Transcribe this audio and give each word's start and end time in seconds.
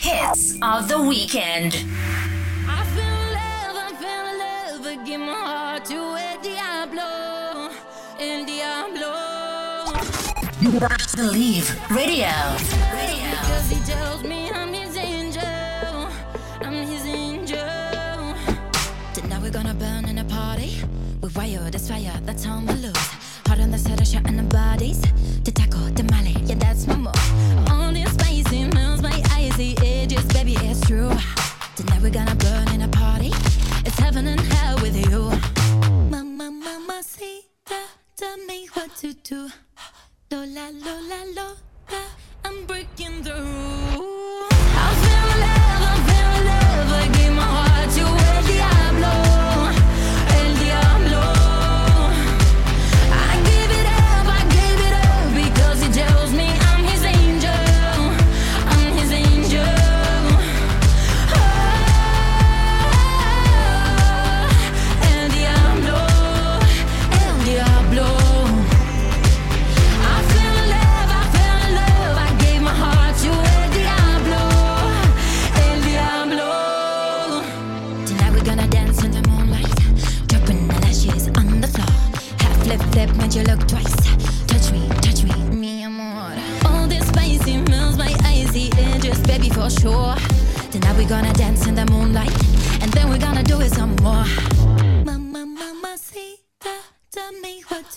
hits 0.00 0.56
of 0.62 0.88
the 0.88 1.00
weekend. 1.00 1.84
I 2.66 2.82
feel 2.94 3.20
love, 3.38 3.76
I 3.76 3.92
feel 4.00 4.86
love, 4.94 5.06
give 5.06 5.20
my 5.20 5.32
heart 5.34 5.84
to 5.86 5.94
El 5.94 6.40
Diablo, 6.40 7.70
El 8.18 8.46
Diablo. 8.46 9.12
You 10.60 10.78
believe 11.16 11.68
radio. 11.90 12.28
Because 12.56 13.68
he 13.70 13.80
tells 13.84 14.22
me 14.22 14.39
do. 39.30 39.48
Lola, 40.32 40.70
Lola, 40.72 41.20
lo. 41.36 41.54
I'm 42.44 42.66
breaking 42.66 43.22
the 43.22 43.34
rules. 43.34 43.69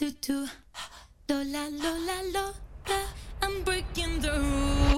two 0.04 0.12
two. 0.20 0.48
Lola, 1.30 1.70
Lola, 1.72 2.18
Lola, 2.34 2.54
I'm 3.42 3.64
breaking 3.64 4.20
the 4.20 4.32
rules. 4.32 4.93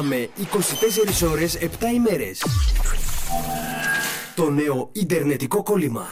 Το 0.00 0.06
αγαπάμε 0.06 0.28
24 1.22 1.30
ώρες 1.30 1.58
7 1.60 1.64
ημέρες. 1.94 2.42
Το 4.34 4.50
νέο 4.50 4.88
Ιντερνετικό 4.92 5.62
κόλλημα. 5.62 6.06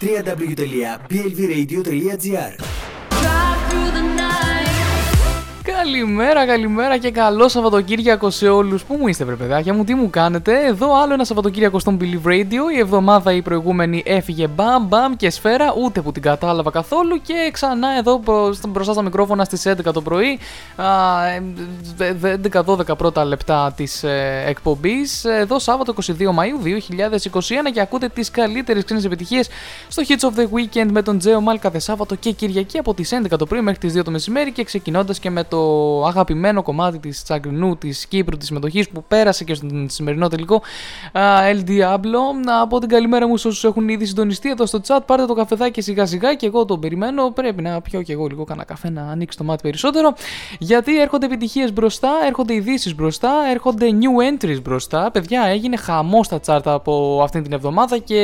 www.blvradio.gr 0.00 2.69
Καλημέρα, 5.84 6.46
καλημέρα 6.46 6.98
και 6.98 7.10
καλό 7.10 7.48
Σαββατοκύριακο 7.48 8.30
σε 8.30 8.48
όλους. 8.48 8.84
Πού 8.84 8.96
μου 9.00 9.06
είστε, 9.06 9.24
βρε 9.24 9.34
παιδάκια 9.34 9.74
μου, 9.74 9.84
τι 9.84 9.94
μου 9.94 10.10
κάνετε; 10.10 10.66
Εδώ 10.66 11.02
άλλο 11.02 11.12
ένα 11.12 11.24
Σαββατοκύριακο 11.24 11.78
στον 11.78 11.98
Believe 12.00 12.28
Radio. 12.28 12.74
Η 12.74 12.78
εβδομάδα 12.78 13.32
η 13.32 13.42
προηγούμενη 13.42 14.02
έφυγε 14.06 14.46
μπαμ 14.46 14.86
μπαμ 14.86 15.16
και 15.16 15.30
σφαίρα, 15.30 15.74
ούτε 15.82 16.00
που 16.00 16.12
την 16.12 16.22
κατάλαβα 16.22 16.70
καθόλου. 16.70 17.20
Και 17.22 17.50
ξανά 17.52 17.88
εδώ 17.98 18.20
μπρο- 18.24 18.56
μπροστά 18.68 18.92
στα 18.92 19.02
μικρόφωνα 19.02 19.44
στις 19.44 19.66
11 19.66 19.92
το 19.92 20.02
πρωί. 20.02 20.38
11-12 21.96 22.96
πρώτα 22.96 23.24
λεπτά 23.24 23.72
της 23.76 24.04
εκπομπής. 24.46 25.24
Εδώ 25.24 25.58
Σάββατο 25.58 25.94
22 26.06 26.32
Μαου 26.32 26.58
2021 26.62 27.70
και 27.72 27.80
ακούτε 27.80 28.08
τις 28.08 28.30
καλύτερες 28.30 28.84
ξένες 28.84 29.04
επιτυχίες 29.04 29.48
στο 29.88 30.02
Hits 30.08 30.28
of 30.28 30.40
the 30.40 30.44
Weekend 30.44 30.88
με 30.90 31.02
τον 31.02 31.18
Τζέο 31.18 31.40
Μάλ 31.40 31.58
κάθε 31.58 31.78
Σάββατο 31.78 32.14
και 32.14 32.30
Κυριακή 32.30 32.78
από 32.78 32.94
τις 32.94 33.12
11 33.12 33.36
το 33.38 33.46
πρωί 33.46 33.60
μέχρι 33.60 33.78
τις 33.78 33.98
2 33.98 34.02
το 34.04 34.10
μεσημέρι 34.10 34.52
και 34.52 34.64
ξεκινώντας 34.64 35.18
και 35.18 35.30
με 35.30 35.44
το 35.44 35.69
αγαπημένο 36.06 36.62
κομμάτι 36.62 36.98
της 36.98 37.22
Τσαγκρινού, 37.22 37.76
της 37.76 38.06
Κύπρου, 38.06 38.36
της 38.36 38.46
συμμετοχής 38.46 38.88
που 38.88 39.04
πέρασε 39.08 39.44
και 39.44 39.54
στον 39.54 39.88
σημερινό 39.88 40.28
τελικό 40.28 40.62
α, 41.12 41.22
El 41.52 41.68
Diablo. 41.68 42.44
Να 42.44 42.66
πω 42.66 42.78
την 42.78 42.88
καλημέρα 42.88 43.28
μου 43.28 43.36
σε 43.36 43.48
όσους 43.48 43.64
έχουν 43.64 43.88
ήδη 43.88 44.04
συντονιστεί 44.04 44.50
εδώ 44.50 44.66
στο 44.66 44.80
chat. 44.86 44.98
Πάρτε 45.06 45.26
το 45.26 45.34
καφεδάκι 45.34 45.80
σιγά 45.80 46.06
σιγά 46.06 46.34
και 46.34 46.46
εγώ 46.46 46.64
τον 46.64 46.80
περιμένω. 46.80 47.30
Πρέπει 47.30 47.62
να 47.62 47.80
πιω 47.80 48.02
και 48.02 48.12
εγώ 48.12 48.26
λίγο 48.26 48.44
κανένα 48.44 48.66
καφέ 48.66 48.90
να 48.90 49.02
ανοίξει 49.02 49.38
το 49.38 49.44
μάτι 49.44 49.62
περισσότερο. 49.62 50.14
Γιατί 50.58 51.00
έρχονται 51.00 51.26
επιτυχίες 51.26 51.72
μπροστά, 51.72 52.10
έρχονται 52.26 52.54
ειδήσεις 52.54 52.94
μπροστά, 52.94 53.32
έρχονται 53.50 53.86
new 54.00 54.44
entries 54.44 54.62
μπροστά. 54.62 55.10
Παιδιά, 55.10 55.42
έγινε 55.42 55.76
χαμός 55.76 56.26
στα 56.26 56.40
chart 56.46 56.62
από 56.64 57.20
αυτή 57.22 57.42
την 57.42 57.52
εβδομάδα 57.52 57.98
και 57.98 58.18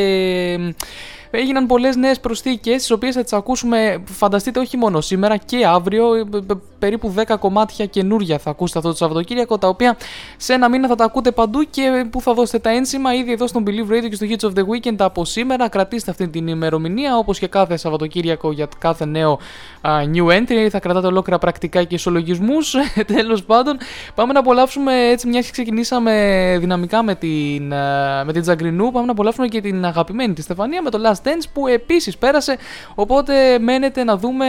έγιναν 1.37 1.67
πολλές 1.67 1.97
νέες 1.97 2.21
προσθήκες, 2.21 2.77
τις 2.77 2.91
οποίες 2.91 3.15
θα 3.15 3.23
τις 3.23 3.33
ακούσουμε, 3.33 4.03
φανταστείτε, 4.05 4.61
όχι 4.61 4.77
μόνο 4.77 5.01
σήμερα 5.01 5.37
και 5.37 5.67
αύριο. 5.67 6.15
ε, 6.15 6.25
π- 6.31 6.37
π- 6.47 6.62
Περίπου 6.79 7.15
10 7.17 7.37
κομμάτια 7.38 7.87
καινούρια 7.87 8.38
θα 8.38 8.50
ακούσετε 8.50 8.79
αυτό 8.79 8.91
το 8.91 8.97
Σαββατοκύριακο, 8.97 9.59
τα 9.59 9.69
οποία 9.69 9.97
σε 10.37 10.53
ένα 10.53 10.69
μήνα 10.69 10.88
θα 10.88 10.94
τα 10.94 11.05
ακούτε 11.05 11.31
παντού 11.31 11.62
και 11.71 12.06
που 12.11 12.21
θα 12.21 12.35
δώσετε 12.35 12.59
τα 12.59 12.71
ένσημα 12.71 13.15
ήδη 13.15 13.33
εδώ 13.33 13.47
στον 13.47 13.65
Believe 13.67 13.93
Radio 13.93 14.09
και 14.09 14.15
στο 14.15 14.27
Hits 14.31 14.55
of 14.55 14.59
the 14.59 14.62
Weekend 14.62 14.94
από 14.99 15.25
σήμερα. 15.25 15.69
Κρατήστε 15.69 16.11
αυτή 16.11 16.29
την 16.29 16.47
ημερομηνία, 16.49 17.17
όπως 17.17 17.39
και 17.39 17.47
κάθε 17.47 17.77
Σαββατοκύριακο 17.77 18.53
για 18.53 18.69
κάθε 18.79 19.05
νέο 19.05 19.39
α, 19.81 19.91
new 20.15 20.27
entry. 20.27 20.69
Θα 20.71 20.79
κρατάτε 20.79 21.06
ολόκληρα 21.06 21.39
πρακτικά 21.39 21.85
και 21.85 21.94
ισολογισμούς. 21.94 22.75
Τέλος 23.15 23.44
πάντων, 23.44 23.77
πάμε 24.15 24.32
να 24.32 24.39
απολαύσουμε 24.39 25.09
έτσι, 25.09 25.29
μια 25.29 25.41
και 25.41 25.50
ξεκινήσαμε 25.53 26.12
δυναμικά 26.61 27.03
με 27.03 27.15
την, 27.15 27.75
α, 27.75 28.25
με 28.25 28.32
την 28.32 28.43
Τζαγκρινού. 28.43 28.91
Πάμε 28.91 29.06
να 29.06 29.12
απολαύσουμε 29.12 29.47
και 29.47 29.61
την 29.61 29.85
αγαπημένη 29.85 30.32
τη 30.35 30.43
Στεφανία 30.43 30.82
με 30.82 30.91
το 30.91 30.99
Last 31.05 31.25
Dance 31.26 31.49
που 31.52 31.67
επίση 31.67 32.19
πέρασε. 32.19 32.56
Οπότε 32.94 33.58
μένετε 33.58 34.05
να 34.05 34.17
δούμε 34.17 34.46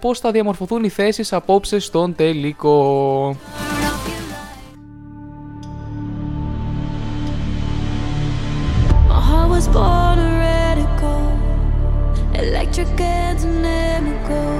πώ 0.00 0.14
θα 0.14 0.30
διαμορφωθούν 0.30 0.84
οι 0.84 0.88
θέσει 0.88 1.24
απόψε 1.30 1.78
στον 1.78 2.14
τελικό. 2.14 3.36
My 9.10 9.20
heart 9.28 9.48
was 9.54 9.66
born 9.76 10.18
a 10.26 10.30
radical, 10.48 11.24
electric 12.42 13.00
and 13.00 13.36
dynamical. 13.42 14.52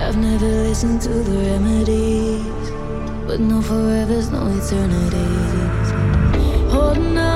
A 0.00 0.08
I've 0.08 0.16
never 0.16 0.50
listened 0.68 1.00
to 1.02 1.14
the 1.28 1.36
remedies, 1.50 2.66
but 3.26 3.38
no 3.40 3.58
forever's, 3.70 4.30
no 4.30 4.42
eternities. 4.58 5.88
Holding 6.72 7.18
on 7.18 7.35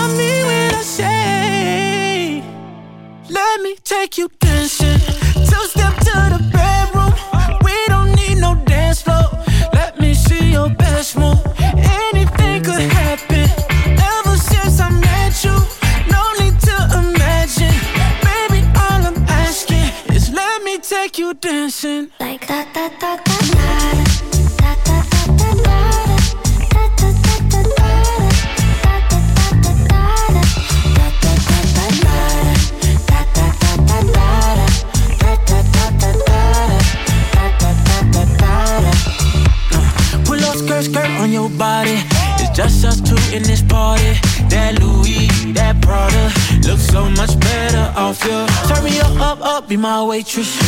take 3.91 4.17
you 4.17 4.40
Je 50.33 50.39
suis 50.39 50.60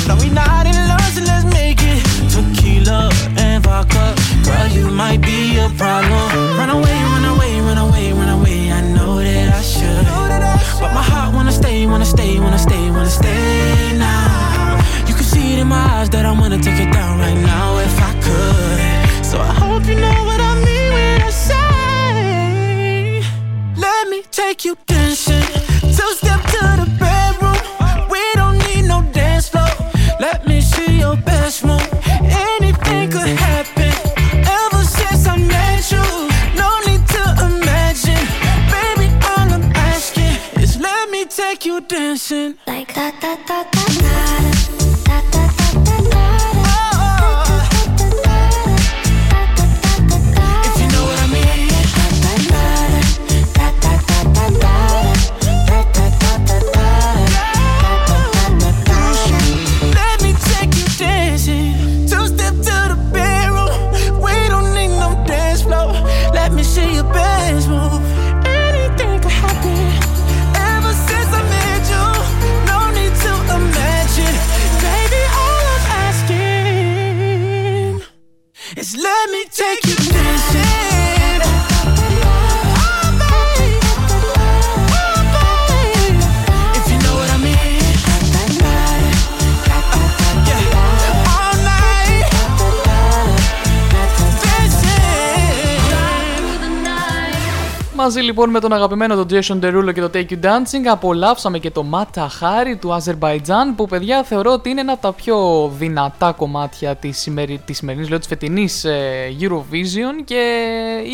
λοιπόν 98.34 98.50
με 98.50 98.60
τον 98.60 98.74
αγαπημένο 98.74 99.16
τον 99.16 99.28
Jason 99.30 99.60
Derulo 99.66 99.94
και 99.94 100.02
το 100.02 100.10
Take 100.14 100.30
You 100.30 100.46
Dancing 100.46 100.86
απολαύσαμε 100.92 101.60
και 101.60 101.72
το 101.72 101.86
Mata 101.92 102.22
Hari 102.22 102.78
του 102.80 102.94
Αζερβαϊτζάν 102.94 103.76
που 103.76 103.88
παιδιά 103.88 104.24
θεωρώ 104.24 104.52
ότι 104.52 104.70
είναι 104.70 104.82
ένα 104.82 104.92
από 104.92 105.02
τα 105.02 105.14
πιο 105.14 105.68
δυνατά 105.78 106.32
κομμάτια 106.32 106.96
της, 106.96 107.20
σημερι... 107.20 107.62
της 107.66 107.78
σημερινής, 107.78 108.10
λέω 108.10 108.18
της 108.18 108.28
φετινής 108.28 108.84
ε, 108.84 109.36
Eurovision 109.40 110.24
και 110.24 110.42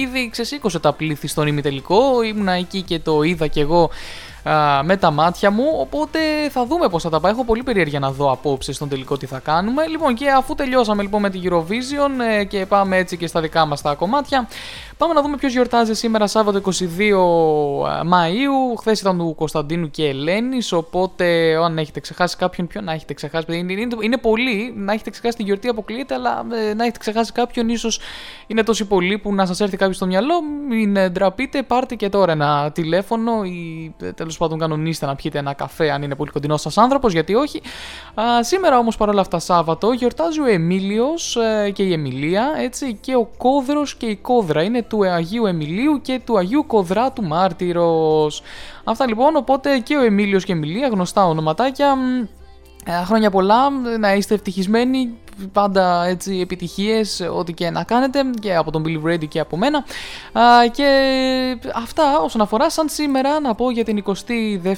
ήδη 0.02 0.30
ξεσήκωσε 0.30 0.80
τα 0.80 0.94
πλήθη 0.94 1.28
στον 1.28 1.48
ημιτελικό, 1.48 2.24
ήμουνα 2.24 2.52
εκεί 2.52 2.82
και 2.82 3.00
το 3.00 3.22
είδα 3.22 3.48
κι 3.48 3.60
εγώ 3.60 3.90
α, 4.44 4.84
με 4.84 4.98
τα 4.98 5.12
μάτια 5.12 5.52
μου. 5.52 5.66
Οπότε 5.80 6.20
θα 6.50 6.66
δούμε 6.66 6.90
πώς 6.90 7.04
θα 7.04 7.10
τα 7.10 7.20
πάει. 7.20 7.32
Έχω 7.32 7.46
πολύ 7.46 7.64
περιέργεια 7.64 8.00
να 8.00 8.12
δω 8.12 8.32
απόψε 8.32 8.74
στον 8.74 8.90
τελικό 8.90 9.18
τι 9.18 9.26
θα 9.26 9.40
κάνουμε. 9.40 9.88
Λοιπόν, 9.88 10.16
και 10.16 10.30
αφού 10.30 10.56
τελειώσαμε 10.56 11.02
λοιπόν 11.02 11.22
με 11.22 11.30
την 11.30 11.42
Eurovision 11.44 12.38
ε, 12.40 12.44
και 12.44 12.66
πάμε 12.66 12.98
έτσι 12.98 13.18
και 13.18 13.28
στα 13.28 13.42
δικά 13.42 13.66
μας 13.66 13.82
τα 13.82 13.94
κομμάτια, 13.94 14.48
πάμε 15.00 15.14
να 15.14 15.22
δούμε 15.22 15.38
ποιος 15.38 15.52
γιορτάζει 15.52 15.94
σήμερα 15.94 16.28
Σάββατο 16.28 16.62
22 16.66 18.04
Μαου. 18.06 18.76
Χθες 18.78 19.00
ήταν 19.00 19.18
του 19.18 19.36
Κωνσταντίνου 19.36 19.90
και 19.90 20.08
Ελένη. 20.08 20.58
Οπότε, 20.72 21.56
αν 21.56 21.78
έχετε 21.78 22.00
ξεχάσει 22.00 22.38
κάποιον, 22.38 22.68
ποιον 22.68 22.84
να 22.84 22.92
έχετε 22.92 23.14
ξεχάσει. 23.14 23.46
παιδιά, 23.46 23.62
Είναι, 23.62 23.74
είναι, 23.74 23.96
είναι 24.02 24.18
πολλοί 24.18 24.74
να 24.76 24.94
έχετε 24.94 25.10
ξεχάσει 25.10 25.38
τη 25.38 25.44
γιορτή, 25.44 25.68
αποκλείεται, 25.68 26.14
αλλά 26.14 26.46
ε, 26.52 26.74
να 26.74 26.84
έχετε 26.84 26.98
ξεχάσει 26.98 27.32
κάποιον, 27.32 27.70
ίσως 27.70 28.00
είναι 28.48 28.64
τόσοι 28.64 28.86
πολλοί 28.86 29.18
που 29.18 29.34
να 29.34 29.46
σας 29.46 29.60
έρθει 29.60 29.78
κάποιος 29.78 29.96
στο 29.96 30.06
μυαλό. 30.06 30.34
Μην 30.70 30.96
ε, 30.96 31.10
ντραπείτε, 31.10 31.64
πάρτε 31.64 31.96
και 31.96 32.10
τώρα 32.10 32.32
ένα 32.32 32.72
τηλέφωνο 32.74 33.44
ή 33.44 33.94
ε, 34.02 34.12
τέλος 34.12 34.38
πάντων 34.38 34.60
κανονίστε 34.60 35.06
να 35.06 35.16
πιείτε 35.16 35.38
ένα 35.38 35.54
καφέ 35.54 35.92
αν 35.92 36.04
είναι 36.04 36.16
πολύ 36.16 36.32
κοντινός 36.32 36.62
σας 36.62 36.78
άνθρωπος, 36.78 37.14
γιατί 37.14 37.36
όχι. 37.36 37.62
Α, 38.14 38.44
σήμερα 38.44 38.78
όμως 38.78 38.98
παρόλα 38.98 39.22
αυτά 39.22 39.40
Σάββατο 39.40 39.92
γιορτάζει 39.92 40.40
ο 40.40 40.46
Εμίλιος 40.46 41.38
και 41.74 41.84
η 41.84 41.94
Εμιλία, 41.94 42.54
έτσι, 42.58 42.98
και 43.02 43.16
ο 43.16 43.30
Κόδρος 43.38 43.96
και 43.96 44.06
η 44.06 44.16
Κόδρα. 44.16 44.64
Είναι 44.64 44.84
του 44.90 45.06
Αγίου 45.06 45.46
Εμιλίου 45.46 46.02
και 46.02 46.22
του 46.26 46.38
Αγίου 46.38 46.66
Κοδράτου 46.68 47.24
Μάρτυρος. 47.24 48.42
Αυτά 48.84 49.08
λοιπόν, 49.08 49.36
οπότε 49.36 49.80
και 49.80 49.96
ο 49.96 50.02
Εμίλιος 50.02 50.46
και 50.46 50.52
η 50.52 50.56
Εμιλία, 50.56 50.88
γνωστά 50.88 51.26
ονοματάκια. 51.26 51.96
μ, 51.96 52.28
ε, 52.86 53.04
Χρόνια 53.06 53.30
πολλά, 53.30 53.70
να 54.00 54.14
είστε 54.14 54.34
ευτυχισμένοι, 54.34 55.18
πάντα 55.52 56.06
έτσι 56.06 56.40
επιτυχίες, 56.40 57.30
ό,τι 57.36 57.54
και 57.54 57.70
να 57.70 57.84
κάνετε 57.84 58.20
και 58.40 58.56
από 58.56 58.72
τον 58.72 58.84
Believe 58.86 59.14
Radio 59.14 59.28
και 59.28 59.40
από 59.40 59.58
μένα. 59.58 59.78
Α, 60.32 60.68
και 60.72 60.88
αυτά 61.76 62.20
όσον 62.20 62.42
αφορά 62.42 62.70
σαν 62.70 62.90
σήμερα 62.90 63.40
να 63.40 63.56
πω 63.56 63.72
για 63.72 63.84
την 63.84 64.04
22η 64.08 64.74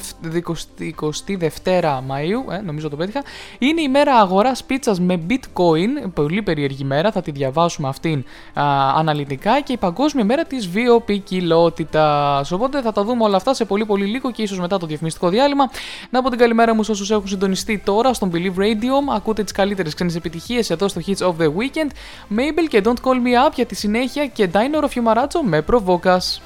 Μαΐου, 2.07 2.51
ε, 2.51 2.61
νομίζω 2.61 2.89
το 2.89 2.95
πέτυχα, 2.95 3.23
είναι 3.59 3.81
η 3.81 3.89
μέρα 3.89 4.15
αγοράς 4.15 4.63
πίτσας 4.63 4.99
με 4.99 5.21
bitcoin, 5.29 6.09
πολύ 6.13 6.41
περίεργη 6.41 6.83
μέρα, 6.83 7.11
θα 7.11 7.21
τη 7.21 7.31
διαβάσουμε 7.31 7.87
αυτήν 7.87 8.25
α, 8.53 8.63
αναλυτικά 8.95 9.61
και 9.61 9.73
η 9.73 9.77
παγκόσμια 9.77 10.25
μέρα 10.25 10.45
της 10.45 10.67
βιοπικιλότητας. 10.67 12.51
Οπότε 12.51 12.81
θα 12.81 12.91
τα 12.91 13.03
δούμε 13.03 13.23
όλα 13.23 13.35
αυτά 13.35 13.53
σε 13.53 13.65
πολύ 13.65 13.85
πολύ 13.85 14.05
λίγο 14.05 14.31
και 14.31 14.41
ίσως 14.41 14.59
μετά 14.59 14.77
το 14.77 14.85
διαφημιστικό 14.85 15.29
διάλειμμα. 15.29 15.69
Να 16.09 16.21
πω 16.21 16.29
την 16.29 16.39
καλημέρα 16.39 16.75
μου 16.75 16.83
σε 16.83 16.91
όσους 16.91 17.11
έχουν 17.11 17.27
συντονιστεί 17.27 17.81
τώρα 17.85 18.13
στον 18.13 18.31
Believe 18.33 18.59
Radio, 18.59 19.13
ακούτε 19.15 19.43
τις 19.43 19.51
καλύτερες 19.51 19.93
ξένες 19.93 20.15
επιτυχίες 20.15 20.50
εδώ 20.57 20.87
στο 20.87 21.01
Hits 21.05 21.17
of 21.17 21.35
the 21.41 21.47
Weekend, 21.47 21.89
Mabel 22.37 22.67
και 22.69 22.81
Don't 22.83 22.87
Call 23.03 23.15
Me 23.15 23.47
Up 23.47 23.51
για 23.55 23.65
τη 23.65 23.75
συνέχεια 23.75 24.27
και 24.27 24.49
Dino 24.53 24.83
Fiumarazzio 24.83 25.41
με 25.43 25.61
προβόκας. 25.61 26.41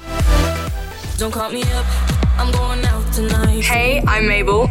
Don't 1.18 1.30
call 1.30 1.50
me 1.50 1.62
up, 1.62 1.88
I'm 2.38 2.50
going 2.52 2.84
out 2.92 3.06
tonight. 3.16 3.64
Hey, 3.74 4.02
I'm 4.02 4.26
Mabel. 4.28 4.68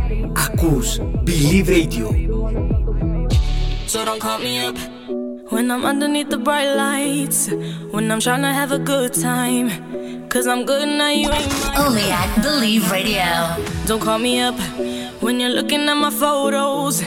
Ακούς 0.48 1.00
Believe 1.26 1.68
Radio. 1.68 2.85
So 3.88 4.04
don't 4.04 4.20
call 4.20 4.40
me 4.40 4.60
up 4.60 4.76
when 5.52 5.70
I'm 5.70 5.86
underneath 5.86 6.30
the 6.30 6.38
bright 6.38 6.74
lights. 6.76 7.50
When 7.92 8.12
I'm 8.12 8.20
trying 8.20 8.42
to 8.42 8.52
have 8.52 8.72
a 8.72 8.80
good 8.80 9.14
time. 9.14 9.70
Cause 10.28 10.48
I'm 10.48 10.66
good 10.66 10.88
now, 10.88 11.10
you 11.10 11.32
ain't 11.32 11.50
mine. 11.62 11.78
Only 11.78 12.12
at 12.12 12.42
Believe 12.42 12.92
Radio. 12.92 13.56
Don't 13.86 14.02
call 14.02 14.20
me 14.20 14.42
up 14.42 14.56
when 15.22 15.40
you're 15.40 15.52
looking 15.52 15.88
at 15.88 15.94
my 15.94 16.10
photos. 16.10 17.04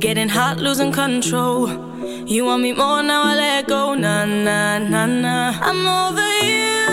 Getting 0.00 0.28
hot, 0.28 0.56
losing 0.58 0.90
control. 0.90 1.68
You 2.26 2.46
want 2.46 2.62
me 2.62 2.72
more 2.72 3.02
now, 3.02 3.22
I 3.22 3.34
let 3.36 3.68
go. 3.68 3.94
Nah, 3.94 4.24
nah, 4.24 4.78
nah, 4.78 5.06
nah. 5.06 5.52
I'm 5.60 5.86
over 5.86 6.28
you, 6.42 6.86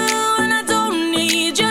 and 0.44 0.54
I 0.54 0.64
don't 0.68 1.12
need 1.12 1.58
your 1.58 1.71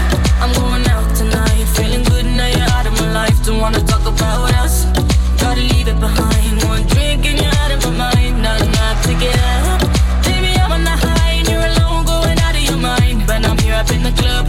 wanna 3.61 3.79
talk 3.85 4.01
about 4.07 4.51
us. 4.55 4.85
Gotta 5.37 5.61
leave 5.61 5.87
it 5.87 5.99
behind. 5.99 6.63
One 6.63 6.83
drink 6.87 7.25
and 7.29 7.37
you're 7.39 7.55
out 7.61 7.71
of 7.71 7.83
my 7.85 7.91
mind. 8.03 8.41
Nah, 8.41 8.57
nah, 8.57 9.01
take 9.03 9.21
it 9.21 9.37
up. 9.37 9.81
Baby, 10.25 10.57
I'm 10.59 10.71
on 10.71 10.83
the 10.83 10.95
high 11.03 11.33
and 11.37 11.47
you're 11.47 11.67
alone, 11.71 12.03
going 12.05 12.39
out 12.39 12.55
of 12.55 12.63
your 12.69 12.77
mind. 12.77 13.27
But 13.27 13.45
I'm 13.45 13.57
here 13.59 13.75
up 13.75 13.91
in 13.91 14.01
the 14.01 14.13
club, 14.17 14.45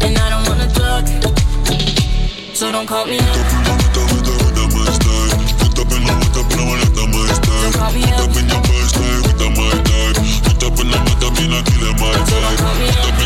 and 0.00 0.16
I 0.24 0.26
don't 0.32 0.44
wanna 0.48 0.68
talk. 0.72 1.04
So 2.54 2.72
don't 2.72 2.86
call 2.86 3.04
me 3.04 3.18
up. 3.18 3.36
Don't 3.92 4.08
call 7.74 7.92
me 7.92 8.02
up. 8.04 8.32
Don't 13.18 13.25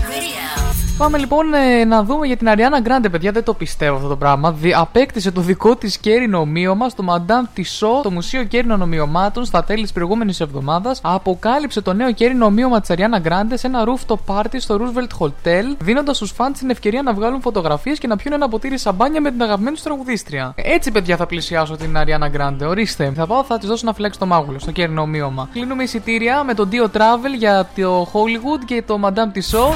Πάμε 1.01 1.17
λοιπόν 1.17 1.53
ε, 1.53 1.83
να 1.85 2.03
δούμε 2.03 2.27
για 2.27 2.37
την 2.37 2.49
Αριάννα 2.49 2.79
Γκράντε, 2.79 3.09
παιδιά. 3.09 3.31
Δεν 3.31 3.43
το 3.43 3.53
πιστεύω 3.53 3.95
αυτό 3.95 4.07
το 4.07 4.15
πράγμα. 4.15 4.51
Δι- 4.51 4.73
απέκτησε 4.75 5.31
το 5.31 5.41
δικό 5.41 5.75
της 5.75 5.97
κέρινο 5.97 6.39
ομοίωμα 6.39 6.89
στο 6.89 7.03
Madame 7.07 7.59
Tissot, 7.59 8.01
το 8.03 8.11
Μουσείο 8.11 8.43
Κέρινων 8.43 8.81
Ομοιωμάτων, 8.81 9.45
στα 9.45 9.63
τέλη 9.63 9.81
της 9.81 9.91
προηγούμενης 9.91 10.39
εβδομάδας. 10.39 10.99
Αποκάλυψε 11.03 11.81
το 11.81 11.93
νέο 11.93 12.11
κέρινο 12.11 12.45
ομοίωμα 12.45 12.79
της 12.79 12.89
Αριάννα 12.89 13.19
Γκράντε 13.19 13.57
σε 13.57 13.67
ένα 13.67 13.83
rooftop 13.85 14.17
party 14.25 14.55
στο 14.57 14.79
Roosevelt 14.79 15.25
Hotel, 15.25 15.75
δίνοντας 15.79 16.15
στους 16.15 16.31
φαν 16.31 16.53
την 16.53 16.69
ευκαιρία 16.69 17.01
να 17.01 17.13
βγάλουν 17.13 17.41
φωτογραφίες 17.41 17.99
και 17.99 18.07
να 18.07 18.15
πιούν 18.15 18.33
ένα 18.33 18.49
ποτήρι 18.49 18.77
σαμπάνια 18.77 19.21
με 19.21 19.31
την 19.31 19.41
αγαπημένη 19.41 19.75
τους 19.75 19.83
τραγουδίστρια. 19.83 20.53
Έτσι, 20.55 20.91
παιδιά, 20.91 21.15
θα 21.15 21.25
πλησιάσω 21.25 21.75
την 21.75 21.97
Αριάννα 21.97 22.27
Γκράντε. 22.27 22.65
Ορίστε, 22.65 23.11
θα 23.15 23.27
πάω, 23.27 23.43
θα 23.43 23.57
της 23.57 23.67
δώσω 23.67 23.85
να 23.85 23.93
φυλάξει 23.93 24.19
το 24.19 24.25
μάγουλο 24.25 24.59
στο 24.59 24.71
κέρινο 24.71 25.01
ομοίωμα. 25.01 25.49
Κλείνουμε 25.53 25.83
εισιτήρια 25.83 26.43
με 26.43 26.53
το 26.53 26.67
Dio 26.71 26.97
Travel 26.97 27.37
για 27.37 27.69
το 27.75 28.07
Hollywood 28.13 28.65
και 28.65 28.83
το 28.87 28.99
Madame 29.03 29.37
Tissot. 29.37 29.75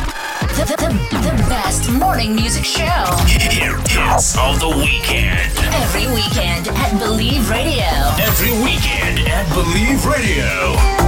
The, 1.22 1.46
best 1.48 1.90
morning 1.90 2.36
music 2.36 2.66
show. 2.66 2.84
Hits 3.26 4.38
of 4.38 4.60
the 4.60 4.68
weekend. 4.68 5.52
Every 5.74 6.08
weekend 6.08 6.68
at 6.68 7.00
Believe 7.00 7.50
Radio. 7.50 7.86
Every 8.20 8.52
weekend 8.52 9.20
at 9.28 9.48
Believe 9.54 10.06
Radio. 10.06 11.05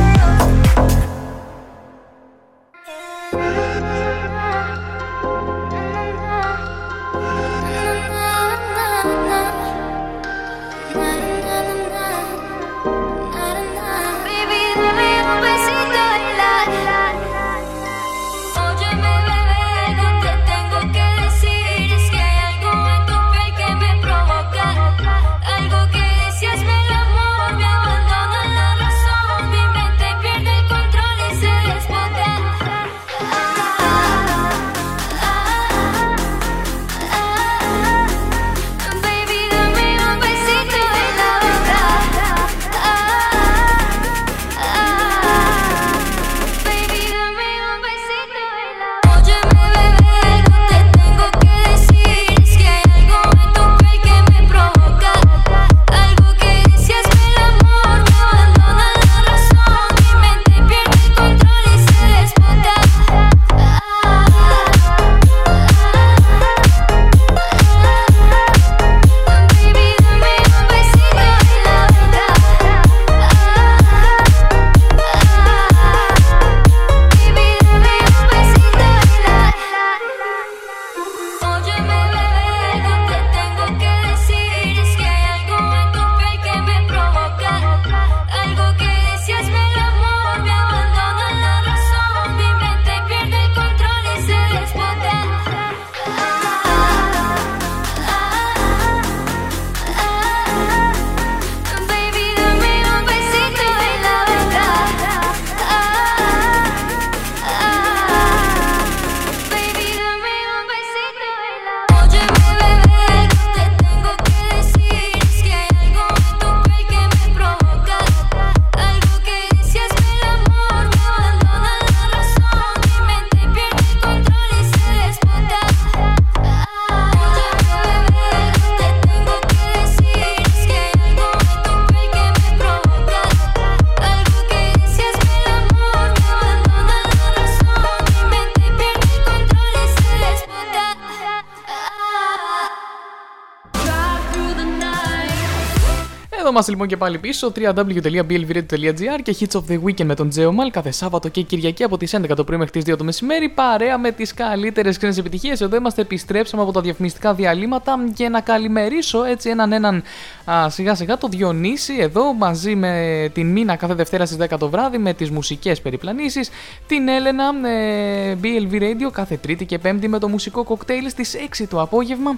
Είμαστε 146.68 146.72
λοιπόν 146.72 146.88
και 146.88 146.98
πάλι 146.98 147.18
πίσω, 147.18 147.52
www.blvradio.gr 147.56 149.22
και 149.24 149.36
Hits 149.40 149.60
of 149.60 149.64
the 149.72 149.80
Weekend 149.84 150.06
με 150.06 150.16
τον 150.16 150.30
Τζέο 150.30 150.52
Μαλ 150.52 150.72
κάθε 150.72 150.92
Σάββατο 150.92 151.30
και 151.30 151.42
Κυριακή 151.42 151.84
από 151.84 151.98
τις 151.98 152.16
11 152.16 152.36
το 152.36 152.44
πρωί 152.44 152.58
μέχρι 152.58 152.82
τις 152.82 152.94
2 152.94 152.98
το 152.98 153.04
μεσημέρι. 153.04 153.50
Παρέα 153.50 153.98
με 153.98 154.12
τις 154.12 154.34
καλύτερες 154.34 154.98
ξένες 154.98 155.18
επιτυχίες. 155.18 155.62
Εδώ 155.62 155.76
είμαστε, 155.76 156.02
επιστρέψαμε 156.02 156.62
από 156.62 156.72
τα 156.72 156.82
διαφημιστικά 156.82 157.34
διαλύματα 157.34 157.98
και 158.14 158.30
να 158.30 158.42
καλημερίσω 158.42 159.24
έτσι 159.24 159.50
έναν 159.50 159.72
έναν 159.72 160.04
α, 160.52 160.70
σιγά 160.70 160.96
σιγά 160.96 161.18
το 161.18 161.28
Διονύση 161.28 161.96
εδώ 162.00 162.34
μαζί 162.34 162.76
με 162.76 163.30
την 163.34 163.52
Μίνα 163.52 163.76
κάθε 163.76 163.94
Δευτέρα 163.94 164.26
στις 164.26 164.38
10 164.50 164.58
το 164.60 164.70
βράδυ 164.70 164.98
με 164.98 165.14
τις 165.14 165.32
μουσικές 165.32 165.82
περιπλανήσεις. 165.82 166.50
Την 166.88 167.08
Έλενα 167.08 167.68
ε, 167.68 168.38
BLV 168.44 168.82
Radio 168.82 169.12
κάθε 169.12 169.38
Τρίτη 169.38 169.66
και 169.66 169.78
Πέμπτη 169.78 170.08
με 170.08 170.20
το 170.20 170.28
μουσικό 170.28 170.64
κοκτέιλ 170.64 171.10
στις 171.10 171.36
6 171.60 171.66
το 171.70 171.82
απόγευμα. 171.82 172.38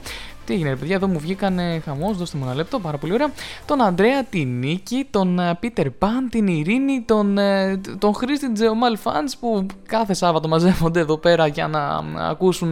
Τι 0.49 0.55
έγινε, 0.55 0.69
ρε 0.69 0.75
παιδιά, 0.75 0.95
εδώ 0.95 1.07
μου 1.07 1.19
βγήκαν 1.19 1.59
χαμός, 1.83 2.17
δώστε 2.17 2.37
μου 2.37 2.43
ένα 2.45 2.55
λεπτό, 2.55 2.79
πάρα 2.79 2.97
πολύ 2.97 3.13
ωραία. 3.13 3.31
Τον 3.65 3.81
Αντρέα, 3.81 4.23
την 4.23 4.59
Νίκη, 4.59 5.07
τον 5.09 5.39
Πίτερ 5.59 5.89
Παν, 5.89 6.29
την 6.29 6.47
Ειρήνη, 6.47 7.01
τον, 7.01 7.37
ε, 7.37 7.81
τον 7.97 8.13
Χρήστη 8.13 8.51
Τζεωμάλ 8.51 8.97
Φαντς 8.97 9.37
που 9.37 9.65
κάθε 9.87 10.13
Σάββατο 10.13 10.47
μαζεύονται 10.47 10.99
εδώ 10.99 11.17
πέρα 11.17 11.47
για 11.47 11.67
να 11.67 12.03
ακούσουν 12.29 12.71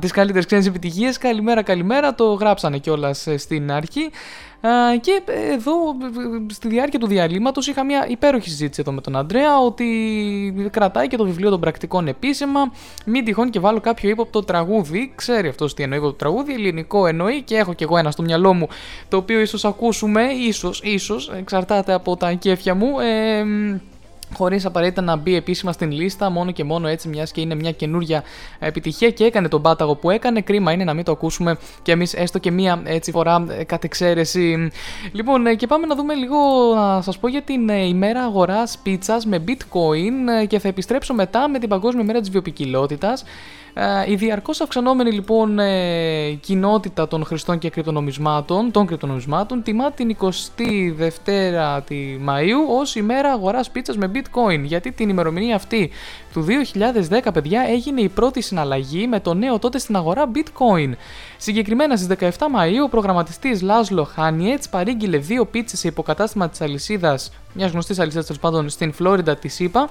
τις 0.00 0.12
καλύτερες 0.12 0.46
ξένες 0.46 0.66
επιτυχίες. 0.66 1.18
Καλημέρα, 1.18 1.62
καλημέρα, 1.62 2.14
το 2.14 2.32
γράψανε 2.32 2.78
κιόλας 2.78 3.26
ε, 3.26 3.36
στην 3.36 3.72
αρχή. 3.72 4.10
Και 5.00 5.22
εδώ 5.26 5.72
στη 6.50 6.68
διάρκεια 6.68 6.98
του 6.98 7.06
διαλύματος 7.06 7.66
είχα 7.66 7.84
μια 7.84 8.06
υπέροχη 8.08 8.48
συζήτηση 8.48 8.80
εδώ 8.80 8.92
με 8.92 9.00
τον 9.00 9.16
Αντρέα 9.16 9.58
ότι 9.58 10.68
κρατάει 10.70 11.08
και 11.08 11.16
το 11.16 11.24
βιβλίο 11.24 11.50
των 11.50 11.60
πρακτικών 11.60 12.08
επίσημα. 12.08 12.72
Μην 13.06 13.24
τυχόν 13.24 13.50
και 13.50 13.60
βάλω 13.60 13.80
κάποιο 13.80 14.10
ύποπτο 14.10 14.42
τραγούδι. 14.42 15.12
Ξέρει 15.14 15.48
αυτός 15.48 15.74
τι 15.74 15.82
εννοεί 15.82 16.00
το 16.00 16.12
τραγούδι, 16.12 16.52
ελληνικό 16.52 17.06
εννοεί 17.06 17.42
και 17.42 17.56
έχω 17.56 17.72
κι 17.74 17.82
εγώ 17.82 17.96
ένα 17.96 18.10
στο 18.10 18.22
μυαλό 18.22 18.54
μου 18.54 18.68
το 19.08 19.16
οποίο 19.16 19.40
ίσως 19.40 19.64
ακούσουμε, 19.64 20.22
ίσως, 20.22 20.80
ίσως, 20.84 21.30
εξαρτάται 21.36 21.92
από 21.92 22.16
τα 22.16 22.32
κέφια 22.32 22.74
μου. 22.74 23.00
Ε, 23.00 23.44
χωρίς 24.34 24.64
απαραίτητα 24.64 25.02
να 25.02 25.16
μπει 25.16 25.34
επίσημα 25.36 25.72
στην 25.72 25.90
λίστα, 25.90 26.30
μόνο 26.30 26.50
και 26.50 26.64
μόνο 26.64 26.88
έτσι, 26.88 27.08
μιας 27.08 27.32
και 27.32 27.40
είναι 27.40 27.54
μια 27.54 27.72
καινούργια 27.72 28.22
επιτυχία 28.58 29.10
και 29.10 29.24
έκανε 29.24 29.48
τον 29.48 29.62
πάταγο 29.62 29.94
που 29.94 30.10
έκανε. 30.10 30.40
Κρίμα 30.40 30.72
είναι 30.72 30.84
να 30.84 30.94
μην 30.94 31.04
το 31.04 31.12
ακούσουμε 31.12 31.56
κι 31.82 31.90
εμείς 31.90 32.14
έστω 32.14 32.38
και 32.38 32.50
μία 32.50 32.82
έτσι 32.84 33.10
φορά 33.10 33.46
ε, 33.58 33.64
κατ' 33.64 33.84
εξαίρεση. 33.84 34.70
Λοιπόν, 35.12 35.46
ε, 35.46 35.54
και 35.54 35.66
πάμε 35.66 35.86
να 35.86 35.94
δούμε 35.94 36.14
λίγο, 36.14 36.36
να 36.74 37.02
σας 37.02 37.18
πω 37.18 37.28
για 37.28 37.42
την 37.42 37.68
ε, 37.68 37.86
ημέρα 37.86 38.20
αγοράς 38.20 38.78
πίτσας 38.82 39.26
με 39.26 39.44
bitcoin 39.48 40.46
και 40.46 40.58
θα 40.58 40.68
επιστρέψω 40.68 41.14
μετά 41.14 41.48
με 41.48 41.58
την 41.58 41.68
Παγκόσμια 41.68 42.04
Μέρα 42.04 42.20
της 42.20 42.30
Βιοπικιλότητας. 42.30 43.24
Ε, 43.76 44.10
η 44.10 44.14
διαρκώς 44.14 44.60
αυξανόμενη 44.60 45.10
λοιπόν 45.10 45.58
ε, 45.58 46.30
κοινότητα 46.40 47.08
των 47.08 47.24
χρηστών 47.24 47.58
και 47.58 47.70
κρυπτονομισμάτων, 47.70 48.70
των 48.70 48.86
κρυπτονομισμάτων 48.86 49.62
τιμά 49.62 49.92
την 49.92 50.16
22η 50.20 50.28
Μαΐου 52.26 52.78
ως 52.80 52.94
ημέρα 52.94 53.30
αγοράς 53.30 53.70
πίτσας 53.70 53.96
με 53.96 54.10
bitcoin 54.14 54.60
γιατί 54.62 54.92
την 54.92 55.08
ημερομηνία 55.08 55.54
αυτή 55.54 55.90
του 56.32 56.46
2010 57.10 57.28
παιδιά 57.32 57.64
έγινε 57.68 58.00
η 58.00 58.08
πρώτη 58.08 58.40
συναλλαγή 58.40 59.06
με 59.06 59.20
το 59.20 59.34
νέο 59.34 59.58
τότε 59.58 59.78
στην 59.78 59.96
αγορά 59.96 60.30
bitcoin. 60.34 60.92
Συγκεκριμένα 61.36 61.96
στις 61.96 62.16
17 62.20 62.28
Μαΐου 62.28 62.84
ο 62.84 62.88
προγραμματιστής 62.88 63.62
Λάσλο 63.62 64.04
Χάνιετς 64.04 64.68
παρήγγειλε 64.68 65.18
δύο 65.18 65.44
πίτσες 65.44 65.78
σε 65.78 65.88
υποκατάστημα 65.88 66.48
της 66.48 66.60
αλυσίδας, 66.60 67.32
μιας 67.52 67.70
γνωστής 67.70 67.98
αλυσίδας 67.98 68.26
τέλος 68.26 68.40
πάντων 68.40 68.68
στην 68.68 68.92
Φλόριντα 68.92 69.36
της 69.36 69.60
ΗΠΑ 69.60 69.88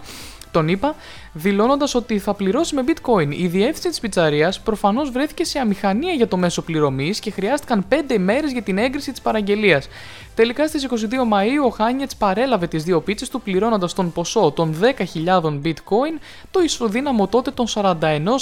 τον 0.53 0.67
είπα, 0.67 0.95
δηλώνοντας 1.33 1.95
ότι 1.95 2.19
θα 2.19 2.33
πληρώσει 2.33 2.75
με 2.75 2.83
bitcoin. 2.87 3.27
Η 3.29 3.47
διεύθυνση 3.47 3.89
της 3.89 3.99
πιτσαρίας 3.99 4.59
προφανώς 4.59 5.11
βρέθηκε 5.11 5.43
σε 5.43 5.59
αμηχανία 5.59 6.13
για 6.13 6.27
το 6.27 6.37
μέσο 6.37 6.61
πληρωμής 6.61 7.19
και 7.19 7.31
χρειάστηκαν 7.31 7.85
5 7.89 8.13
ημέρε 8.13 8.47
για 8.47 8.61
την 8.61 8.77
έγκριση 8.77 9.11
της 9.11 9.21
παραγγελίας. 9.21 9.87
Τελικά 10.35 10.67
στις 10.67 10.87
22 10.89 11.25
Μαου 11.27 11.65
ο 11.65 11.69
Χάνιετς 11.69 12.15
παρέλαβε 12.15 12.67
τις 12.67 12.83
δύο 12.83 13.01
πίτσες 13.01 13.29
του 13.29 13.41
πληρώνοντας 13.41 13.93
τον 13.93 14.11
ποσό 14.11 14.51
των 14.51 14.75
10.000 14.81 15.61
bitcoin, 15.63 16.19
το 16.51 16.61
ισοδύναμο 16.61 17.27
τότε 17.27 17.51
των 17.51 17.65
41 17.67 17.95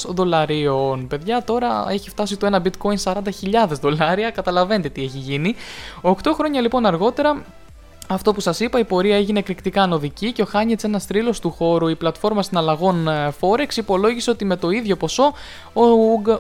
δολαρίων. 0.08 1.08
Παιδιά, 1.08 1.44
τώρα 1.44 1.86
έχει 1.90 2.10
φτάσει 2.10 2.38
το 2.38 2.46
ένα 2.46 2.62
bitcoin 2.64 3.14
40.000 3.14 3.22
δολάρια, 3.82 4.30
καταλαβαίνετε 4.30 4.90
τι 4.90 5.04
έχει 5.04 5.18
γίνει. 5.18 5.56
8 6.02 6.14
χρόνια 6.34 6.62
λοιπόν 6.62 6.86
αργότερα 6.86 7.44
αυτό 8.14 8.34
που 8.34 8.40
σας 8.40 8.60
είπα, 8.60 8.80
η 8.80 8.84
πορεία 8.84 9.16
έγινε 9.16 9.40
εκρηκτικά 9.40 9.84
ανωδική 9.84 10.32
και 10.32 10.42
ο 10.42 10.46
Χάνιετ, 10.46 10.84
ένας 10.84 11.08
τρίλο 11.08 11.36
του 11.42 11.52
χώρου, 11.52 11.88
η 11.88 11.96
πλατφόρμα 11.96 12.44
συναλλαγών 12.44 13.08
ε, 13.08 13.34
Forex, 13.40 13.76
υπολόγισε 13.76 14.30
ότι 14.30 14.46
με 14.46 14.56
το 14.56 14.70
ίδιο 14.70 14.96
ποσό 14.96 15.34
ο, 15.74 15.84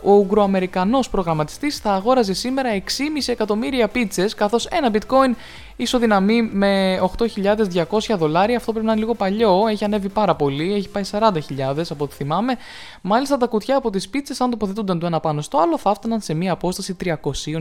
ο 0.04 0.14
Ουγγροαμερικανός 0.14 1.10
προγραμματιστής 1.10 1.78
θα 1.78 1.92
αγόραζε 1.94 2.34
σήμερα 2.34 2.70
6,5 2.74 2.82
εκατομμύρια 3.26 3.88
πίτσες, 3.88 4.34
καθώς 4.34 4.66
ένα 4.66 4.92
bitcoin 4.94 5.36
ισοδυναμεί 5.76 6.42
με 6.42 7.00
8.200 7.18 8.16
δολάρια. 8.18 8.58
Αυτό 8.58 8.72
πρέπει 8.72 8.86
να 8.86 8.92
είναι 8.92 9.02
λίγο 9.02 9.14
παλιό, 9.14 9.68
έχει 9.70 9.84
ανέβει 9.84 10.10
πάρα 10.10 10.36
πολύ, 10.36 10.74
έχει 10.74 10.90
πάει 10.90 11.04
40.000 11.12 11.84
από 11.90 12.04
ό,τι 12.04 12.16
θυμάμαι. 12.16 12.58
Μάλιστα 13.02 13.38
τα 13.38 13.48
κουτιά 13.48 13.78
από 13.78 13.90
τις 13.90 14.10
πίτσες, 14.10 14.42
αν 14.42 14.50
τοποθετούνταν 14.50 15.00
το 15.00 15.06
ένα 15.06 15.20
πάνω 15.20 15.42
στο 15.42 15.58
άλλο, 15.58 15.78
θα 15.78 15.90
έφταναν 15.90 16.22
σε 16.22 16.34
μια 16.34 16.52
απόσταση 16.52 16.96
300 17.04 17.14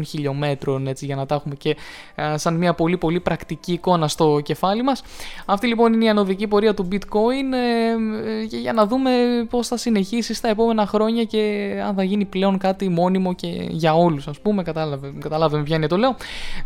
χιλιόμετρων, 0.06 0.86
έτσι 0.86 1.04
για 1.04 1.16
να 1.16 1.26
τα 1.26 1.34
έχουμε 1.34 1.54
και 1.54 1.76
ε, 2.14 2.36
σαν 2.36 2.54
μια 2.54 2.74
πολύ 2.74 2.96
πολύ 2.96 3.20
πρακτική 3.20 3.72
εικόνα 3.72 4.08
στο 4.08 4.40
κεφάλι 4.44 4.82
μας. 4.82 5.02
Αυτή 5.46 5.66
λοιπόν 5.66 5.92
είναι 5.92 6.04
η 6.04 6.08
ανωδική 6.08 6.46
πορεία 6.46 6.74
του 6.74 6.88
bitcoin 6.92 7.52
ε, 7.52 7.90
ε, 8.30 8.42
για 8.42 8.72
να 8.72 8.86
δούμε 8.86 9.10
πώς 9.50 9.68
θα 9.68 9.76
συνεχίσει 9.76 10.34
στα 10.34 10.48
επόμενα 10.48 10.86
χρόνια 10.86 11.24
και 11.24 11.72
αν 11.86 11.94
θα 11.94 12.02
γίνει 12.02 12.24
πλέον 12.24 12.58
κάτι 12.58 12.88
μόνιμο 12.88 13.32
και 13.32 13.66
για 13.68 13.94
όλους, 13.94 14.28
ας 14.28 14.40
πούμε. 14.40 14.62
Κατάλαβε, 14.62 15.12
καταλάβαμε 15.18 15.62
ποια 15.62 15.76
είναι 15.76 15.86
το 15.86 15.96
λέω. 15.96 16.16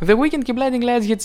The 0.07 0.11
Weekend 0.11 0.43
και 0.43 0.55
Blinding 0.57 0.83
Lights 0.83 1.05
για 1.05 1.17
τη 1.17 1.23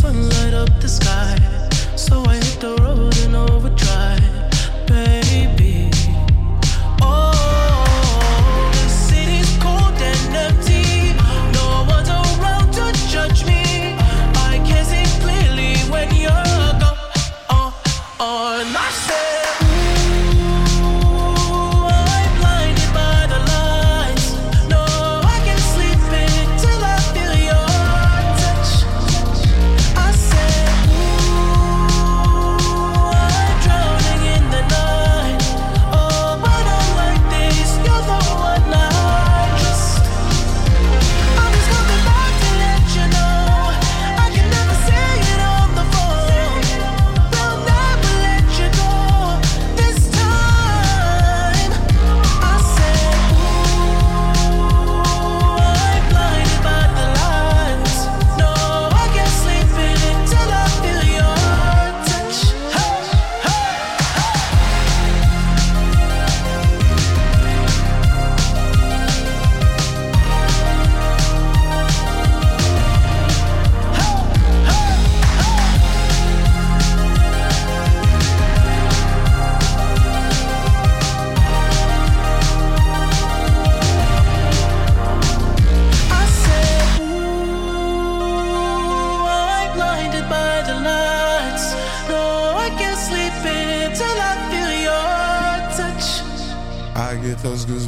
sunlight 0.00 0.54
up 0.54 0.80
the 0.80 0.88
sky. 0.88 1.55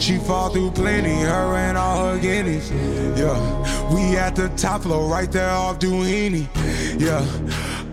She 0.00 0.16
fall 0.16 0.48
through 0.48 0.70
plenty, 0.70 1.20
her 1.20 1.54
and 1.56 1.76
all 1.76 2.12
her 2.12 2.18
guineas. 2.18 2.70
Yeah, 3.18 3.94
we 3.94 4.16
at 4.16 4.34
the 4.34 4.48
top 4.56 4.82
floor, 4.82 5.08
right 5.08 5.30
there 5.30 5.50
off 5.50 5.78
Duini. 5.78 6.48
Yeah. 6.98 7.24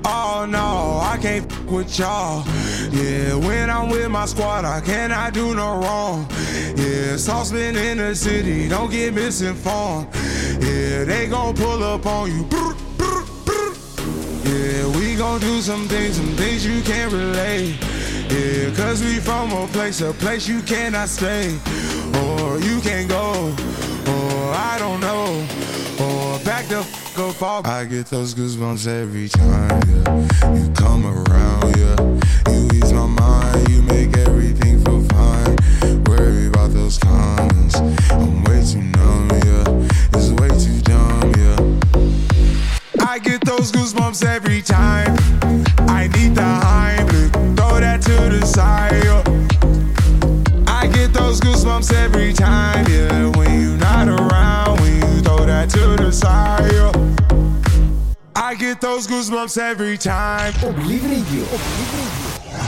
Oh 0.05 0.45
no, 0.49 1.01
I 1.03 1.17
can't 1.21 1.51
f- 1.51 1.63
with 1.65 1.99
y'all. 1.99 2.45
Yeah, 2.91 3.35
when 3.35 3.69
I'm 3.69 3.89
with 3.89 4.09
my 4.09 4.25
squad, 4.25 4.63
I 4.63 4.79
cannot 4.79 5.33
do 5.33 5.53
no 5.53 5.79
wrong. 5.81 6.27
Yeah, 6.77 7.17
sauce 7.17 7.51
been 7.51 7.75
in 7.75 7.97
the 7.97 8.15
city, 8.15 8.69
don't 8.69 8.89
get 8.89 9.13
misinformed. 9.13 10.07
Yeah, 10.63 11.03
they 11.03 11.27
gon' 11.27 11.55
pull 11.55 11.83
up 11.83 12.05
on 12.05 12.31
you. 12.31 12.47
Yeah, 14.45 14.87
we 14.97 15.17
gon' 15.17 15.41
do 15.41 15.61
some 15.61 15.89
things, 15.89 16.15
some 16.15 16.35
things 16.37 16.65
you 16.65 16.81
can't 16.83 17.11
relate. 17.11 17.75
Yeah, 18.31 18.73
cause 18.75 19.03
we 19.03 19.19
from 19.19 19.51
a 19.51 19.67
place, 19.67 19.99
a 20.01 20.13
place 20.13 20.47
you 20.47 20.61
cannot 20.61 21.09
stay. 21.09 21.57
Or 22.17 22.59
you 22.59 22.79
can't 22.81 23.07
go, 23.09 23.53
or 24.13 24.53
I 24.53 24.77
don't 24.79 24.99
know. 24.99 25.45
Or 26.03 26.39
back 26.45 26.65
the 26.67 26.79
f 26.79 27.19
up 27.19 27.41
off. 27.41 27.65
I 27.65 27.85
get 27.85 28.07
those 28.07 28.35
goosebumps 28.35 28.87
every 28.87 29.27
time, 29.27 29.81
yeah. 29.89 30.53
You 30.53 30.71
come 30.73 31.05
around, 31.05 31.75
yeah. 31.77 31.97
You 32.51 32.69
ease 32.73 32.93
my 32.93 33.07
mind, 33.07 33.69
you 33.69 33.81
make 33.81 34.15
everything 34.17 34.83
feel 34.83 35.01
fine. 35.09 35.55
Worry 36.05 36.47
about 36.47 36.71
those 36.73 36.97
comments. 36.97 37.75
I'm 38.11 38.43
way 38.43 38.63
too 38.63 38.83
numb, 38.97 39.29
yeah. 39.45 40.17
It's 40.17 40.29
way 40.39 40.49
too 40.63 40.79
dumb, 40.81 41.33
yeah. 41.43 43.07
I 43.07 43.19
get 43.19 43.41
those 43.45 43.71
goosebumps 43.71 44.23
every 44.25 44.61
time. 44.61 45.15
I 45.89 46.07
need 46.15 46.35
the 46.35 46.41
Heimlich, 46.41 47.31
throw 47.57 47.79
that 47.79 48.01
to 48.03 48.29
the 48.29 48.45
side. 48.45 48.96
Time, 52.45 52.83
yeah. 52.95 53.37
When 53.37 53.51
you're 53.61 53.81
not 53.89 54.05
around, 54.17 54.73
when 54.81 54.93
you 55.01 55.11
throw 55.25 55.41
that 55.51 55.65
to 55.75 55.83
the 56.01 56.09
side. 56.21 56.71
yeah. 56.77 56.91
I 58.49 58.51
get 58.63 58.75
those 58.87 59.03
goosebumps 59.11 59.55
every 59.71 59.97
time. 60.11 60.51
Obliv 60.69 61.01
Radio. 61.13 61.43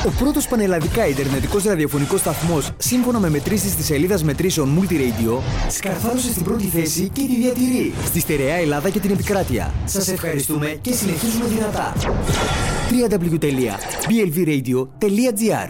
Ο 0.05 0.09
πρώτος 0.19 0.47
πανελλαδικά 0.47 1.07
ιντερνετικός 1.07 1.63
ραδιοφωνικός 1.63 2.19
σταθμός, 2.19 2.71
σύμφωνα 2.77 3.19
με 3.19 3.29
μετρήσεις 3.29 3.75
της 3.75 3.85
σελίδας 3.85 4.23
μετρήσεων 4.23 4.79
Multiradio, 4.79 5.37
σκαρφάλωσε 5.69 6.31
στην 6.31 6.43
πρώτη 6.43 6.63
θέση 6.63 7.09
και 7.13 7.21
τη 7.21 7.35
διατηρεί 7.35 7.93
στη 8.05 8.19
στερεά 8.19 8.55
Ελλάδα 8.55 8.89
και 8.89 8.99
την 8.99 9.11
επικράτεια. 9.11 9.73
Σας 9.85 10.07
ευχαριστούμε 10.07 10.77
και 10.81 10.93
συνεχίζουμε 10.93 11.45
δυνατά. 11.45 11.93
www.blvradio.gr 12.89 15.69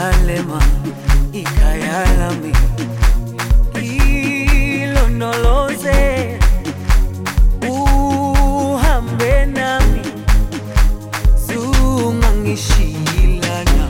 ikalema 0.00 0.60
ikayalami. 1.32 2.52
Ilonoloze 4.82 6.38
uhambe 7.68 9.46
nami. 9.46 10.00
Zungangishiyilana 11.46 13.88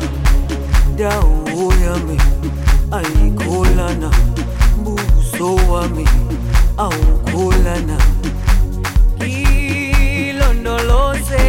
dawo 0.98 1.72
yami 1.84 2.18
ayikholana. 2.92 4.10
Mbuso 4.80 5.54
wami 5.72 6.06
awukholana. 6.76 7.98
Ilondoloze 10.30 11.44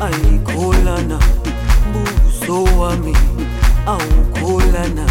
ayikholana 0.00 1.18
buso 1.92 2.64
wami 2.80 3.14
awukholana 3.86 5.06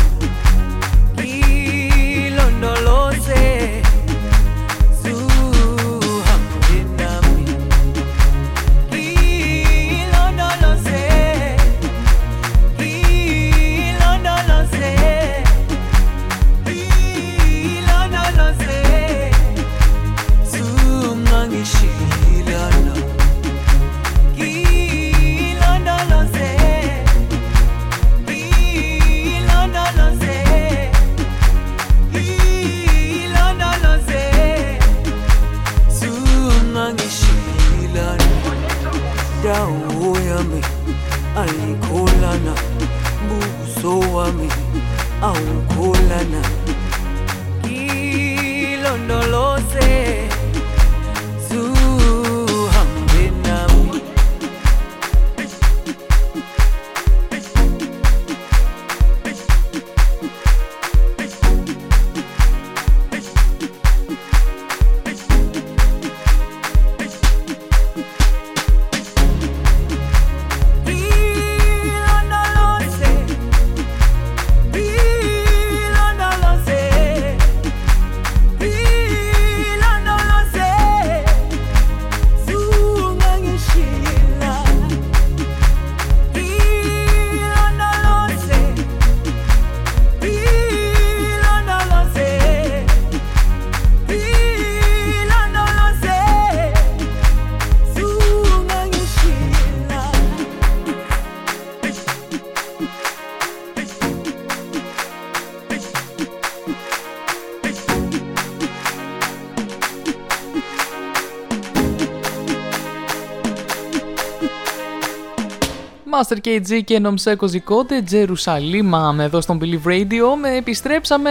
Master 116.12 116.38
KG 116.48 116.82
και 116.84 117.00
Νομσέκο 117.00 117.48
Ζικόντε, 117.48 118.02
Τζερουσαλίμα 118.02 119.16
εδώ 119.20 119.42
στον 119.42 119.60
Believe 119.62 119.88
Radio. 119.88 120.38
Με 120.42 120.56
επιστρέψαμε 120.56 121.30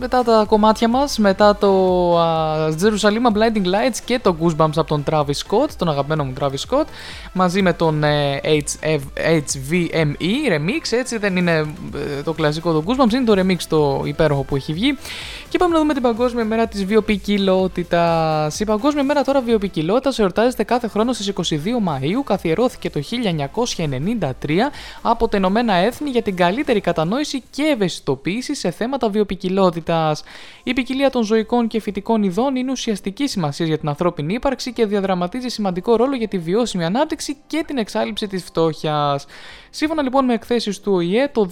μετά 0.00 0.22
τα 0.24 0.44
κομμάτια 0.48 0.88
μας, 0.88 1.18
μετά 1.18 1.56
το 1.56 2.16
Τζερουσαλίμα 2.76 3.32
Blinding 3.34 3.64
Lights 3.64 3.98
και 4.04 4.18
το 4.18 4.36
Goosebumps 4.40 4.76
από 4.76 4.84
τον 4.84 5.04
Travis 5.10 5.46
Scott, 5.46 5.68
τον 5.76 5.88
αγαπημένο 5.88 6.24
μου 6.24 6.32
Travis 6.40 6.68
Scott, 6.68 6.84
μαζί 7.32 7.62
με 7.62 7.72
τον 7.72 8.04
ε, 8.04 8.40
HF, 8.44 9.00
HVME 9.16 10.52
remix, 10.52 10.90
έτσι 10.90 11.18
δεν 11.18 11.36
είναι 11.36 11.52
ε, 12.18 12.22
το 12.24 12.32
κλασικό 12.32 12.72
το 12.72 12.84
Goosebumps, 12.86 13.12
είναι 13.12 13.24
το 13.24 13.34
remix 13.36 13.62
το 13.68 14.02
υπέροχο 14.04 14.42
που 14.42 14.56
έχει 14.56 14.72
βγει. 14.72 14.98
Και 15.48 15.58
πάμε 15.58 15.72
να 15.74 15.80
δούμε 15.80 15.92
την 15.92 16.02
Παγκόσμια 16.02 16.44
Μέρα 16.44 16.66
της 16.66 16.84
Βιοπικιλότητας. 16.84 18.60
Η 18.60 18.64
Παγκόσμια 18.64 19.04
Μέρα 19.04 19.22
τώρα 19.22 19.40
Βιοπικιλότητας 19.40 20.18
εορτάζεται 20.18 20.64
κάθε 20.64 20.88
χρόνο 20.88 21.12
στις 21.12 21.32
22 21.34 21.54
Μαου. 21.80 22.22
Καθιερώθηκε 22.24 22.90
το 22.90 23.00
1993 24.18 24.58
από 25.02 25.28
τα 25.28 25.36
Ηνωμένα 25.36 25.74
Έθνη 25.74 26.10
για 26.10 26.22
την 26.22 26.36
καλύτερη 26.36 26.80
κατανόηση 26.80 27.42
και 27.50 27.62
ευαισθητοποίηση 27.62 28.54
σε 28.54 28.70
θέματα 28.70 29.08
βιοπικιλότητας. 29.08 30.22
Η 30.62 30.72
ποικιλία 30.72 31.10
των 31.10 31.22
ζωικών 31.22 31.66
και 31.66 31.80
φυτικών 31.80 32.22
ειδών 32.22 32.56
είναι 32.56 32.70
ουσιαστική 32.70 33.26
σημασία 33.28 33.66
για 33.66 33.78
την 33.78 33.88
ανθρώπινη 33.88 34.34
ύπαρξη 34.34 34.72
και 34.72 34.86
διαδραματίζει 34.86 35.48
σημαντικό 35.48 35.96
ρόλο 35.96 36.16
για 36.16 36.28
τη 36.28 36.38
βιώσιμη 36.38 36.84
ανάπτυξη 36.84 37.36
και 37.46 37.64
την 37.66 37.78
εξάλληψη 37.78 38.26
της 38.26 38.42
φτώχειας. 38.44 39.26
Σύμφωνα 39.70 40.02
λοιπόν 40.02 40.24
με 40.24 40.34
εκθέσεις 40.34 40.80
του 40.80 40.92
ΟΗΕ, 40.92 41.28
το 41.32 41.48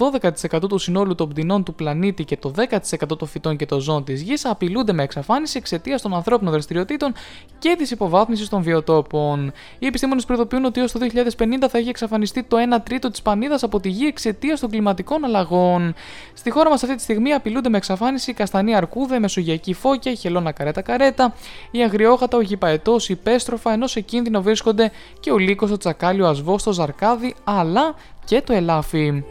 12% 0.53 0.69
του 0.69 0.79
συνόλου 0.79 1.15
των 1.15 1.29
πτηνών 1.29 1.65
του 1.65 1.75
πλανήτη 1.75 2.25
και 2.25 2.37
το 2.37 2.53
10% 2.57 3.19
των 3.19 3.29
φυτών 3.29 3.57
και 3.57 3.67
των 3.67 3.81
ζώων 3.81 4.05
της 4.05 4.23
γης 4.23 4.45
απειλούνται 4.45 4.93
με 4.93 5.03
εξαφάνιση 5.03 5.59
εξαιτίας 5.59 6.03
των 6.03 6.15
ανθρώπινων 6.15 6.53
δραστηριοτήτων 6.53 7.13
και 7.59 7.75
της 7.79 7.91
υποβάθμισης 7.91 8.49
των 8.49 8.63
βιοτόπων. 8.63 9.53
Οι 9.79 9.87
επιστήμονες 9.87 10.25
προειδοποιούν 10.25 10.65
ότι 10.65 10.81
έως 10.81 10.93
το 10.93 10.99
2050 11.01 11.69
θα 11.69 11.79
έχει 11.79 11.89
εξαφανιστεί 11.89 12.43
το 12.49 12.57
1 12.77 12.79
τρίτο 12.85 13.11
της 13.11 13.23
πανίδας 13.23 13.63
από 13.63 13.81
τη 13.81 13.89
γη 13.89 14.07
εξαιτίας 14.07 14.61
των 14.61 14.71
κλιματικών 14.71 15.25
αλλαγών. 15.25 15.95
Στη 16.35 16.51
χώρα 16.51 16.71
μας 16.71 16.83
αυτή 16.83 16.97
τη 16.97 17.03
στιγμή 17.03 17.33
απειλούνται 17.33 17.69
με 17.69 17.77
εξαφάνιση 17.77 18.31
η 18.31 18.35
καστανή 18.35 18.75
αρκούδα, 18.75 19.17
η 19.17 19.21
μεσογειακή 19.21 19.75
φώκια, 19.75 20.13
η 20.13 20.17
χελώνα 20.17 20.53
καρέτα 20.53 20.83
καρέτα, 20.83 21.35
η 21.71 21.83
αγριόγατα, 21.83 22.37
ο 22.37 22.41
γηπαετός, 22.41 23.09
η 23.09 23.17
πέστροφα, 23.17 23.73
ενώ 23.73 23.87
σε 23.87 24.01
κίνδυνο 24.01 24.43
βρίσκονται 24.43 24.91
και 25.21 25.31
ο 25.31 25.39
λύκος, 25.39 25.71
ο 25.71 25.77
τσακάλι, 25.77 26.23
ο 26.23 26.27
ασβός, 26.27 26.63
το 26.63 26.73
ζαρκάδι, 26.73 27.35
αλλά 27.45 27.95
και 28.25 28.43
το 28.43 28.53
ελάφι. 28.53 29.23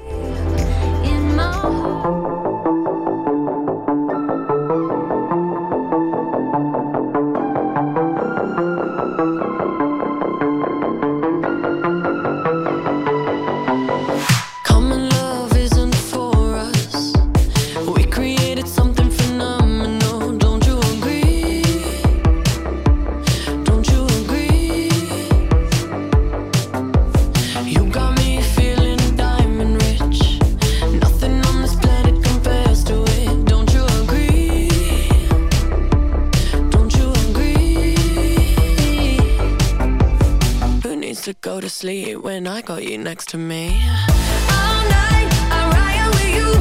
Sleep 41.77 42.17
when 42.23 42.47
I 42.47 42.61
got 42.61 42.83
you 42.83 42.97
next 42.97 43.29
to 43.29 43.37
me? 43.37 43.67
All 43.67 44.81
night 44.97 45.29
I 45.57 45.61
ride 45.77 46.09
with 46.17 46.31
you 46.37 46.51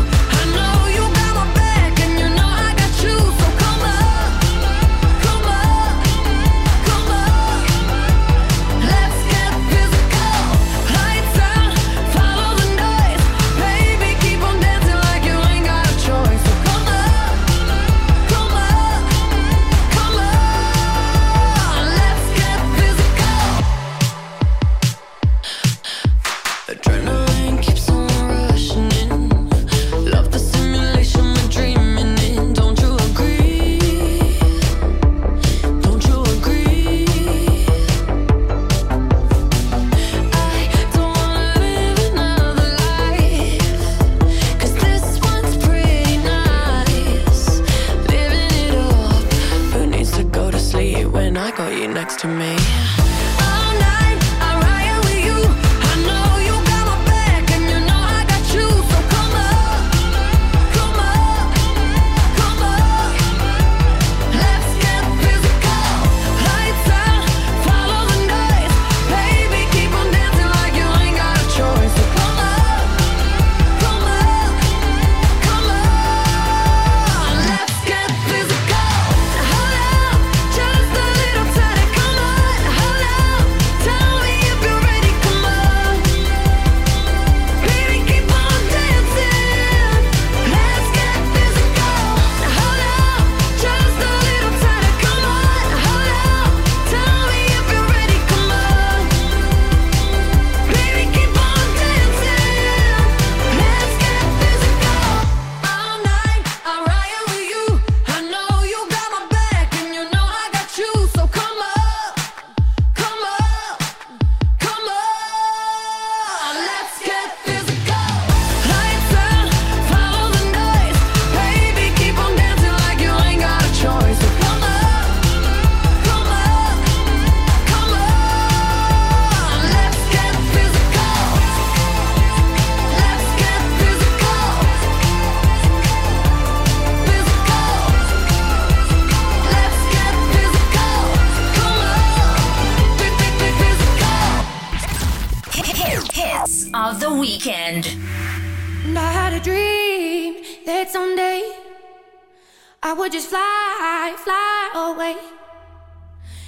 would 153.06 153.12
just 153.12 153.28
fly, 153.28 154.16
fly 154.18 154.70
away. 154.74 155.16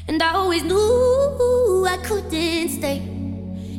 And 0.09 0.20
I 0.20 0.32
always 0.32 0.64
knew 0.64 1.86
I 1.86 1.96
couldn't 2.02 2.68
stay. 2.70 2.98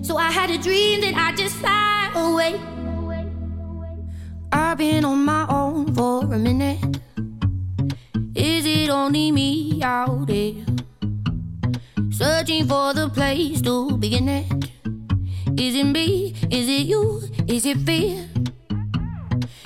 So 0.01 0.15
I 0.15 0.31
had 0.31 0.49
a 0.49 0.57
dream 0.57 1.01
that 1.01 1.13
I 1.13 1.35
just 1.35 1.57
fly 1.57 2.09
away. 2.15 2.57
I've 4.53 4.77
been 4.77 5.03
on 5.03 5.25
my 5.25 5.45
own 5.49 5.93
for 5.93 6.23
a 6.23 6.37
minute. 6.37 7.01
Is 8.33 8.65
it 8.65 8.89
only 8.89 9.33
me 9.33 9.83
out 9.83 10.27
there? 10.27 10.53
Searching 12.11 12.65
for 12.65 12.93
the 12.93 13.09
place 13.09 13.59
to 13.63 13.97
begin 13.97 14.29
it. 14.29 14.71
Is 15.59 15.75
it 15.75 15.83
me? 15.83 16.33
Is 16.49 16.69
it 16.69 16.87
you? 16.87 17.23
Is 17.45 17.65
it 17.65 17.77
fear? 17.79 18.25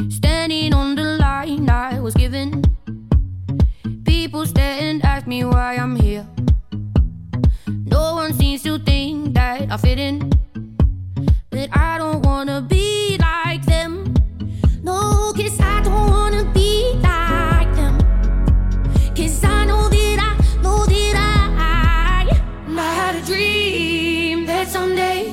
Standing 0.09 0.73
on 0.73 0.95
the 0.95 1.03
line 1.21 1.69
I 1.69 1.99
was 1.99 2.15
given 2.15 2.63
people 4.33 4.47
stare 4.47 4.79
and 4.79 5.05
ask 5.05 5.27
me 5.27 5.45
why 5.45 5.75
I'm 5.75 5.95
here. 5.95 6.25
No 7.67 8.15
one 8.15 8.33
seems 8.33 8.63
to 8.63 8.79
think 8.79 9.35
that 9.35 9.71
I 9.71 9.77
fit 9.77 9.99
in. 9.99 10.31
But 11.51 11.69
I 11.71 11.99
don't 11.99 12.25
wanna 12.25 12.59
be 12.61 13.15
like 13.19 13.63
them. 13.67 14.11
No, 14.81 15.33
cause 15.37 15.59
I 15.59 15.81
don't 15.83 16.09
wanna 16.09 16.45
be 16.51 16.93
like 17.03 17.75
them. 17.75 17.95
Cause 19.15 19.43
I 19.43 19.65
know 19.65 19.87
that 19.89 20.17
I 20.29 20.61
know 20.63 20.83
that 20.87 21.15
I, 21.15 22.25
I 22.67 22.93
had 23.01 23.15
a 23.21 23.23
dream 23.23 24.47
that 24.47 24.67
someday 24.67 25.29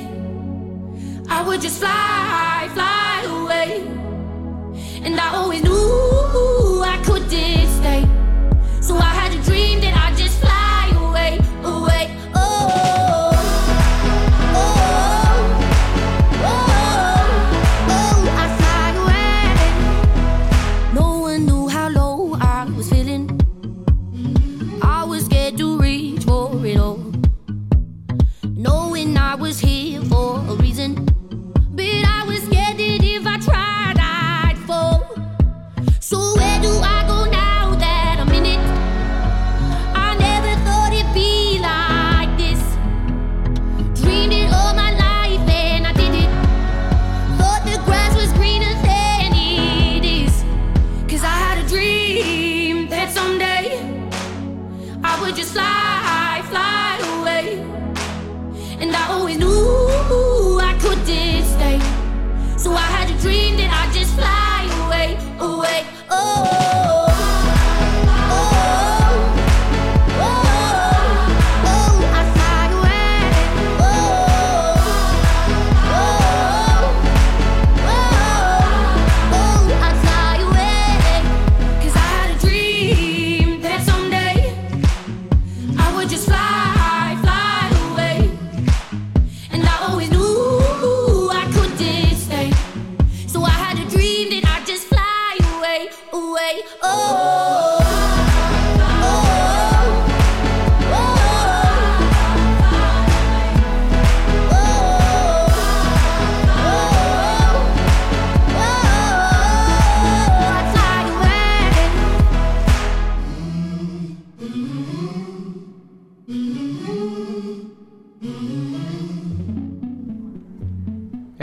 I 1.27 1.41
would 1.41 1.59
just 1.59 1.79
fly, 1.79 2.69
fly 2.75 3.23
away. 3.35 3.81
And 5.03 5.19
I 5.19 5.33
always 5.37 5.63
knew 5.63 6.83
I 6.83 7.01
couldn't 7.03 7.67
stay. 7.79 8.10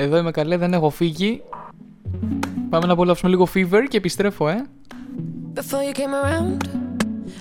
Εδώ 0.08 0.16
είμαι 0.16 0.30
καλέ, 0.30 0.56
δεν 0.56 0.72
έχω 0.72 0.90
φύγει. 0.90 1.42
Πάμε 2.70 2.86
να 2.86 2.92
απολαύσουμε 2.92 3.30
λίγο 3.30 3.48
fever 3.54 3.84
και 3.88 3.96
επιστρέφω, 3.96 4.48
ε. 4.48 4.64
Before 5.54 5.82
you 5.88 5.92
came 6.00 6.14
around, 6.22 6.60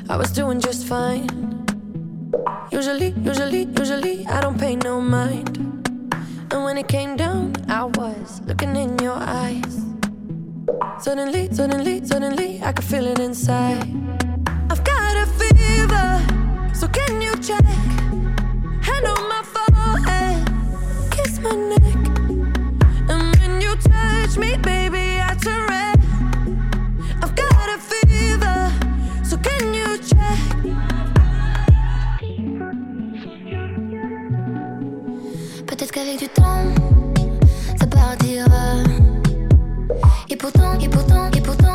I 0.09 0.15
was 0.21 0.29
doing 0.39 0.59
just 0.67 0.81
fine. 0.93 1.27
Usually, 2.79 3.09
usually, 3.31 3.63
usually, 3.81 4.15
I 4.35 4.37
don't 4.43 4.59
pay 4.63 4.75
no 4.87 4.93
mind. 5.17 5.53
And 6.51 6.59
when 6.65 6.75
it 6.81 6.87
came 6.95 7.11
down, 7.25 7.43
I 7.79 7.83
was 7.99 8.27
looking 8.47 8.73
in 8.83 8.91
your 9.07 9.19
eyes. 9.43 9.73
Suddenly, 11.05 11.43
suddenly, 11.59 11.95
suddenly, 12.11 12.49
I 12.67 12.69
could 12.75 12.87
feel 12.91 13.05
it 13.13 13.19
inside. 13.27 13.87
I've 14.71 14.83
got 14.91 15.13
a 15.23 15.27
fever, 15.39 16.09
so 16.79 16.85
can 16.97 17.13
you 17.25 17.33
check? 17.47 17.67
Hand 18.87 19.05
on 19.13 19.21
my 19.33 19.41
forehead, 19.53 20.39
kiss 21.15 21.33
my 21.45 21.55
neck. 21.71 21.96
Peut-être 35.67 35.91
qu'avec 35.91 36.17
du 36.17 36.27
temps, 36.29 36.63
ça 37.79 37.85
partira. 37.85 38.77
Et 40.29 40.35
pourtant, 40.35 40.79
et 40.79 40.89
pourtant, 40.89 41.29
et 41.35 41.41
pourtant. 41.41 41.66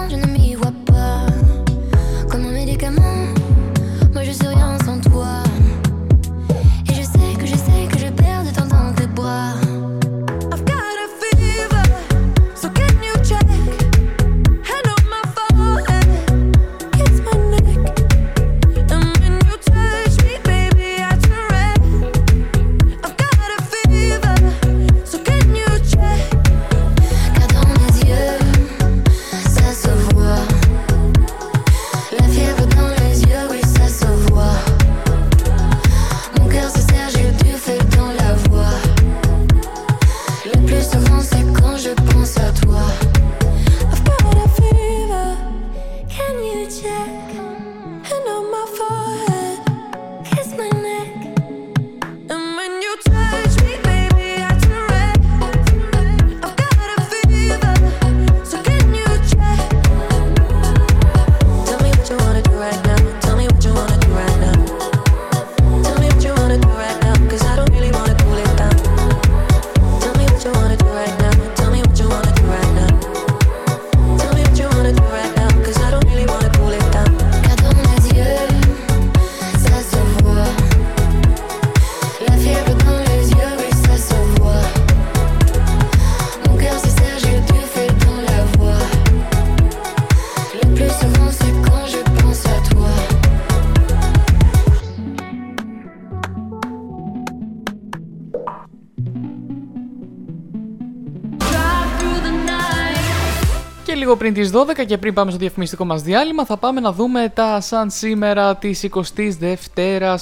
Λίγο 104.13 104.25
πριν 104.25 104.35
τις 104.35 104.51
12 104.83 104.87
και 104.87 104.99
πριν 104.99 105.15
πάμε 105.15 105.31
στο 105.31 105.41
διαφημιστικό 105.41 105.85
μας 105.85 106.03
διάλειμμα 106.03 106.45
θα 106.45 106.57
πάμε 106.57 106.81
να 106.81 106.93
δούμε 106.93 107.33
τα 107.35 107.61
σαν 107.61 107.91
σήμερα 107.91 108.57
της 108.57 108.89
22ης 108.91 110.17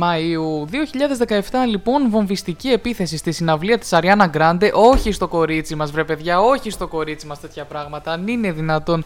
Μαΐου 0.00 0.64
2017 1.28 1.40
λοιπόν 1.68 2.10
βομβιστική 2.10 2.68
επίθεση 2.68 3.16
στη 3.16 3.32
συναυλία 3.32 3.78
της 3.78 3.92
Αριάννα 3.92 4.26
Γκράντε 4.26 4.70
όχι 4.74 5.12
στο 5.12 5.28
κορίτσι 5.28 5.74
μας 5.74 5.90
βρε 5.90 6.04
παιδιά 6.04 6.40
όχι 6.40 6.70
στο 6.70 6.86
κορίτσι 6.86 7.26
μας 7.26 7.40
τέτοια 7.40 7.64
πράγματα 7.64 8.12
αν 8.12 8.28
είναι 8.28 8.52
δυνατόν 8.52 9.04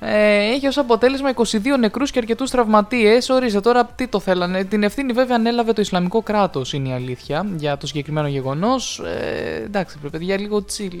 ε, 0.00 0.52
έχει 0.54 0.66
ως 0.66 0.78
αποτέλεσμα 0.78 1.32
22 1.34 1.58
νεκρούς 1.78 2.10
και 2.10 2.18
αρκετούς 2.18 2.50
τραυματίες. 2.50 3.28
Ορίστε 3.28 3.60
τώρα 3.60 3.84
τι 3.84 4.06
το 4.06 4.20
θέλανε. 4.20 4.64
Την 4.64 4.82
ευθύνη 4.82 5.12
βέβαια 5.12 5.36
ανέλαβε 5.36 5.72
το 5.72 5.80
Ισλαμικό 5.80 6.22
κράτος 6.22 6.72
είναι 6.72 6.88
η 6.88 6.92
αλήθεια 6.92 7.46
για 7.56 7.76
το 7.76 7.86
συγκεκριμένο 7.86 8.28
γεγονός. 8.28 8.98
Ε, 8.98 9.62
εντάξει 9.64 9.98
πρέπει 9.98 10.18
παιδιά 10.18 10.40
λίγο 10.40 10.64
chill. 10.76 11.00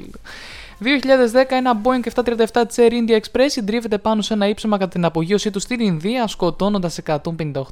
2010 0.78 1.44
ένα 1.48 1.80
Boeing 1.82 2.22
737 2.22 2.62
Chair 2.74 2.90
India 2.90 3.20
Express 3.20 3.46
συντρίβεται 3.46 3.98
πάνω 3.98 4.22
σε 4.22 4.34
ένα 4.34 4.48
ύψωμα 4.48 4.78
κατά 4.78 4.90
την 4.90 5.04
απογείωσή 5.04 5.50
του 5.50 5.60
στην 5.60 5.80
Ινδία, 5.80 6.26
σκοτώνοντας 6.26 6.98
158 7.06 7.20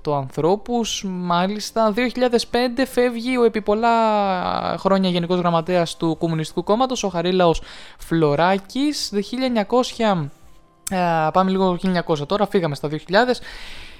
ανθρώπους. 0.07 1.05
Μάλιστα, 1.07 1.93
2005 1.93 2.87
φεύγει 2.87 3.37
ο 3.37 3.45
επί 3.45 3.61
πολλά 3.61 4.77
χρόνια 4.79 5.11
Γενικός 5.11 5.39
Γραμματέας 5.39 5.97
του 5.97 6.17
Κομμουνιστικού 6.19 6.65
Κόμματος, 6.65 7.05
ο 7.05 7.09
Χαρίλαος 7.09 7.63
Φλωράκης. 7.99 9.11
1900. 9.13 10.31
Ε, 10.91 11.29
πάμε 11.33 11.51
λίγο 11.51 11.79
1900 12.07 12.27
τώρα, 12.27 12.47
φύγαμε 12.47 12.75
στα 12.75 12.89
2000. 12.89 13.41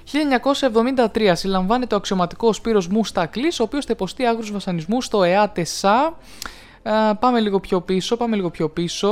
1973 0.03 1.31
συλλαμβάνεται 1.35 1.93
ο 1.93 1.97
αξιωματικός 1.97 2.55
Σπύρος 2.55 2.87
Μουστακλής, 2.87 3.59
ο 3.59 3.63
οποίος 3.63 3.85
θα 3.85 3.93
υποστεί 3.93 4.25
άγρους 4.25 4.51
βασανισμούς 4.51 5.05
στο 5.05 5.23
ΕΑΤΕΣΑ. 5.23 6.17
Ε, 6.83 6.91
πάμε 7.19 7.39
λίγο 7.39 7.59
πιο 7.59 7.81
πίσω, 7.81 8.17
πάμε 8.17 8.35
λίγο 8.35 8.49
πιο 8.49 8.69
πίσω. 8.69 9.09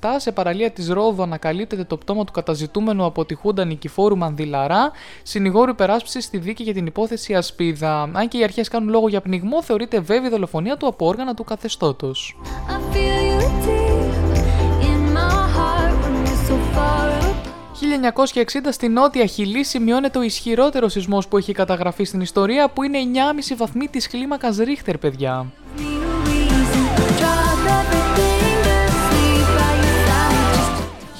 1967 0.00 0.16
σε 0.16 0.32
παραλία 0.32 0.70
της 0.70 0.88
Ρόδου 0.88 1.22
ανακαλύπτεται 1.22 1.84
το 1.84 1.96
πτώμα 1.96 2.24
του 2.24 2.32
καταζητούμενου 2.32 3.04
από 3.04 3.24
τη 3.24 3.34
Χούντα 3.34 3.64
Νικηφόρου 3.64 4.16
Μανδυλαρά, 4.16 4.90
συνηγόρου 5.22 5.70
υπεράσπισης 5.70 6.24
στη 6.24 6.38
δίκη 6.38 6.62
για 6.62 6.74
την 6.74 6.86
υπόθεση 6.86 7.34
Ασπίδα. 7.34 8.10
Αν 8.12 8.28
και 8.28 8.38
οι 8.38 8.42
αρχές 8.42 8.68
κάνουν 8.68 8.88
λόγο 8.88 9.08
για 9.08 9.20
πνιγμό, 9.20 9.62
θεωρείται 9.62 10.00
βέβαιη 10.00 10.30
δολοφονία 10.30 10.76
του 10.76 10.86
από 10.86 11.06
όργανα 11.06 11.34
του 11.34 11.44
καθεστώτος. 11.44 12.36
1960 17.88 18.68
στη 18.70 18.88
Νότια 18.88 19.26
Χιλή 19.26 19.64
σημειώνεται 19.64 20.18
ο 20.18 20.22
ισχυρότερος 20.22 20.92
σεισμός 20.92 21.28
που 21.28 21.36
έχει 21.36 21.52
καταγραφεί 21.52 22.04
στην 22.04 22.20
ιστορία 22.20 22.68
που 22.68 22.82
είναι 22.82 22.98
9,5 23.50 23.56
βαθμοί 23.56 23.88
της 23.88 24.08
κλίμακας 24.08 24.56
Ρίχτερ, 24.56 24.98
παιδιά. 24.98 25.46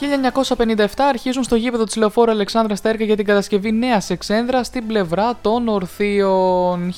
1957 0.00 0.86
αρχίζουν 0.96 1.42
στο 1.42 1.56
γήπεδο 1.56 1.84
της 1.84 1.96
Λεωφόρου 1.96 2.30
Αλεξάνδρα 2.30 2.76
τα 2.82 2.88
έργα 2.88 3.04
για 3.04 3.16
την 3.16 3.24
κατασκευή 3.24 3.72
νέας 3.72 4.10
εξένδρα 4.10 4.64
στην 4.64 4.86
πλευρά 4.86 5.38
των 5.42 5.68
Ορθίων. 5.68 6.92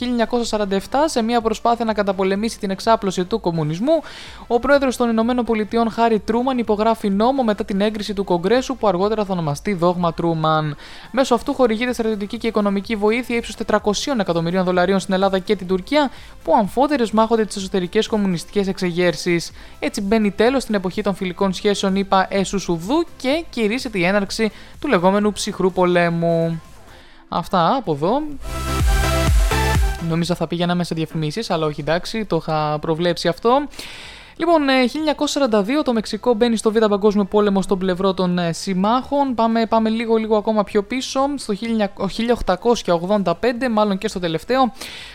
1947, 0.50 0.78
σε 1.04 1.22
μια 1.22 1.40
προσπάθεια 1.40 1.84
να 1.84 1.92
καταπολεμήσει 1.92 2.58
την 2.58 2.70
εξάπλωση 2.70 3.24
του 3.24 3.40
κομμουνισμού, 3.40 4.02
ο 4.46 4.58
πρόεδρος 4.58 4.96
των 4.96 5.08
Ηνωμένων 5.08 5.44
Πολιτειών 5.44 5.90
Χάρι 5.90 6.18
Τρούμαν 6.18 6.58
υπογράφει 6.58 7.10
νόμο 7.10 7.42
μετά 7.42 7.64
την 7.64 7.80
έγκριση 7.80 8.14
του 8.14 8.24
Κογκρέσου 8.24 8.76
που 8.76 8.88
αργότερα 8.88 9.24
θα 9.24 9.32
ονομαστεί 9.32 9.74
Δόγμα 9.74 10.14
Τρούμαν. 10.14 10.76
Μέσω 11.10 11.34
αυτού 11.34 11.54
χορηγείται 11.54 11.92
στρατιωτική 11.92 12.38
και 12.38 12.46
οικονομική 12.46 12.96
βοήθεια 12.96 13.36
ύψου 13.36 13.52
400 13.66 13.78
εκατομμυρίων 14.20 14.64
δολαρίων 14.64 14.98
στην 14.98 15.14
Ελλάδα 15.14 15.38
και 15.38 15.56
την 15.56 15.66
Τουρκία, 15.66 16.10
που 16.44 16.54
αμφότερες 16.56 17.10
μάχονται 17.10 17.44
τις 17.44 17.56
εσωτερικές 17.56 18.06
κομμουνιστικές 18.06 18.68
εξεγέρσεις. 18.68 19.50
Έτσι 19.78 20.00
μπαίνει 20.00 20.30
τέλος 20.30 20.62
στην 20.62 20.74
εποχή 20.74 21.02
των 21.02 21.14
φιλικών 21.14 21.52
σχέσεων, 21.52 21.96
είπα 21.96 22.26
Έσου 22.30 22.58
και 23.16 23.44
κηρύσσεται 23.50 23.98
η 23.98 24.04
έναρξη 24.04 24.50
του 24.80 24.88
λεγόμενου 24.88 25.32
ψυχρού 25.32 25.72
πολέμου. 25.72 26.62
Αυτά 27.28 27.74
από 27.76 27.92
εδώ. 27.92 28.22
Νόμιζα 30.08 30.34
θα 30.34 30.46
πήγαινα 30.46 30.84
σε 30.84 30.94
διαφημίσεις, 30.94 31.50
αλλά 31.50 31.66
όχι 31.66 31.80
εντάξει, 31.80 32.24
το 32.24 32.36
είχα 32.36 32.78
προβλέψει 32.80 33.28
αυτό. 33.28 33.68
Λοιπόν, 34.40 34.62
1942 35.50 35.68
ε, 35.68 35.82
το 35.82 35.92
Μεξικό 35.92 36.34
μπαίνει 36.34 36.56
στο 36.56 36.72
Β' 36.72 36.84
Παγκόσμιο 36.84 37.24
Πόλεμο 37.24 37.62
στον 37.62 37.78
πλευρό 37.78 38.14
των 38.14 38.38
ε, 38.38 38.52
συμμάχων. 38.52 39.34
Πάμε, 39.34 39.66
πάμε 39.66 39.88
λίγο, 39.88 40.16
λίγο 40.16 40.36
ακόμα 40.36 40.64
πιο 40.64 40.82
πίσω, 40.82 41.20
στο 41.36 41.54
1885, 42.84 43.32
μάλλον 43.70 43.98
και 43.98 44.08
στο 44.08 44.20
τελευταίο. 44.20 44.72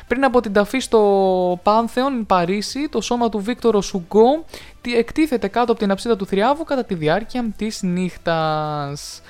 Πριν 0.07 0.23
από 0.23 0.41
την 0.41 0.53
ταφή 0.53 0.80
στο 0.80 1.59
Πάνθεον, 1.63 2.26
Παρίσι, 2.26 2.89
το 2.89 3.01
σώμα 3.01 3.30
του 3.30 3.39
Βίκτορο 3.39 3.82
Σουγκό 3.82 4.45
εκτίθεται 4.82 5.47
κάτω 5.47 5.71
από 5.71 5.82
την 5.82 5.91
αψίδα 5.91 6.15
του 6.15 6.26
Θριάβου 6.26 6.63
κατά 6.63 6.84
τη 6.84 6.95
διάρκεια 6.95 7.53
της 7.57 7.82
νύχτας. 7.84 9.21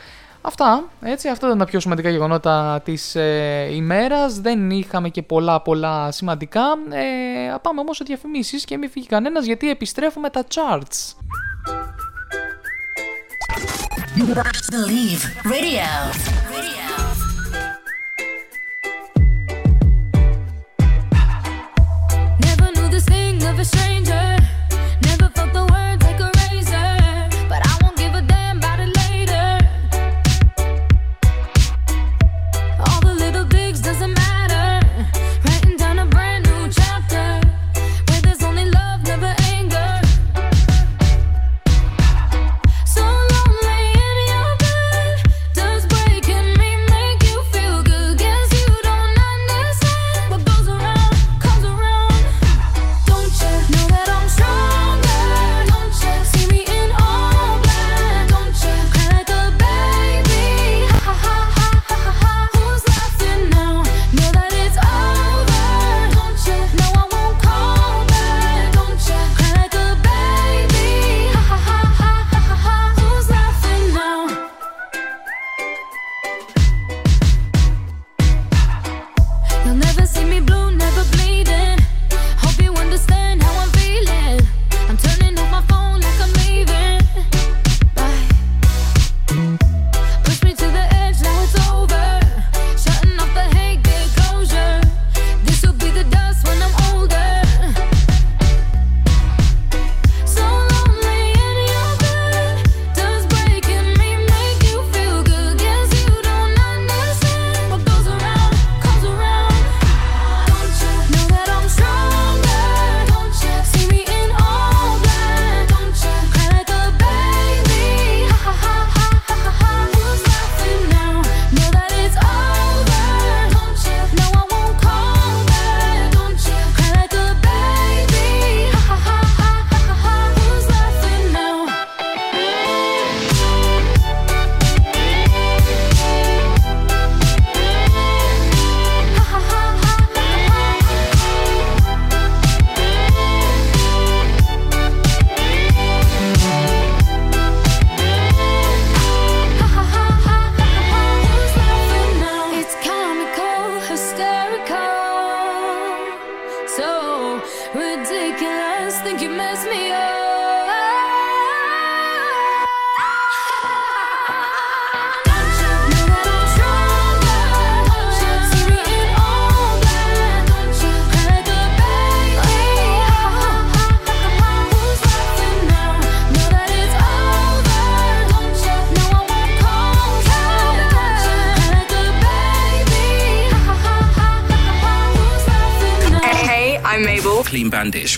Αυτά, 0.48 0.89
έτσι, 1.02 1.28
αυτά 1.28 1.46
ήταν 1.46 1.58
τα 1.58 1.66
πιο 1.66 1.80
σημαντικά 1.80 2.10
γεγονότα 2.10 2.82
της 2.84 3.16
ε, 3.16 3.70
ημέρας. 3.72 4.39
Δεν 4.39 4.70
είχαμε 4.70 5.10
και 5.10 5.22
πολλά 5.22 5.62
πολλά 5.62 6.12
σημαντικά. 6.12 6.64
Ε, 6.89 7.56
πάμε 7.62 7.80
όμως 7.80 7.98
σε 7.98 8.04
διαφημίσεις 8.04 8.66
και 8.66 8.78
μην 8.78 8.89
φύγει 8.89 9.06
κανένας 9.06 9.46
γιατί 9.46 9.70
επιστρέφουμε 9.70 10.30
τα 10.30 10.43
charts. 10.54 11.14
Believe 14.72 15.24
Radio. 15.54 15.89
Radio. 16.54 16.88
Never 22.46 22.68
knew 22.76 22.88
this 22.96 23.06
thing 23.14 23.38
of 23.50 23.56
a 23.60 23.66
stranger. 23.72 24.55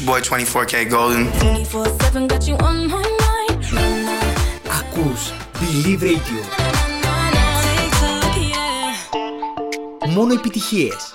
boy 0.07 0.21
24K 0.21 0.89
Golden. 0.89 1.25
24-7 1.33 2.27
got 2.29 2.47
you 2.47 2.55
on 2.67 2.87
my 2.87 3.03
mind. 3.21 3.65
Ακούς 4.79 5.31
Believe 5.59 6.01
Radio. 6.01 6.41
Μόνο 10.05 10.33
επιτυχίες. 10.33 11.13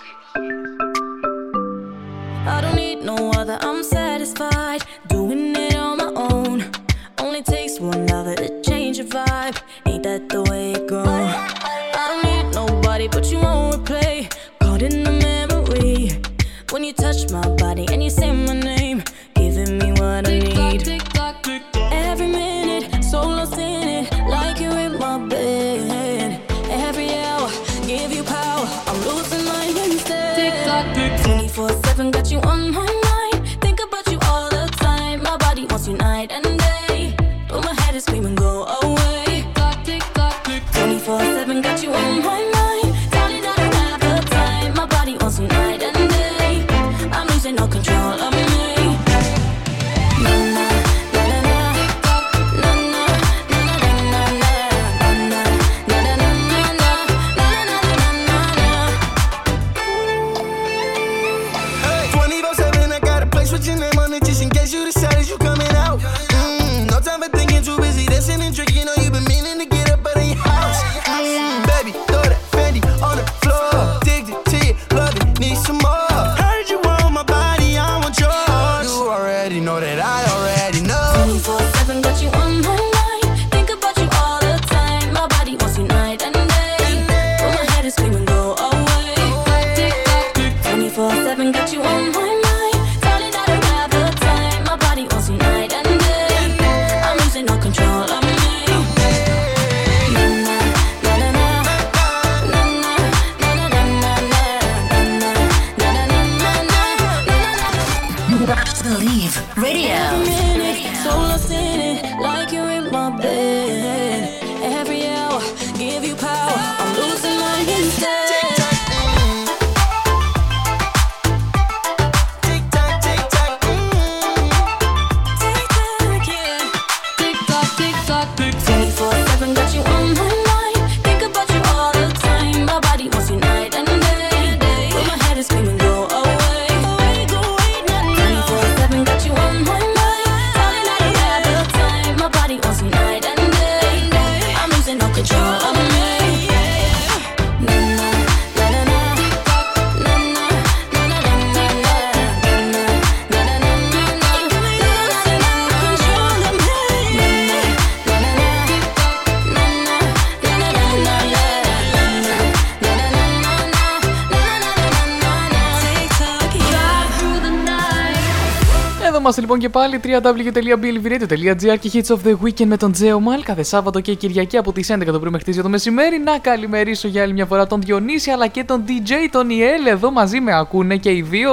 λοιπόν 169.53 169.71
και 169.71 169.79
πάλι 169.79 170.01
www.blvradio.gr 170.05 171.79
και 171.81 171.91
Hits 171.93 172.15
of 172.15 172.19
the 172.27 172.37
Weekend 172.45 172.65
με 172.65 172.77
τον 172.77 172.93
Τζέο 172.93 173.21
Μάλ 173.21 173.43
κάθε 173.43 173.63
Σάββατο 173.63 174.01
και 174.01 174.15
Κυριακή 174.15 174.57
από 174.57 174.73
τις 174.73 174.93
11 174.93 175.05
το 175.05 175.19
πρωί 175.19 175.31
μέχρι 175.31 175.53
τις 175.53 175.59
2 175.59 175.63
το 175.63 175.69
μεσημέρι. 175.69 176.19
Να 176.19 176.39
καλημερίσω 176.39 177.09
για 177.09 177.23
άλλη 177.23 177.33
μια 177.33 177.47
φορά 177.47 177.67
τον 177.67 177.81
Διονύση 177.81 178.31
αλλά 178.31 178.47
και 178.47 178.65
τον 178.65 178.85
DJ, 178.89 179.13
τον 179.31 179.51
Ιέλ 179.51 179.87
εδώ 179.87 180.11
μαζί 180.11 180.41
με 180.41 180.59
ακούνε 180.59 180.97
και 180.97 181.11
οι 181.11 181.23
δύο. 181.23 181.53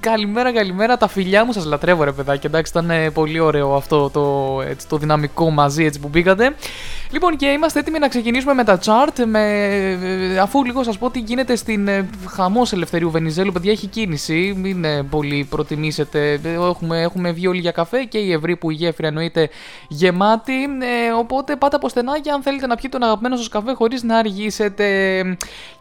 Καλημέρα, 0.00 0.52
καλημέρα, 0.52 0.96
τα 0.96 1.08
φιλιά 1.08 1.44
μου 1.44 1.52
σας 1.52 1.64
λατρεύω 1.64 2.04
ρε 2.04 2.12
παιδάκι. 2.12 2.46
Εντάξει, 2.46 2.72
ήταν 2.76 2.90
ε, 2.90 3.10
πολύ 3.10 3.40
ωραίο 3.40 3.74
αυτό 3.74 4.10
το, 4.10 4.56
έτσι, 4.68 4.88
το 4.88 4.96
δυναμικό 4.96 5.50
μαζί 5.50 5.84
έτσι 5.84 6.00
που 6.00 6.08
μπήκατε. 6.08 6.54
Λοιπόν, 7.10 7.36
και 7.36 7.46
είμαστε 7.46 7.78
έτοιμοι 7.78 7.98
να 7.98 8.08
ξεκινήσουμε 8.08 8.54
με 8.54 8.64
τα 8.64 8.78
chart. 8.84 9.24
Με... 9.24 10.38
Αφού 10.42 10.64
λίγο 10.64 10.82
σας 10.82 10.98
πω 10.98 11.10
τι 11.10 11.18
γίνεται 11.18 11.56
στην 11.56 11.88
ε, 11.88 12.08
χαμός 12.28 12.72
Ελευθερίου 12.72 13.10
Βενιζέλου, 13.10 13.52
παιδιά, 13.52 13.72
έχει 13.72 13.86
κίνηση. 13.86 14.54
Μην 14.56 14.84
ε, 14.84 15.02
πολύ 15.02 15.46
προτιμήσετε. 15.50 16.40
Έχουμε, 16.44 17.00
έχουμε 17.00 17.32
βγει 17.32 17.46
όλοι 17.46 17.60
για 17.60 17.70
καφέ 17.70 18.04
και 18.04 18.18
η 18.18 18.32
ευρύ 18.32 18.56
που 18.56 18.70
η 18.70 18.74
γέφυρα 18.74 19.08
εννοείται 19.08 19.48
γεμάτη. 19.88 20.62
Ε, 20.62 21.12
οπότε 21.18 21.56
πάτε 21.56 21.76
από 21.76 21.88
στενάκια 21.88 22.34
αν 22.34 22.42
θέλετε 22.42 22.66
να 22.66 22.74
πιείτε 22.74 22.98
τον 22.98 23.06
αγαπημένο 23.06 23.36
σας 23.36 23.48
καφέ 23.48 23.72
χωρίς 23.72 24.02
να 24.02 24.16
αργήσετε. 24.16 24.86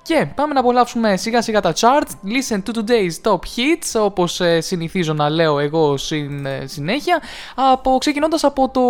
Και 0.02 0.28
πάμε 0.36 0.54
να 0.54 0.60
απολαύσουμε 0.60 1.18
σιγά 1.18 1.42
σιγά 1.42 1.62
τα 1.62 1.74
chart. 1.80 2.08
Listen 2.26 2.62
to 2.64 2.78
today's 2.78 3.32
top 3.32 3.40
hits, 3.40 4.02
όπως 4.02 4.40
ε, 4.40 4.62
συνηθίζω 4.62 5.14
να 5.14 5.30
λέω 5.30 5.60
εγώ 5.60 5.98
συν, 5.98 6.48
συνέχεια. 6.64 7.22
Από, 7.56 7.98
ξεκινώντας 8.00 8.44
από 8.44 8.70
το, 8.70 8.82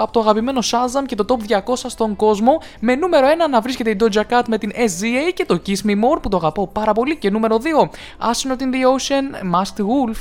από 0.00 0.12
το 0.12 0.20
αγαπημένο 0.20 0.60
Shazam 0.70 1.04
και 1.06 1.14
το 1.14 1.24
top 1.28 1.45
200 1.48 1.60
στον 1.74 2.16
κόσμο. 2.16 2.60
Με 2.80 2.94
νούμερο 2.94 3.26
1 3.46 3.50
να 3.50 3.60
βρίσκεται 3.60 3.90
η 3.90 3.96
Doja 4.00 4.22
Cat 4.30 4.42
με 4.46 4.58
την 4.58 4.72
SZA 4.74 5.32
και 5.34 5.44
το 5.44 5.62
Kiss 5.66 5.86
Me 5.86 5.90
More 5.90 6.22
που 6.22 6.28
το 6.28 6.36
αγαπώ 6.36 6.66
πάρα 6.68 6.92
πολύ. 6.92 7.16
Και 7.16 7.30
νούμερο 7.30 7.56
2, 7.56 7.60
Ash 8.30 8.50
in 8.50 8.52
the 8.52 8.82
Ocean, 8.94 9.24
Must 9.54 9.76
Wolf. 9.80 10.20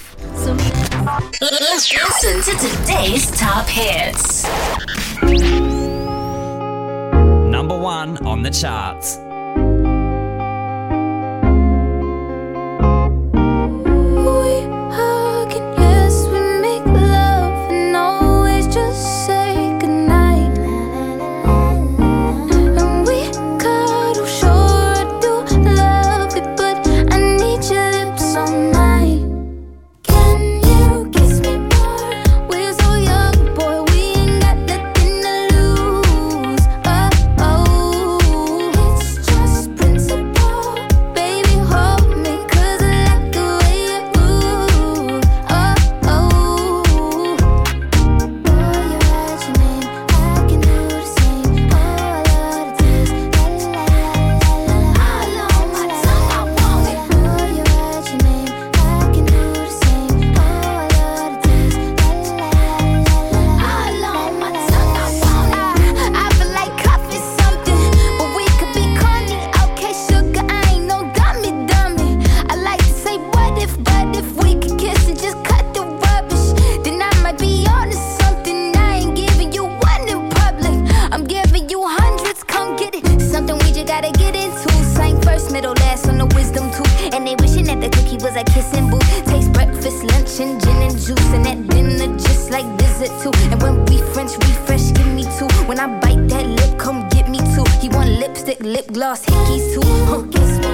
A 88.36 88.44
kissing 88.44 88.90
booth. 88.90 89.26
Taste 89.26 89.52
breakfast, 89.54 90.04
lunch, 90.04 90.40
and 90.40 90.62
gin 90.62 90.82
and 90.82 90.94
juice. 90.94 91.32
And 91.34 91.48
at 91.48 91.70
dinner, 91.70 92.14
just 92.18 92.52
like 92.52 92.66
dessert 92.78 93.14
too. 93.22 93.32
And 93.52 93.62
when 93.62 93.86
we 93.86 93.98
French 94.14 94.34
refresh, 94.38 94.92
give 94.92 95.08
me 95.14 95.24
two. 95.38 95.48
When 95.68 95.80
I 95.80 95.88
bite 96.00 96.28
that 96.30 96.46
lip, 96.46 96.78
come 96.78 97.08
get 97.10 97.30
me 97.30 97.40
two. 97.56 97.66
He 97.80 97.90
want 97.90 98.10
lipstick, 98.10 98.60
lip 98.60 98.88
gloss, 98.92 99.26
hickeys 99.26 99.74
too. 99.74 99.88
Huh, 100.10 100.24
kiss 100.32 100.60
me. 100.60 100.72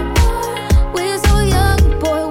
We're 0.93 1.17
so 1.19 1.39
young, 1.39 1.99
boy. 1.99 2.30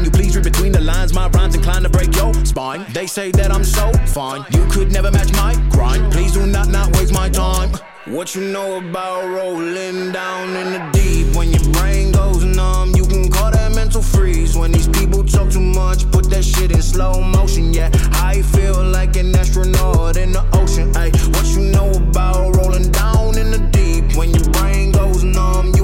Can 0.01 0.07
you 0.07 0.17
please 0.19 0.35
read 0.35 0.45
between 0.45 0.71
the 0.71 0.81
lines? 0.81 1.13
My 1.13 1.27
rhymes 1.27 1.53
inclined 1.53 1.83
to 1.83 1.89
break 1.91 2.15
your 2.15 2.33
spine. 2.43 2.87
They 2.91 3.05
say 3.05 3.29
that 3.33 3.51
I'm 3.51 3.63
so 3.63 3.93
fine, 4.07 4.43
you 4.49 4.65
could 4.65 4.91
never 4.91 5.11
match 5.11 5.31
my 5.33 5.53
grind. 5.69 6.11
Please 6.11 6.31
do 6.31 6.47
not 6.47 6.69
not 6.69 6.91
waste 6.97 7.13
my 7.13 7.29
time. 7.29 7.69
What 8.05 8.33
you 8.33 8.41
know 8.51 8.79
about 8.79 9.27
rolling 9.29 10.11
down 10.11 10.55
in 10.55 10.73
the 10.73 10.89
deep? 10.91 11.35
When 11.35 11.51
your 11.51 11.71
brain 11.73 12.11
goes 12.13 12.43
numb, 12.43 12.95
you 12.95 13.05
can 13.05 13.29
call 13.29 13.51
that 13.51 13.75
mental 13.75 14.01
freeze. 14.01 14.57
When 14.57 14.71
these 14.71 14.87
people 14.87 15.23
talk 15.23 15.51
too 15.51 15.59
much, 15.61 16.09
put 16.09 16.31
that 16.31 16.43
shit 16.43 16.71
in 16.71 16.81
slow 16.81 17.21
motion. 17.21 17.71
Yeah, 17.71 17.91
I 18.13 18.41
feel 18.41 18.83
like 18.83 19.15
an 19.17 19.35
astronaut 19.35 20.17
in 20.17 20.31
the 20.31 20.43
ocean. 20.53 20.91
Ay, 20.95 21.11
what 21.29 21.45
you 21.53 21.71
know 21.71 21.91
about 21.91 22.55
rolling 22.55 22.89
down 22.89 23.37
in 23.37 23.51
the 23.51 23.59
deep? 23.71 24.17
When 24.17 24.31
your 24.31 24.49
brain 24.49 24.93
goes 24.93 25.23
numb, 25.23 25.75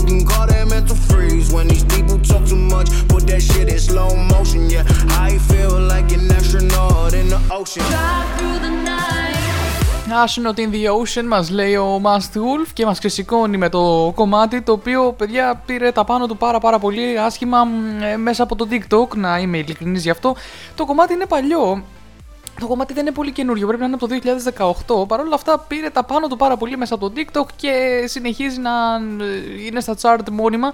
Να 10.08 10.22
άσχηνοin 10.22 10.56
ocean; 11.02 11.24
Μας 11.28 11.50
λέει 11.50 11.76
ο 11.76 12.00
Μάστιουλφ 12.00 12.74
και 12.74 12.86
μας 12.86 13.00
ξεσηκώνει 13.00 13.58
με 13.58 13.70
το 13.70 14.12
κομμάτι 14.16 14.62
το 14.62 14.72
οποίο 14.72 15.14
παιδιά 15.18 15.62
πήρε 15.66 15.92
τα 15.92 16.04
πάνω 16.04 16.28
του 16.28 16.38
πάρα 16.38 16.60
πάρα 16.60 16.80
πολύ 16.80 17.20
άσχημα 17.20 17.58
ε, 18.12 18.18
μέσα 18.18 18.44
από 18.44 18.56
το 18.56 18.68
TikTok 18.72 19.16
να 19.16 19.40
είμαι 19.40 19.58
ειλικρινής 19.58 20.04
γι' 20.04 20.10
αυτό. 20.10 20.36
Το 20.76 20.86
κομμάτι 20.86 21.14
είναι 21.14 21.26
παλιό 21.26 21.84
το 22.60 22.68
κομμάτι 22.68 22.93
δεν 22.93 23.05
είναι 23.05 23.16
πολύ 23.16 23.32
καινούριο, 23.32 23.68
πρέπει 23.68 23.82
να 23.82 23.88
είναι 23.88 23.97
από 24.01 24.08
το 24.08 25.03
2018. 25.03 25.08
Παρ' 25.08 25.20
όλα 25.20 25.36
αυτά 25.36 25.66
πήρε 25.68 25.89
τα 25.89 26.03
πάνω 26.03 26.28
του 26.28 26.38
πάρα 26.38 26.58
πολύ 26.58 26.78
μέσα 26.78 26.93
από 26.95 27.10
το 27.10 27.16
TikTok 27.18 27.45
και 27.55 28.03
συνεχίζει 28.05 28.60
να 28.60 28.72
ε, 29.26 29.66
είναι 29.66 29.80
στα 29.80 29.95
chart 30.01 30.30
μόνιμα. 30.32 30.74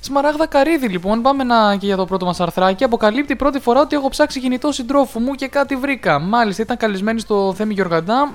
Σμαράγδα 0.00 0.46
Καρύδη 0.46 0.88
λοιπόν, 0.88 1.22
πάμε 1.22 1.44
να 1.44 1.76
και 1.76 1.86
για 1.86 1.96
το 1.96 2.04
πρώτο 2.04 2.24
μας 2.24 2.40
αρθράκι. 2.40 2.84
Αποκαλύπτει 2.84 3.36
πρώτη 3.36 3.58
φορά 3.58 3.80
ότι 3.80 3.96
έχω 3.96 4.08
ψάξει 4.08 4.40
κινητό 4.40 4.72
συντρόφου 4.72 5.20
μου 5.20 5.34
και 5.34 5.48
κάτι 5.48 5.76
βρήκα. 5.76 6.18
Μάλιστα 6.18 6.62
ήταν 6.62 6.76
καλεσμένη 6.76 7.20
στο 7.20 7.54
Θέμη 7.56 7.74
Γιοργαντά 7.74 8.32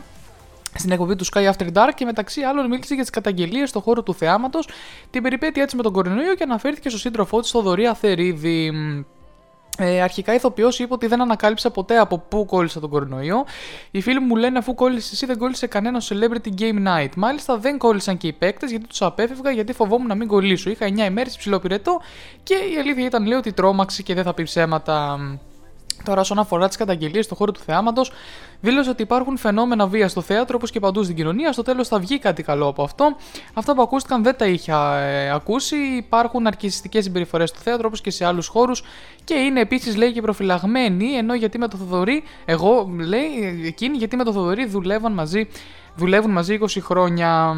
στην 0.74 0.92
εκπομπή 0.92 1.16
του 1.16 1.26
Sky 1.26 1.52
After 1.52 1.68
Dark 1.74 1.92
και 1.96 2.06
μεταξύ 2.06 2.42
άλλων 2.42 2.68
μίλησε 2.68 2.94
για 2.94 3.04
τις 3.04 3.12
καταγγελίες 3.12 3.70
στον 3.70 3.82
χώρο 3.82 4.04
του 4.04 4.14
θεάματος, 4.14 4.68
την 5.10 5.22
περιπέτεια 5.22 5.64
έτσι 5.64 5.76
με 5.76 5.84
τον 5.84 5.94
κορονοϊό 5.94 6.36
και 6.36 6.44
αναφέρθηκε 6.44 6.90
στο 6.90 6.98
σύντροφό 6.98 7.40
της, 7.40 7.50
στο 7.50 7.62
Δωρία 7.62 7.94
Θερίδη. 7.94 8.72
Ε, 9.78 10.02
αρχικά 10.02 10.34
ηθοποιός 10.34 10.80
είπε 10.80 10.94
ότι 10.94 11.08
δεν 11.08 11.22
ανακάλυψα 11.22 11.72
ποτέ 11.72 11.98
από 11.98 12.18
πού 12.18 12.46
κόλλησα 12.46 12.80
τον 12.80 12.90
κορονοϊό. 12.90 13.46
Οι 13.92 14.02
φίλοι 14.02 14.20
μου 14.20 14.36
λένε 14.36 14.58
αφού 14.58 14.74
κόλλησες 14.74 15.12
εσύ 15.12 15.26
δεν 15.26 15.38
κόλλησε 15.38 15.68
κανένας 15.68 16.12
celebrity 16.14 16.50
game 16.60 16.88
night. 16.88 17.10
Μάλιστα 17.16 17.58
δεν 17.58 17.78
κόλλησαν 17.78 18.18
και 18.18 18.28
οι 18.28 18.34
παίκτες 18.34 18.70
γιατί 18.70 18.88
τους 18.88 19.02
απέφευγα 19.02 19.52
γιατί 19.52 19.74
φοβόμουν 19.74 20.08
να 20.08 20.16
μην 20.16 20.28
κολλήσω. 20.28 20.70
Είχα 20.70 20.86
9 20.86 20.98
ημέρες 20.98 21.38
ψηλό 21.38 21.60
πυρετό 21.60 22.02
και 22.44 22.54
η 22.54 22.78
αλήθεια 22.80 23.06
ήταν 23.06 23.26
λέω 23.26 23.38
ότι 23.38 23.54
τρόμαξε 23.54 24.02
και 24.02 24.14
δεν 24.14 24.24
θα 24.24 24.34
πει 24.34 24.44
ψέματα. 24.44 25.20
Τώρα, 26.06 26.22
όσον 26.22 26.40
αφορά 26.40 26.68
τις 26.68 26.78
καταγγελίες 26.78 27.26
στον 27.26 27.38
χώρο 27.38 27.52
του 27.52 27.60
θεάματος, 27.66 28.12
δήλωσε 28.62 28.90
ότι 28.90 29.02
υπάρχουν 29.02 29.38
φαινόμενα 29.38 29.88
βία 29.88 30.08
στο 30.08 30.22
θέατρο 30.22 30.56
όπως 30.58 30.72
και 30.72 30.80
παντού 30.80 31.04
στην 31.04 31.16
κοινωνία. 31.16 31.52
Στο 31.52 31.62
τέλος 31.62 31.88
θα 31.88 32.00
βγει 32.00 32.20
κάτι 32.20 32.44
καλό 32.44 32.68
από 32.68 32.84
αυτό. 32.84 33.16
Αυτά 33.54 33.76
που 33.76 33.82
ακούστηκαν 33.82 34.24
δεν 34.24 34.38
τα 34.38 34.46
είχα 34.46 34.98
ε, 34.98 35.32
ακούσει. 35.32 35.76
Υπάρχουν 35.76 36.48
αρκιστικέ 36.48 37.02
συμπεριφορές 37.02 37.50
στο 37.50 37.60
θέατρο 37.60 37.88
όπως 37.88 38.02
και 38.02 38.12
σε 38.12 38.26
άλλους 38.26 38.48
χώρους 38.48 38.84
και 39.24 39.34
είναι 39.34 39.60
επίσης 39.60 39.96
λέει 39.96 40.12
και 40.12 40.22
προφυλαγμένοι. 40.22 41.14
Ενώ 41.14 41.34
γιατί 41.34 41.58
με 41.58 41.68
το 41.68 41.78
Θοδωρή, 41.78 42.24
εγώ 42.46 42.92
λέει 42.98 43.62
εκείνοι 43.66 43.98
γιατί 43.98 44.16
με 44.16 44.24
το 44.24 44.34
Θοδωρή 44.34 44.66
δουλεύαν 44.66 45.14
μαζί, 45.14 45.48
δουλεύουν 45.96 46.32
μαζί 46.32 46.60
20 46.62 46.66
χρόνια. 46.82 47.56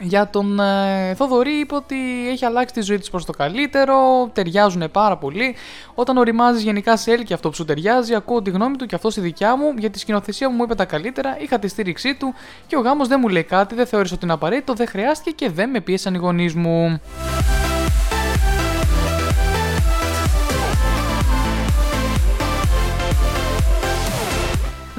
Για 0.00 0.28
τον 0.30 0.60
ε, 0.60 1.14
Θοδωρή 1.14 1.50
είπε 1.50 1.74
ότι 1.74 1.96
έχει 2.28 2.44
αλλάξει 2.44 2.74
τη 2.74 2.80
ζωή 2.80 2.98
της 2.98 3.10
προς 3.10 3.24
το 3.24 3.32
καλύτερο, 3.32 3.94
ταιριάζουν 4.32 4.90
πάρα 4.90 5.16
πολύ. 5.16 5.54
Όταν 5.94 6.16
οριμάζει 6.16 6.62
γενικά 6.62 6.96
σε 6.96 7.12
έλκει 7.12 7.32
αυτό 7.32 7.48
που 7.48 7.54
σου 7.54 7.64
ταιριάζει, 7.64 8.14
ακούω 8.14 8.42
τη 8.42 8.50
γνώμη 8.50 8.76
του 8.76 8.86
και 8.86 8.94
αυτό 8.94 9.10
στη 9.10 9.20
δικιά 9.20 9.56
μου. 9.56 9.74
Για 9.78 9.90
τη 9.90 9.98
σκηνοθεσία 9.98 10.48
μου 10.50 10.56
μου 10.56 10.62
είπε 10.62 10.74
τα 10.74 10.84
καλύτερα, 10.84 11.36
είχα 11.40 11.58
τη 11.58 11.68
στήριξή 11.68 12.14
του 12.14 12.34
και 12.66 12.76
ο 12.76 12.80
γάμος 12.80 13.08
δεν 13.08 13.18
μου 13.22 13.28
λέει 13.28 13.44
κάτι, 13.44 13.74
δεν 13.74 13.86
θεώρησε 13.86 14.14
ότι 14.14 14.24
είναι 14.24 14.34
απαραίτητο, 14.34 14.74
δεν 14.74 14.86
χρειάστηκε 14.86 15.30
και 15.30 15.50
δεν 15.50 15.70
με 15.70 15.80
πίεσαν 15.80 16.14
οι 16.14 16.18
γονείς 16.18 16.54
μου. 16.54 17.00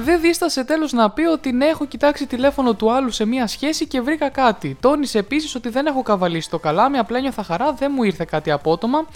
Δεν 0.06 0.20
δίστασε 0.20 0.64
τέλος 0.64 0.92
να 0.92 1.10
πει 1.10 1.22
ότι 1.22 1.52
ναι, 1.52 1.66
έχω 1.66 1.86
κοιτάξει 1.86 2.26
τηλέφωνο 2.26 2.74
του 2.74 2.92
άλλου 2.92 3.10
σε 3.10 3.26
μία 3.26 3.46
σχέση 3.46 3.86
και 3.86 4.00
βρήκα 4.00 4.28
κάτι. 4.28 4.76
Τόνισε 4.80 5.18
επίσης 5.18 5.54
ότι 5.54 5.68
δεν 5.68 5.86
έχω 5.86 6.02
καβαλήσει 6.02 6.50
το 6.50 6.58
καλάμι, 6.58 6.98
απλά 6.98 7.20
νιώθα 7.20 7.42
χαρά, 7.42 7.72
δεν 7.72 7.92
μου 7.94 8.02
ήρθε 8.02 8.24
κάτι 8.24 8.50
απότομα. 8.50 9.06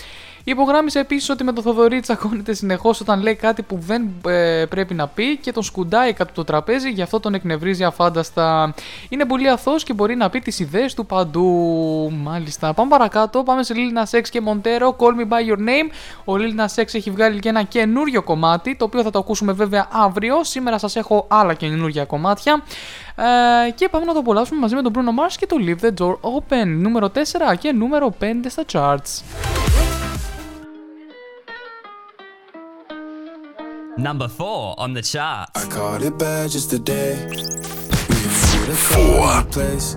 Υπογράμμισε 0.44 0.98
επίσης 0.98 1.28
ότι 1.28 1.44
με 1.44 1.52
το 1.52 1.62
Θοδωρή 1.62 2.00
τσακώνεται 2.00 2.52
συνεχώς 2.52 3.00
όταν 3.00 3.22
λέει 3.22 3.34
κάτι 3.34 3.62
που 3.62 3.78
δεν 3.80 4.08
ε, 4.26 4.64
πρέπει 4.68 4.94
να 4.94 5.06
πει 5.06 5.36
και 5.36 5.52
τον 5.52 5.62
σκουντάει 5.62 6.12
κάτω 6.12 6.32
το 6.32 6.44
τραπέζι, 6.44 6.90
γι' 6.90 7.02
αυτό 7.02 7.20
τον 7.20 7.34
εκνευρίζει 7.34 7.84
αφάνταστα. 7.84 8.74
Είναι 9.08 9.24
πολύ 9.24 9.48
αθώος 9.48 9.84
και 9.84 9.92
μπορεί 9.92 10.16
να 10.16 10.30
πει 10.30 10.38
τις 10.40 10.58
ιδέες 10.58 10.94
του 10.94 11.06
παντού. 11.06 11.48
Μάλιστα. 12.22 12.74
Πάμε 12.74 12.90
παρακάτω. 12.90 13.42
Πάμε 13.42 13.62
σε 13.62 13.74
Lil 13.76 13.98
Nas 13.98 14.18
X 14.18 14.22
και 14.30 14.42
Montero. 14.44 14.96
Call 14.96 15.20
me 15.20 15.28
by 15.28 15.52
your 15.52 15.58
name. 15.58 15.90
Ο 16.24 16.34
Lil 16.36 16.60
Nas 16.60 16.82
X 16.82 16.94
έχει 16.94 17.10
βγάλει 17.10 17.38
και 17.38 17.48
ένα 17.48 17.62
καινούριο 17.62 18.22
κομμάτι, 18.22 18.76
το 18.76 18.84
οποίο 18.84 19.02
θα 19.02 19.10
το 19.10 19.18
ακούσουμε 19.18 19.52
βέβαια 19.52 19.88
αύριο. 19.92 20.44
Σήμερα 20.44 20.78
σας 20.78 20.96
έχω 20.96 21.24
άλλα 21.28 21.54
καινούργια 21.54 22.04
κομμάτια. 22.04 22.62
Ε, 23.66 23.70
και 23.70 23.88
πάμε 23.88 24.04
να 24.04 24.12
το 24.12 24.18
απολαύσουμε 24.18 24.60
μαζί 24.60 24.74
με 24.74 24.82
τον 24.82 24.92
Bruno 24.94 25.22
Mars 25.22 25.34
και 25.38 25.46
το 25.46 25.56
Leave 25.60 25.84
the 25.84 26.04
Door 26.04 26.12
Open. 26.12 26.66
Νούμερο 26.66 27.10
4 27.14 27.18
και 27.58 27.72
νούμερο 27.72 28.14
5 28.20 28.24
στα 28.48 28.64
charts. 28.72 29.22
Number 33.98 34.28
four 34.28 34.78
on 34.78 34.94
the 34.94 35.02
chart. 35.02 35.50
I 35.54 35.66
caught 35.66 36.02
it 36.02 36.18
bad 36.18 36.50
just 36.50 36.70
today. 36.70 37.26
We 37.28 38.72
a 38.72 38.74
four 38.74 39.42
place. 39.50 39.96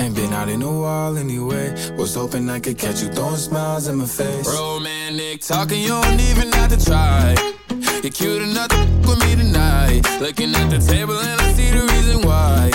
Ain't 0.00 0.14
been 0.14 0.32
out 0.32 0.48
in 0.48 0.60
a 0.62 0.80
while 0.80 1.16
anyway. 1.16 1.74
Was 1.96 2.14
hoping 2.14 2.50
I 2.50 2.60
could 2.60 2.76
catch 2.78 3.02
you 3.02 3.08
throwing 3.08 3.36
smiles 3.36 3.88
in 3.88 3.96
my 3.96 4.06
face. 4.06 4.46
Romantic 4.52 5.40
talking, 5.42 5.80
you 5.80 5.88
don't 5.88 6.20
even 6.20 6.52
have 6.52 6.76
to 6.76 6.84
try. 6.84 7.34
You're 8.02 8.12
cute 8.12 8.42
enough 8.42 8.68
to 8.68 8.76
f- 8.76 9.06
with 9.06 9.20
me 9.24 9.36
tonight. 9.36 10.02
Looking 10.20 10.54
at 10.54 10.68
the 10.68 10.78
table 10.78 11.18
and 11.18 11.40
I 11.40 11.52
see 11.52 11.70
the 11.70 11.82
reason 11.86 12.22
why. 12.22 12.70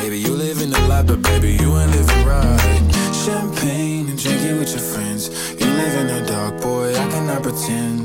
Baby, 0.00 0.18
you 0.20 0.32
live 0.34 0.62
in 0.62 0.70
the 0.70 0.80
life, 0.88 1.06
but 1.06 1.22
baby, 1.22 1.52
you 1.60 1.76
ain't 1.76 1.90
living 1.90 2.24
right. 2.26 2.90
Champagne 3.24 4.08
and 4.08 4.18
drinking 4.18 4.58
with 4.58 4.70
your 4.70 4.80
friends. 4.80 5.28
You 5.60 5.66
live 5.66 5.94
in 6.00 6.06
the 6.06 6.24
dark, 6.26 6.60
boy, 6.62 6.90
I 6.94 7.10
cannot 7.10 7.42
pretend. 7.42 8.01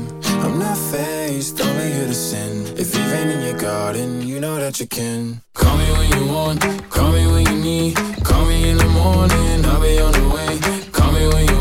Only 0.90 1.92
here 1.92 2.06
to 2.06 2.14
sin. 2.14 2.66
If 2.78 2.96
you've 2.96 3.12
in 3.12 3.42
your 3.42 3.58
garden, 3.58 4.26
you 4.26 4.40
know 4.40 4.56
that 4.56 4.80
you 4.80 4.86
can. 4.86 5.42
Call 5.52 5.76
me 5.76 5.84
when 5.92 6.10
you 6.12 6.32
want, 6.32 6.62
call 6.88 7.12
me 7.12 7.26
when 7.26 7.44
you 7.46 7.62
need. 7.62 7.96
Call 8.24 8.46
me 8.46 8.70
in 8.70 8.78
the 8.78 8.88
morning, 8.88 9.66
I'll 9.66 9.82
be 9.82 9.98
on 10.00 10.12
the 10.12 10.28
way. 10.34 10.58
Call 10.90 11.12
me 11.12 11.28
when 11.28 11.46
you 11.46 11.57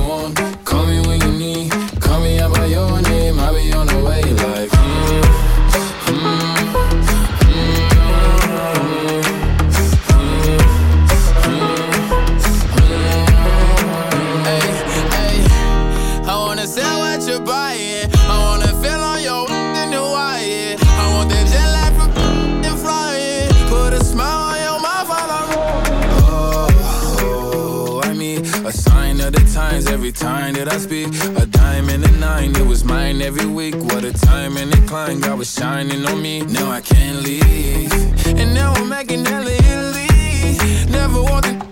time 30.28 30.54
that 30.56 30.68
I 30.68 30.78
speak. 30.78 31.08
A 31.44 31.46
dime 31.46 31.88
and 31.90 32.04
a 32.04 32.12
nine, 32.28 32.52
it 32.56 32.68
was 32.74 32.84
mine 32.84 33.22
every 33.22 33.46
week. 33.60 33.76
What 33.90 34.04
a 34.04 34.12
time 34.12 34.58
and 34.58 34.70
a 34.74 34.82
climb, 34.90 35.22
God 35.22 35.38
was 35.40 35.50
shining 35.60 36.06
on 36.06 36.22
me. 36.22 36.42
Now 36.42 36.70
I 36.70 36.82
can't 36.82 37.20
leave. 37.28 37.92
And 38.42 38.54
now 38.54 38.74
I'm 38.74 38.90
making 38.90 39.22
Italy. 39.26 39.60
Never 41.00 41.22
want 41.24 41.67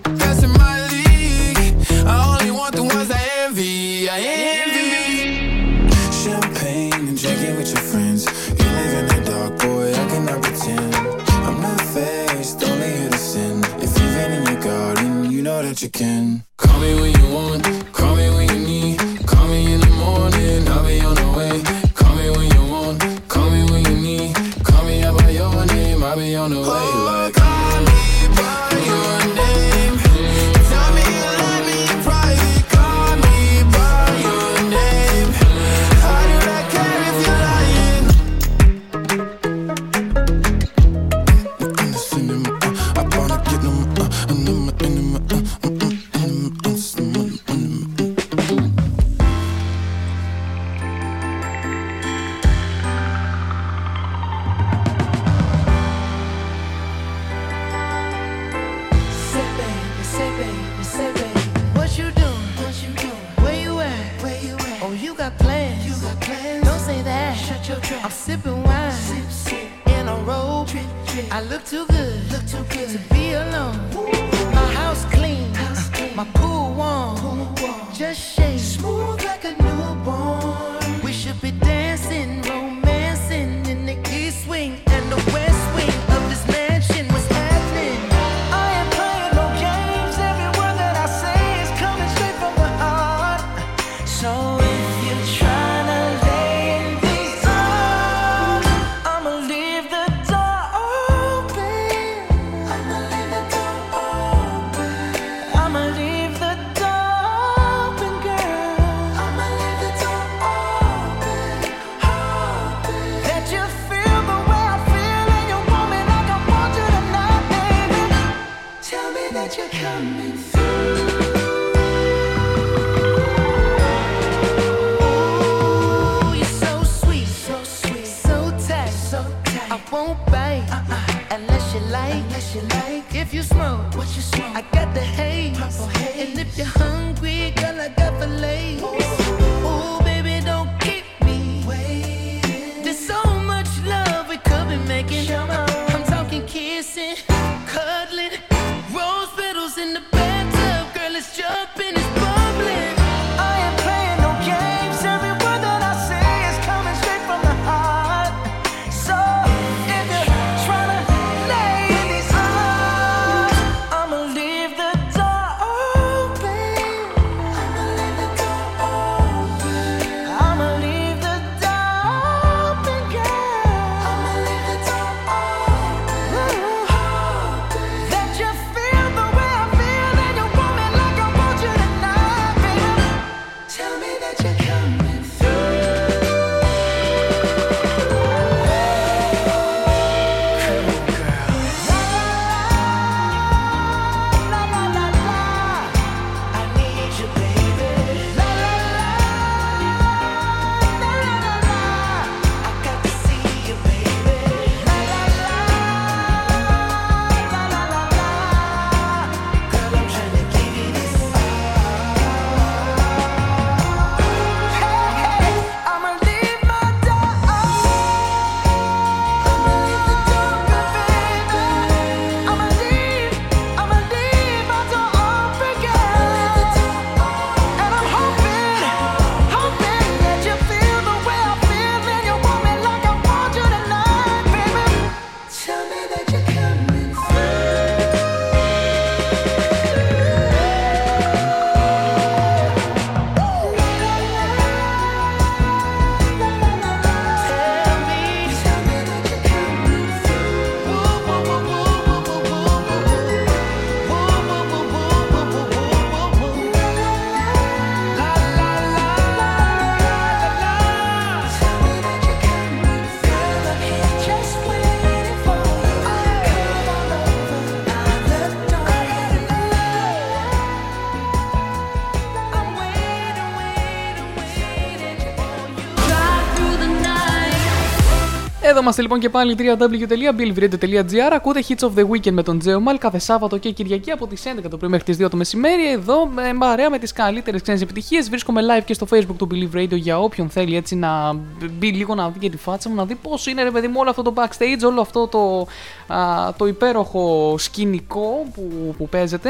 είμαστε 278.85 279.03
λοιπόν 279.03 279.19
και 279.19 279.29
πάλι 279.29 279.55
www.billvradio.gr. 279.59 281.31
Ακούτε 281.33 281.63
Hits 281.67 281.87
of 281.87 281.91
the 281.95 282.09
Weekend 282.09 282.31
με 282.31 282.43
τον 282.43 282.59
Τζέο 282.59 282.79
Μαλ 282.79 282.97
κάθε 282.97 283.19
Σάββατο 283.19 283.57
και 283.57 283.71
Κυριακή 283.71 284.11
από 284.11 284.27
τις 284.27 284.43
11 284.59 284.69
το 284.69 284.77
πρωί 284.77 284.89
μέχρι 284.89 285.05
τις 285.05 285.25
2 285.25 285.29
το 285.29 285.37
μεσημέρι. 285.37 285.91
Εδώ 285.91 286.25
με 286.25 286.53
παρέα 286.59 286.89
με 286.89 286.99
τις 286.99 287.11
καλύτερες 287.13 287.61
ξένες 287.61 287.81
επιτυχίες. 287.81 288.29
Βρίσκομαι 288.29 288.61
live 288.61 288.83
και 288.85 288.93
στο 288.93 289.07
Facebook 289.09 289.35
του 289.37 289.47
Believe 289.51 289.77
Radio 289.77 289.95
για 289.95 290.19
όποιον 290.19 290.49
θέλει 290.49 290.75
έτσι 290.75 290.95
να 290.95 291.33
μπει 291.77 291.91
λίγο 291.91 292.15
να 292.15 292.29
δει 292.29 292.39
και 292.39 292.49
τη 292.49 292.57
φάτσα 292.57 292.89
μου, 292.89 292.95
να 292.95 293.05
δει 293.05 293.15
πώς 293.15 293.47
είναι 293.47 293.63
ρε 293.63 293.71
παιδί 293.71 293.87
μου 293.87 293.95
όλο 293.97 294.09
αυτό 294.09 294.21
το 294.21 294.33
backstage, 294.35 294.85
όλο 294.85 295.01
αυτό 295.01 295.27
το, 295.27 295.67
α, 296.13 296.53
το 296.57 296.67
υπέροχο 296.67 297.55
σκηνικό 297.57 298.45
που, 298.53 298.95
που 298.97 299.09
παίζεται. 299.09 299.49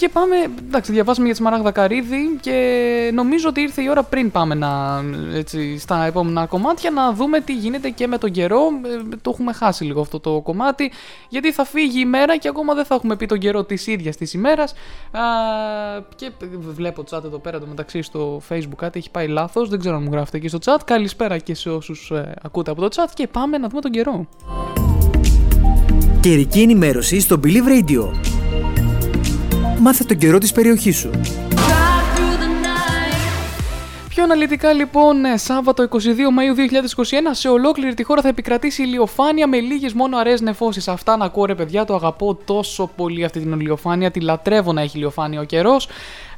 Και 0.00 0.08
πάμε, 0.08 0.36
εντάξει, 0.66 0.92
διαβάσαμε 0.92 1.26
για 1.26 1.34
τη 1.34 1.40
Σμαράγδα 1.40 1.70
Καρύδη 1.70 2.38
και 2.40 3.10
νομίζω 3.14 3.48
ότι 3.48 3.60
ήρθε 3.60 3.82
η 3.82 3.88
ώρα 3.88 4.02
πριν 4.02 4.30
πάμε 4.30 4.54
να, 4.54 5.02
έτσι, 5.34 5.78
στα 5.78 6.04
επόμενα 6.04 6.46
κομμάτια 6.46 6.90
να 6.90 7.12
δούμε 7.12 7.40
τι 7.40 7.54
γίνεται 7.54 7.90
και 7.90 8.06
με 8.06 8.18
τον 8.18 8.30
καιρό. 8.30 8.58
Ε, 8.84 9.16
το 9.22 9.30
έχουμε 9.30 9.52
χάσει 9.52 9.84
λίγο 9.84 10.00
αυτό 10.00 10.20
το 10.20 10.40
κομμάτι, 10.40 10.92
γιατί 11.28 11.52
θα 11.52 11.64
φύγει 11.64 12.00
η 12.00 12.04
μέρα 12.04 12.36
και 12.36 12.48
ακόμα 12.48 12.74
δεν 12.74 12.84
θα 12.84 12.94
έχουμε 12.94 13.16
πει 13.16 13.26
τον 13.26 13.38
καιρό 13.38 13.64
της 13.64 13.86
ίδιας 13.86 14.16
της 14.16 14.32
ημέρας. 14.32 14.72
Α, 15.10 15.20
και 16.16 16.30
βλέπω 16.74 17.04
chat 17.10 17.24
εδώ 17.24 17.38
πέρα 17.38 17.60
το 17.60 17.66
μεταξύ 17.66 18.02
στο 18.02 18.40
facebook 18.48 18.76
κάτι 18.76 18.98
έχει 18.98 19.10
πάει 19.10 19.28
λάθος, 19.28 19.68
δεν 19.68 19.78
ξέρω 19.78 19.96
αν 19.96 20.02
μου 20.02 20.10
γράφετε 20.12 20.36
εκεί 20.36 20.48
στο 20.48 20.58
chat. 20.64 20.78
Καλησπέρα 20.84 21.38
και 21.38 21.54
σε 21.54 21.70
όσους 21.70 22.10
ε, 22.10 22.34
ακούτε 22.42 22.70
από 22.70 22.80
το 22.80 22.88
chat 22.96 23.08
και 23.14 23.26
πάμε 23.26 23.58
να 23.58 23.68
δούμε 23.68 23.80
τον 23.80 23.90
καιρό. 23.90 24.26
Καιρική 26.20 26.60
ενημέρωση 26.60 27.20
στο 27.20 27.40
Believe 27.44 27.88
Radio. 27.88 28.39
Μάθε 29.82 30.04
τον 30.04 30.16
καιρό 30.16 30.38
της 30.38 30.52
περιοχής 30.52 30.96
σου. 30.96 31.10
Πιο 34.08 34.22
αναλυτικά 34.22 34.72
λοιπόν, 34.72 35.24
ε, 35.24 35.36
Σάββατο 35.36 35.88
22 35.90 35.96
Μαΐου 35.96 36.56
2021 36.56 37.30
σε 37.30 37.48
ολόκληρη 37.48 37.94
τη 37.94 38.02
χώρα 38.02 38.22
θα 38.22 38.28
επικρατήσει 38.28 38.82
ηλιοφάνεια 38.82 39.46
με 39.46 39.60
λίγες 39.60 39.92
μόνο 39.92 40.16
αραιές 40.16 40.40
νεφώσεις. 40.40 40.88
Αυτά 40.88 41.16
να 41.16 41.24
ακούω 41.24 41.44
ρε 41.44 41.54
παιδιά, 41.54 41.84
το 41.84 41.94
αγαπώ 41.94 42.34
τόσο 42.34 42.90
πολύ 42.96 43.24
αυτή 43.24 43.40
την 43.40 43.52
ηλιοφάνεια, 43.52 44.10
τη 44.10 44.20
λατρεύω 44.20 44.72
να 44.72 44.80
έχει 44.80 44.96
ηλιοφάνεια 44.96 45.40
ο 45.40 45.44
καιρός. 45.44 45.88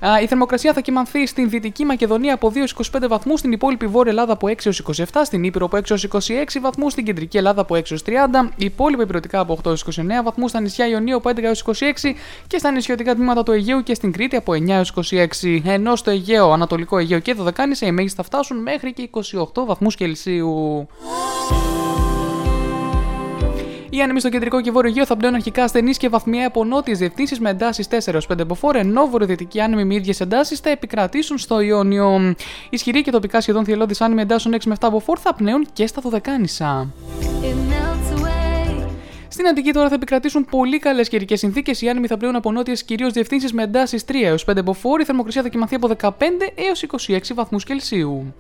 Α, 0.06 0.20
Η 0.20 0.26
θερμοκρασία 0.26 0.72
θα 0.72 0.80
κοιμανθεί 0.80 1.26
στην 1.26 1.48
Δυτική 1.50 1.84
Μακεδονία 1.84 2.34
από 2.34 2.48
2 2.48 2.56
έως 2.56 2.74
25 2.94 3.08
βαθμούς, 3.08 3.38
στην 3.38 3.52
υπόλοιπη 3.52 3.86
Βόρεια 3.86 4.10
Ελλάδα 4.10 4.32
από 4.32 4.48
6 4.48 4.54
έως 4.64 4.82
27, 4.96 5.04
στην 5.24 5.44
Ήπειρο 5.44 5.66
από 5.66 5.76
6 5.76 5.90
έως 5.90 6.04
26 6.04 6.60
βαθμούς, 6.60 6.92
στην 6.92 7.04
Κεντρική 7.04 7.36
Ελλάδα 7.36 7.60
από 7.60 7.74
6 7.74 7.90
έως 7.90 8.02
30, 8.06 8.10
η 8.56 8.64
υπόλοιπη 8.64 9.02
υπηρετικά 9.02 9.40
από 9.40 9.52
8 9.62 9.66
έως 9.66 9.84
29 9.84 10.22
βαθμούς, 10.24 10.50
στα 10.50 10.60
νησιά 10.60 10.86
Ιωνίου 10.86 11.16
από 11.16 11.28
11 11.30 11.42
έως 11.42 11.64
26 11.66 12.14
και 12.46 12.58
στα 12.58 12.70
νησιωτικά 12.70 13.14
τμήματα 13.14 13.42
του 13.42 13.52
Αιγαίου 13.52 13.82
και 13.82 13.94
στην 13.94 14.12
Κρήτη 14.12 14.36
από 14.36 14.52
9 14.52 14.68
έως 14.68 14.92
26. 15.10 15.60
Ενώ 15.64 15.96
στο 15.96 16.10
Αιγαίο, 16.10 16.52
Ανατολικό 16.52 16.98
Αιγαίο 16.98 17.18
και 17.18 17.34
Δωδεκάνησα 17.34 17.86
οι 17.86 17.90
μέγιστοι 17.92 18.16
θα 18.16 18.22
φτάσουν 18.22 18.62
μέχρι 18.62 18.92
και 18.92 19.10
28 19.54 19.64
βαθμούς 19.66 19.94
Κελσίου. 19.94 20.86
Οι 23.94 24.02
άνεμοι 24.02 24.20
στο 24.20 24.28
κεντρικό 24.28 24.60
και 24.60 24.70
βόρειο 24.70 24.90
Αιγαίο 24.90 25.06
θα 25.06 25.16
πλέον 25.16 25.34
αρχικά 25.34 25.64
ασθενείς 25.64 25.96
και 25.96 26.08
βαθμιαία 26.08 26.46
από 26.46 26.64
νότιες 26.64 26.98
διευθύνσεις 26.98 27.40
με 27.40 27.50
εντάσεις 27.50 27.88
4 27.90 28.12
έως 28.12 28.26
5 28.32 28.46
μποφόρ, 28.46 28.76
ενώ 28.76 29.06
βορειοδυτικοί 29.06 29.60
άνεμοι 29.60 29.84
με 29.84 29.94
ίδιες 29.94 30.20
εντάσεις 30.20 30.58
θα 30.58 30.70
επικρατήσουν 30.70 31.38
στο 31.38 31.60
Ιόνιο. 31.60 32.34
Ισχυροί 32.70 33.02
και 33.02 33.10
τοπικά 33.10 33.40
σχεδόν 33.40 33.64
θυελώδεις 33.64 34.00
άνεμοι 34.00 34.20
εντάσεων 34.20 34.54
6 34.54 34.58
με 34.66 34.76
7 34.80 34.88
μποφόρ 34.90 35.18
θα 35.20 35.34
πνέουν 35.34 35.66
και 35.72 35.86
στα 35.86 36.00
Δωδεκάνησα. 36.00 36.92
Στην 39.28 39.46
Αντική 39.46 39.72
τώρα 39.72 39.88
θα 39.88 39.94
επικρατήσουν 39.94 40.44
πολύ 40.44 40.78
καλές 40.78 41.08
καιρικές 41.08 41.38
συνθήκες. 41.38 41.82
Οι 41.82 41.88
άνεμοι 41.88 42.06
θα 42.06 42.16
πλέουν 42.16 42.36
από 42.36 42.52
νότιες 42.52 42.84
κυρίως 42.84 43.12
διευθύνσεις 43.12 43.52
με 43.52 43.62
εντάσεις 43.62 44.04
3 44.04 44.14
έως 44.22 44.44
5 44.44 44.62
μποφόρ. 44.64 45.00
Η 45.00 45.04
θερμοκρασία 45.04 45.42
θα 45.42 45.48
κοιμαθεί 45.48 45.74
από 45.74 45.88
15 46.00 46.10
έως 46.54 46.82
26 46.82 47.34
βαθμούς 47.34 47.64
Κελσίου. 47.64 48.34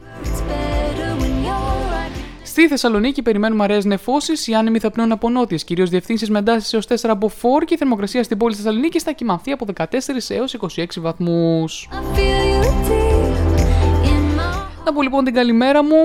Στη 2.52 2.68
Θεσσαλονίκη 2.68 3.22
περιμένουμε 3.22 3.64
αραιές 3.64 3.84
νεφώσεις. 3.84 4.46
Οι 4.46 4.54
άνεμοι 4.54 4.78
θα 4.78 4.90
πνέουν 4.90 5.12
από 5.12 5.30
νότιες 5.30 5.64
κυρίως 5.64 5.90
διευθύνσεις 5.90 6.30
με 6.30 6.38
εντάσεις 6.38 6.72
έως 6.72 6.86
4 6.86 7.14
μποφόρ 7.18 7.64
και 7.64 7.74
η 7.74 7.76
θερμοκρασία 7.76 8.22
στην 8.22 8.36
πόλη 8.38 8.54
τη 8.54 8.62
Θεσσαλονίκη 8.62 9.00
θα 9.00 9.12
κοιμαθεί 9.12 9.50
από 9.50 9.66
14 9.76 9.84
έως 10.28 10.56
26 10.76 10.84
βαθμούς. 11.00 11.88
Να 14.84 14.92
πω 14.92 15.02
λοιπόν 15.02 15.24
την 15.24 15.34
καλημέρα 15.34 15.82
μου. 15.82 15.96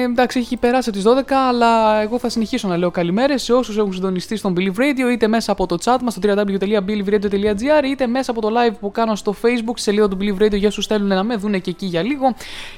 Ε, 0.00 0.04
εντάξει, 0.04 0.38
έχει 0.38 0.56
περάσει 0.56 0.90
τις 0.90 1.02
12, 1.06 1.22
αλλά 1.48 2.00
εγώ 2.02 2.18
θα 2.18 2.28
συνεχίσω 2.28 2.68
να 2.68 2.76
λέω 2.76 2.90
καλημέρες 2.90 3.42
σε 3.42 3.52
όσους 3.52 3.78
έχουν 3.78 3.92
συντονιστεί 3.92 4.36
στον 4.36 4.54
Believe 4.56 4.80
Radio, 4.80 5.12
είτε 5.12 5.26
μέσα 5.26 5.52
από 5.52 5.66
το 5.66 5.76
chat 5.84 5.96
μας 6.02 6.12
στο 6.12 6.34
www.believeradio.gr, 6.34 7.84
είτε 7.84 8.06
μέσα 8.06 8.30
από 8.30 8.40
το 8.40 8.48
live 8.48 8.74
που 8.80 8.90
κάνω 8.90 9.14
στο 9.14 9.34
Facebook, 9.42 9.72
στη 9.72 9.80
σελίδα 9.80 10.08
του 10.08 10.16
Believe 10.20 10.42
Radio 10.42 10.56
για 10.56 10.68
όσους 10.68 10.86
θέλουν 10.86 11.06
να 11.06 11.22
με 11.22 11.36
δουν 11.36 11.60
και 11.60 11.70
εκεί 11.70 11.86
για 11.86 12.02
λίγο. 12.02 12.34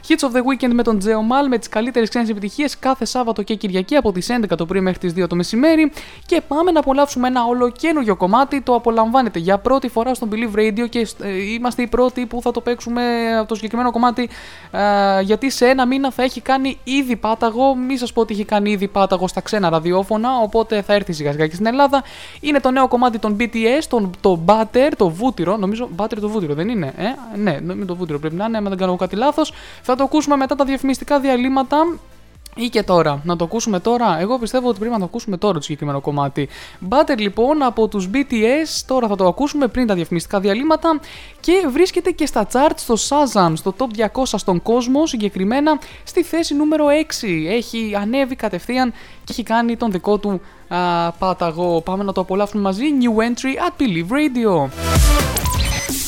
Hits 0.09 0.29
of 0.29 0.37
the 0.37 0.41
Weekend 0.41 0.73
με 0.73 0.83
τον 0.83 0.99
Τζέο 0.99 1.23
Μαλ 1.23 1.49
με 1.49 1.59
τις 1.59 1.69
καλύτερες 1.69 2.09
ξένες 2.09 2.29
επιτυχίες 2.29 2.79
κάθε 2.79 3.05
Σάββατο 3.05 3.43
και 3.43 3.55
Κυριακή 3.55 3.97
από 3.97 4.13
τις 4.13 4.29
11 4.43 4.57
το 4.57 4.67
πρωί 4.67 4.81
μέχρι 4.81 4.99
τις 4.99 5.25
2 5.25 5.29
το 5.29 5.35
μεσημέρι. 5.35 5.93
Και 6.27 6.41
πάμε 6.49 6.71
να 6.71 6.81
απολαύσουμε 6.81 7.29
ένα 7.29 7.45
ολοκένουργιο 7.45 8.17
κομμάτι. 8.17 8.61
Το 8.61 8.75
απολαμβάνετε 8.75 9.39
για 9.39 9.59
πρώτη 9.59 9.89
φορά 9.89 10.15
στον 10.15 10.29
Believe 10.33 10.59
Radio 10.59 10.89
και 10.89 11.09
ε, 11.23 11.53
είμαστε 11.53 11.83
οι 11.83 11.87
πρώτοι 11.87 12.27
που 12.27 12.43
θα 12.43 12.51
το 12.51 12.61
παίξουμε 12.61 13.03
το 13.49 13.55
συγκεκριμένο 13.55 13.91
κομμάτι 13.91 14.29
ε, 14.71 15.21
γιατί 15.41 15.57
σε 15.57 15.67
ένα 15.67 15.87
μήνα 15.87 16.11
θα 16.11 16.23
έχει 16.23 16.41
κάνει 16.41 16.79
ήδη 16.85 17.17
πάταγο. 17.17 17.75
Μη 17.75 17.97
σας 17.97 18.13
πω 18.13 18.21
ότι 18.21 18.33
έχει 18.35 18.45
κάνει 18.45 18.71
ήδη 18.71 18.89
πάταγο 18.89 19.29
στα 19.29 19.41
ξένα 19.41 19.69
ραδιόφωνα, 19.69 20.39
οπότε 20.43 20.83
θα 20.83 20.93
έρθει 20.93 21.13
σιγά 21.13 21.33
σιγά 21.33 21.47
και 21.47 21.55
στην 21.55 21.67
Ελλάδα. 21.67 22.03
Είναι 22.41 22.61
το 22.61 22.71
νέο 22.71 22.89
κομμάτι 22.89 23.19
των 23.19 23.37
BTS, 23.41 23.85
τον, 23.89 24.11
το 24.21 24.41
Butter, 24.47 24.91
το 24.97 25.09
βούτυρο. 25.09 25.57
Νομίζω 25.57 25.89
Butter 25.97 26.19
το 26.21 26.29
βούτυρο, 26.29 26.55
δεν 26.55 26.69
είναι. 26.69 26.93
Ε; 26.97 27.39
Ναι, 27.39 27.59
με 27.61 27.85
το 27.85 27.97
βούτυρο 27.97 28.19
πρέπει 28.19 28.35
να 28.35 28.45
είναι, 28.45 28.57
αν 28.57 28.65
δεν 28.69 28.77
κάνω 28.77 28.97
κάτι 28.97 29.17
λάθος. 29.17 29.53
Θα 29.83 29.97
το 29.97 30.03
ακούσουμε 30.05 30.37
μετά 30.37 30.55
τα 30.55 30.65
διαφημιστικά 30.65 31.21
διαλύματα 31.21 31.99
ή 32.57 32.69
και 32.69 32.83
τώρα. 32.83 33.21
Να 33.25 33.37
το 33.37 33.45
ακούσουμε 33.45 33.81
τώρα. 33.81 34.21
Εγώ 34.21 34.39
πιστεύω 34.39 34.69
ότι 34.69 34.79
πρέπει 34.79 34.93
να 34.93 34.99
το 34.99 35.05
ακούσουμε 35.05 35.37
τώρα 35.37 35.55
το 35.55 35.61
συγκεκριμένο 35.61 36.01
κομμάτι. 36.01 36.49
Butter 36.89 37.19
λοιπόν 37.19 37.63
από 37.63 37.89
τους 37.89 38.09
BTS. 38.13 38.83
Τώρα 38.87 39.09
θα 39.09 39.17
το 39.17 39.27
ακούσουμε 39.27 39.67
πριν 39.67 39.87
τα 39.87 39.95
διαφημιστικά 39.95 40.41
διαλύματα. 40.41 41.01
Και 41.41 41.53
βρίσκεται 41.71 42.11
και 42.11 42.27
στα 42.27 42.47
charts 42.53 42.77
στο 42.77 42.95
Shazam, 42.95 43.53
στο 43.55 43.75
top 43.79 43.87
200 44.13 44.25
στον 44.25 44.63
κόσμο. 44.63 45.07
Συγκεκριμένα 45.07 45.79
στη 46.05 46.23
θέση 46.23 46.55
νούμερο 46.55 46.87
6. 47.21 47.47
Έχει 47.49 47.97
ανέβει 48.01 48.35
κατευθείαν 48.35 48.93
και 49.25 49.33
έχει 49.33 49.43
κάνει 49.43 49.77
τον 49.77 49.91
δικό 49.91 50.19
του 50.19 50.41
α, 50.69 51.13
πάταγο. 51.13 51.81
Πάμε 51.81 52.05
να 52.05 52.13
το 52.13 52.21
απολαύσουμε 52.21 52.63
μαζί. 52.63 52.85
New 53.01 53.15
entry 53.23 53.55
at 53.67 53.73
Believe 53.83 54.11
Radio. 54.11 54.69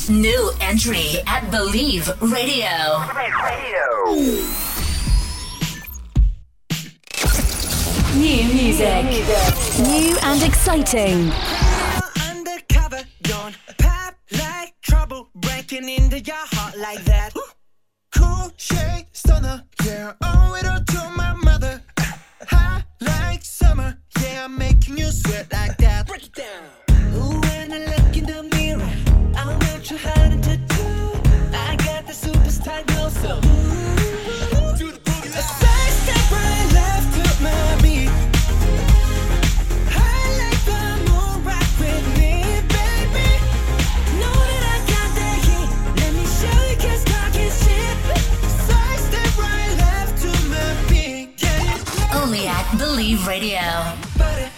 New 0.08 0.42
entry 0.70 1.06
at 1.34 1.42
Believe 1.54 2.06
Radio. 2.20 2.80
New 8.14 8.44
music. 8.52 9.04
New 9.88 10.18
and 10.22 10.42
exciting. 10.42 11.32
Undercover, 12.28 13.02
don't 13.22 13.56
pop 13.78 14.14
like 14.32 14.74
trouble 14.82 15.30
breaking 15.34 15.88
into 15.88 16.20
your 16.20 16.36
heart 16.36 16.76
like 16.76 17.02
that. 17.04 17.32
Cool 18.14 18.52
shade 18.58 19.06
stunner, 19.12 19.64
yeah, 19.84 20.12
owe 20.22 20.54
it 20.54 20.66
all 20.66 20.84
to 20.84 21.10
my 21.16 21.32
mother. 21.42 21.80
High 22.46 22.84
like 23.00 23.42
summer, 23.42 23.96
yeah, 24.20 24.44
I'm 24.44 24.58
making 24.58 24.98
you 24.98 25.10
sweat 25.10 25.50
like 25.50 25.78
that. 25.78 26.06
Break 26.06 26.24
it 26.24 26.34
down. 26.34 27.14
Ooh, 27.14 27.40
when 27.40 27.72
I 27.72 27.78
look 27.78 28.16
in 28.16 28.26
the 28.26 28.42
mirror, 28.54 28.92
I'm 29.36 29.58
not 29.58 29.84
too 29.84 29.96
hard 29.96 30.42
to 30.42 30.56
do. 30.58 30.84
I 31.54 31.76
got 31.76 32.06
the 32.06 32.12
superstar 32.12 32.86
glow, 32.88 33.08
so. 33.08 33.61
Believe 52.94 53.26
Radio. 53.26 53.58
Buddy, 54.18 54.52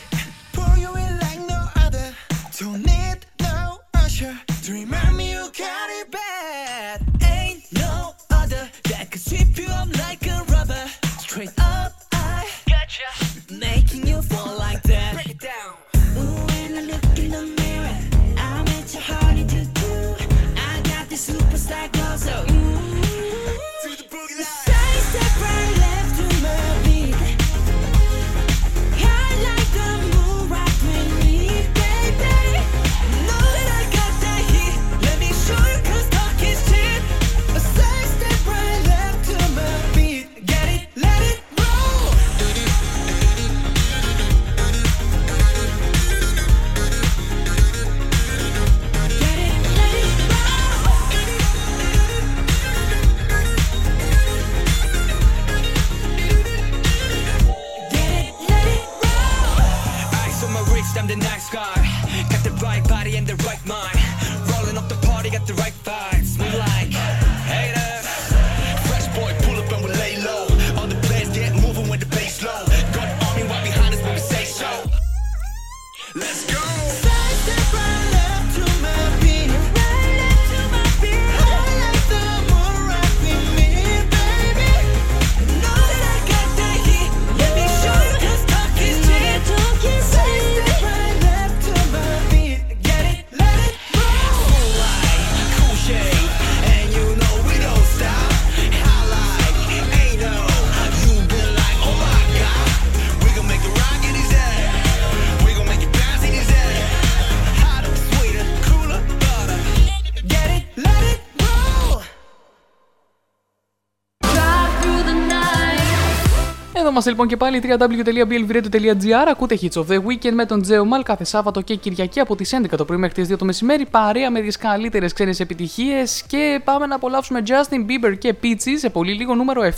είμαστε 117.08 117.10
λοιπόν 117.10 117.26
και 117.28 117.36
πάλι 117.36 117.62
www.blvradio.gr. 117.68 119.28
Ακούτε 119.30 119.58
Hits 119.60 119.72
of 119.72 119.86
the 119.86 119.98
Weekend 120.06 120.32
με 120.32 120.46
τον 120.46 120.62
Τζέο 120.62 120.84
Μαλ 120.84 121.02
κάθε 121.02 121.24
Σάββατο 121.24 121.60
και 121.60 121.74
Κυριακή 121.74 122.20
από 122.20 122.36
τις 122.36 122.56
11 122.62 122.68
το 122.76 122.84
πρωί 122.84 122.96
μέχρι 122.96 123.22
τις 123.22 123.34
2 123.34 123.38
το 123.38 123.44
μεσημέρι. 123.44 123.86
Παρέα 123.86 124.30
με 124.30 124.40
τις 124.40 124.56
καλύτερες 124.56 125.12
ξένες 125.12 125.40
επιτυχίες. 125.40 126.22
Και 126.26 126.60
πάμε 126.64 126.86
να 126.86 126.94
απολαύσουμε 126.94 127.42
Justin 127.46 127.90
Bieber 127.90 128.18
και 128.18 128.34
Peachy 128.42 128.74
σε 128.76 128.90
πολύ 128.90 129.12
λίγο 129.12 129.34
νούμερο 129.34 129.62
7 129.62 129.70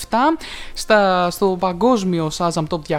στα, 0.75 1.31
στο 1.31 1.57
παγκόσμιο 1.61 2.31
Shazam 2.39 2.65
Top 2.69 2.81
200. 2.89 2.99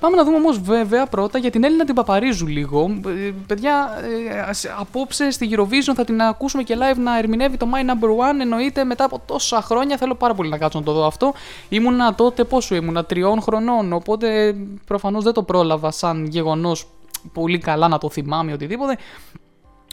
Πάμε 0.00 0.16
να 0.16 0.24
δούμε 0.24 0.36
όμως 0.36 0.58
βέβαια 0.60 1.06
πρώτα 1.06 1.38
για 1.38 1.50
την 1.50 1.64
Έλληνα 1.64 1.84
την 1.84 1.94
Παπαρίζου 1.94 2.46
λίγο. 2.46 3.00
Ε, 3.06 3.30
παιδιά, 3.46 3.90
ε, 4.32 4.38
ας- 4.40 4.66
απόψε 4.78 5.30
στη 5.30 5.48
Eurovision 5.52 5.92
θα 5.94 6.04
την 6.04 6.22
ακούσουμε 6.22 6.62
και 6.62 6.76
live 6.78 6.96
να 6.98 7.18
ερμηνεύει 7.18 7.56
το 7.56 7.66
My 7.74 7.78
Number 7.90 8.08
One. 8.08 8.40
Εννοείται 8.40 8.84
μετά 8.84 9.04
από 9.04 9.20
τόσα 9.26 9.62
χρόνια 9.62 9.96
θέλω 9.96 10.14
πάρα 10.14 10.34
πολύ 10.34 10.48
να 10.48 10.58
κάτσω 10.58 10.78
να 10.78 10.84
το 10.84 10.92
δω 10.92 11.06
αυτό. 11.06 11.32
Ήμουνα 11.68 12.14
τότε 12.14 12.44
πόσο 12.44 12.74
ήμουνα, 12.74 13.04
τριών 13.04 13.40
χρονών. 13.42 13.92
Οπότε 13.92 14.54
προφανώς 14.86 15.24
δεν 15.24 15.32
το 15.32 15.42
πρόλαβα 15.42 15.90
σαν 15.90 16.26
γεγονός 16.26 16.86
πολύ 17.32 17.58
καλά 17.58 17.88
να 17.88 17.98
το 17.98 18.10
θυμάμαι 18.10 18.52
οτιδήποτε. 18.52 18.96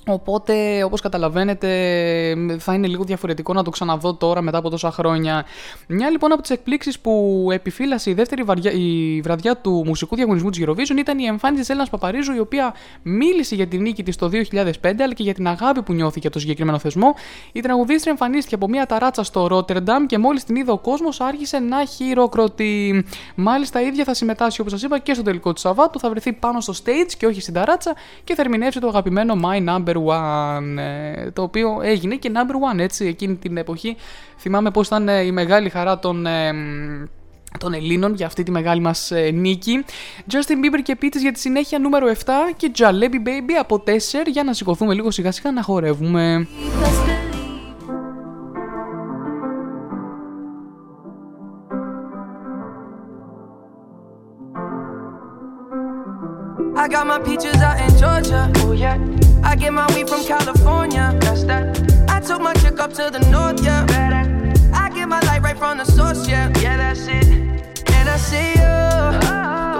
Οπότε, 0.07 0.83
όπως 0.83 1.01
καταλαβαίνετε, 1.01 1.67
θα 2.59 2.73
είναι 2.73 2.87
λίγο 2.87 3.03
διαφορετικό 3.03 3.53
να 3.53 3.63
το 3.63 3.69
ξαναδώ 3.69 4.13
τώρα 4.13 4.41
μετά 4.41 4.57
από 4.57 4.69
τόσα 4.69 4.91
χρόνια. 4.91 5.45
Μια 5.87 6.09
λοιπόν 6.09 6.31
από 6.31 6.41
τις 6.41 6.51
εκπλήξεις 6.51 6.99
που 6.99 7.47
επιφύλασε 7.51 8.09
η 8.09 8.13
δεύτερη 8.13 8.43
βαριά, 8.43 8.71
η 8.71 9.21
βραδιά 9.21 9.57
του 9.57 9.83
μουσικού 9.85 10.15
διαγωνισμού 10.15 10.49
της 10.49 10.63
Eurovision 10.65 10.97
ήταν 10.97 11.19
η 11.19 11.25
εμφάνιση 11.25 11.59
της 11.59 11.69
Έλληνας 11.69 11.89
Παπαρίζου, 11.89 12.33
η 12.33 12.39
οποία 12.39 12.73
μίλησε 13.01 13.55
για 13.55 13.67
την 13.67 13.81
νίκη 13.81 14.03
της 14.03 14.15
το 14.15 14.29
2005, 14.29 14.71
αλλά 14.81 15.13
και 15.13 15.23
για 15.23 15.33
την 15.33 15.47
αγάπη 15.47 15.81
που 15.81 15.93
νιώθει 15.93 16.19
για 16.19 16.29
το 16.29 16.39
συγκεκριμένο 16.39 16.79
θεσμό. 16.79 17.13
Η 17.51 17.59
τραγουδίστρια 17.59 18.11
εμφανίστηκε 18.11 18.55
από 18.55 18.67
μια 18.67 18.85
ταράτσα 18.85 19.23
στο 19.23 19.47
Ρότερνταμ 19.47 20.05
και 20.05 20.17
μόλις 20.17 20.43
την 20.43 20.55
είδε 20.55 20.71
ο 20.71 20.77
κόσμος 20.77 21.21
άρχισε 21.21 21.59
να 21.59 21.85
χειροκροτεί. 21.85 23.05
Μάλιστα, 23.35 23.81
η 23.81 23.85
ίδια 23.85 24.03
θα 24.03 24.13
συμμετάσχει, 24.13 24.61
όπως 24.61 24.73
σας 24.73 24.83
είπα, 24.83 24.99
και 24.99 25.13
στο 25.13 25.23
τελικό 25.23 25.53
του 25.53 25.59
Σαββάτου, 25.59 25.99
θα 25.99 26.09
βρεθεί 26.09 26.33
πάνω 26.33 26.59
στο 26.59 26.73
stage 26.83 27.11
και 27.17 27.25
όχι 27.25 27.41
στην 27.41 27.53
ταράτσα 27.53 27.95
και 28.23 28.35
θα 28.35 28.41
ερμηνεύσει 28.41 28.79
το 28.79 28.87
αγαπημένο 28.87 29.39
My 29.43 29.69
Number 29.69 29.94
One, 29.95 30.77
ε, 30.77 31.31
το 31.31 31.41
οποίο 31.41 31.79
έγινε 31.81 32.15
και 32.15 32.31
Number 32.33 32.73
One 32.73 32.79
έτσι 32.79 33.05
εκείνη 33.05 33.35
την 33.35 33.57
εποχή. 33.57 33.95
Θυμάμαι 34.37 34.71
πώς 34.71 34.87
ήταν 34.87 35.09
ε, 35.09 35.21
η 35.21 35.31
μεγάλη 35.31 35.69
χαρά 35.69 35.99
των 35.99 36.25
ε, 36.25 36.53
των 37.59 37.73
Ελλήνων 37.73 38.13
για 38.13 38.25
αυτή 38.25 38.43
τη 38.43 38.51
μεγάλη 38.51 38.81
μας 38.81 39.11
ε, 39.11 39.31
νίκη. 39.31 39.85
Justin 40.31 40.65
Bieber 40.65 40.81
και 40.83 40.97
Peaches 41.01 41.19
για 41.21 41.31
τη 41.31 41.39
συνέχεια 41.39 41.79
νούμερο 41.79 42.07
7 42.07 42.13
και 42.57 42.71
Jalebi 42.77 43.27
Baby 43.27 43.53
από 43.59 43.83
4 43.87 43.91
για 44.27 44.43
να 44.43 44.53
σηκωθούμε 44.53 44.93
λίγο 44.93 45.11
σιγά 45.11 45.31
σιγά 45.31 45.51
να 45.51 45.61
χορεύουμε. 45.61 46.47
I 56.77 56.87
got 56.87 57.07
my 57.07 57.19
peaches 57.19 57.59
out 57.67 57.77
in 57.85 57.91
Georgia. 57.97 58.51
Oh 58.57 58.73
yeah. 58.73 59.24
I 59.45 59.55
get 59.55 59.71
my 59.71 59.87
weed 59.93 60.09
from 60.09 60.25
California. 60.25 61.15
That's 61.21 61.43
that. 61.43 61.65
I 62.09 62.19
took 62.19 62.41
my 62.41 62.53
chick 62.55 62.79
up 62.79 62.91
to 62.93 63.09
the 63.11 63.19
north, 63.29 63.63
yeah. 63.63 63.85
Better. 63.85 64.53
I 64.73 64.89
get 64.89 65.07
my 65.07 65.19
light 65.21 65.43
right 65.43 65.57
from 65.57 65.77
the 65.77 65.85
source, 65.85 66.27
yeah. 66.27 66.51
Yeah, 66.59 66.77
that's 66.77 67.07
it. 67.07 67.27
And 67.27 68.09
I 68.09 68.17
see 68.17 68.49
you. 68.49 68.75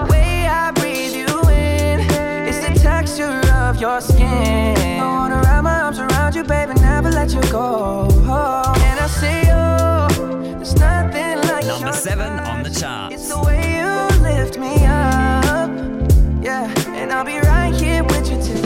The 0.00 0.06
way 0.10 0.46
I 0.46 0.70
breathe 0.70 1.14
you 1.14 1.26
in. 1.50 2.00
It's 2.48 2.60
the 2.66 2.78
texture 2.78 3.40
of 3.54 3.80
your 3.80 4.00
skin. 4.00 5.00
I 5.00 5.04
wanna 5.04 5.40
wrap 5.42 5.64
my 5.64 5.80
arms 5.80 5.98
around 5.98 6.36
you, 6.36 6.44
baby, 6.44 6.74
never 6.80 7.10
let 7.10 7.34
you 7.34 7.42
go. 7.50 8.08
And 8.86 9.00
I 9.00 9.08
see 9.20 9.40
you. 9.50 10.56
There's 10.56 10.74
nothing 10.76 11.38
like 11.50 11.66
Number 11.66 11.92
seven 11.92 12.38
on 12.50 12.62
the 12.62 12.70
chart. 12.70 13.12
It's 13.12 13.28
the 13.28 13.40
way 13.40 13.60
you 13.80 14.22
lift 14.22 14.58
me 14.58 14.74
up. 14.86 15.70
Yeah, 16.40 16.72
and 17.00 17.12
I'll 17.12 17.24
be 17.24 17.38
right 17.40 17.74
here 17.74 18.04
with 18.04 18.30
you 18.30 18.36
end. 18.38 18.65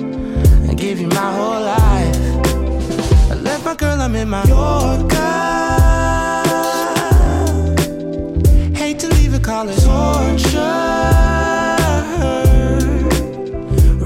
give 0.81 0.99
you 0.99 1.07
my 1.09 1.31
whole 1.37 1.61
life. 1.61 2.15
I 3.29 3.35
left 3.35 3.63
my 3.63 3.75
girl, 3.75 4.01
I'm 4.01 4.15
in 4.15 4.27
my 4.27 4.43
Yorker. 4.45 5.15
Hate 8.75 8.97
to 9.01 9.07
leave 9.09 9.35
it, 9.35 9.43
call 9.43 9.69
it 9.69 9.75
torture. 9.75 10.57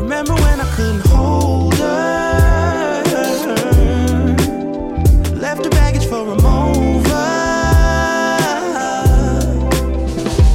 Remember 0.01 0.33
when 0.33 0.59
I 0.59 0.67
couldn't 0.75 1.05
hold 1.07 1.75
her? 1.75 3.03
Left 5.33 5.63
the 5.63 5.69
baggage 5.69 6.05
for 6.07 6.27
a 6.27 6.35
mover. 6.45 7.15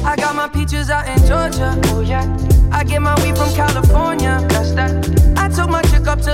I 0.05 0.14
got 0.16 0.36
my 0.36 0.48
peaches 0.48 0.90
out 0.90 1.09
in 1.09 1.18
Georgia. 1.26 1.80
Oh 1.94 2.01
yeah. 2.01 2.26
I 2.70 2.84
get 2.84 3.01
my 3.01 3.14
weed 3.22 3.38
from 3.38 3.51
California. 3.55 4.49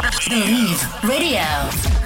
Vive 0.00 0.86
Radio. 1.02 1.97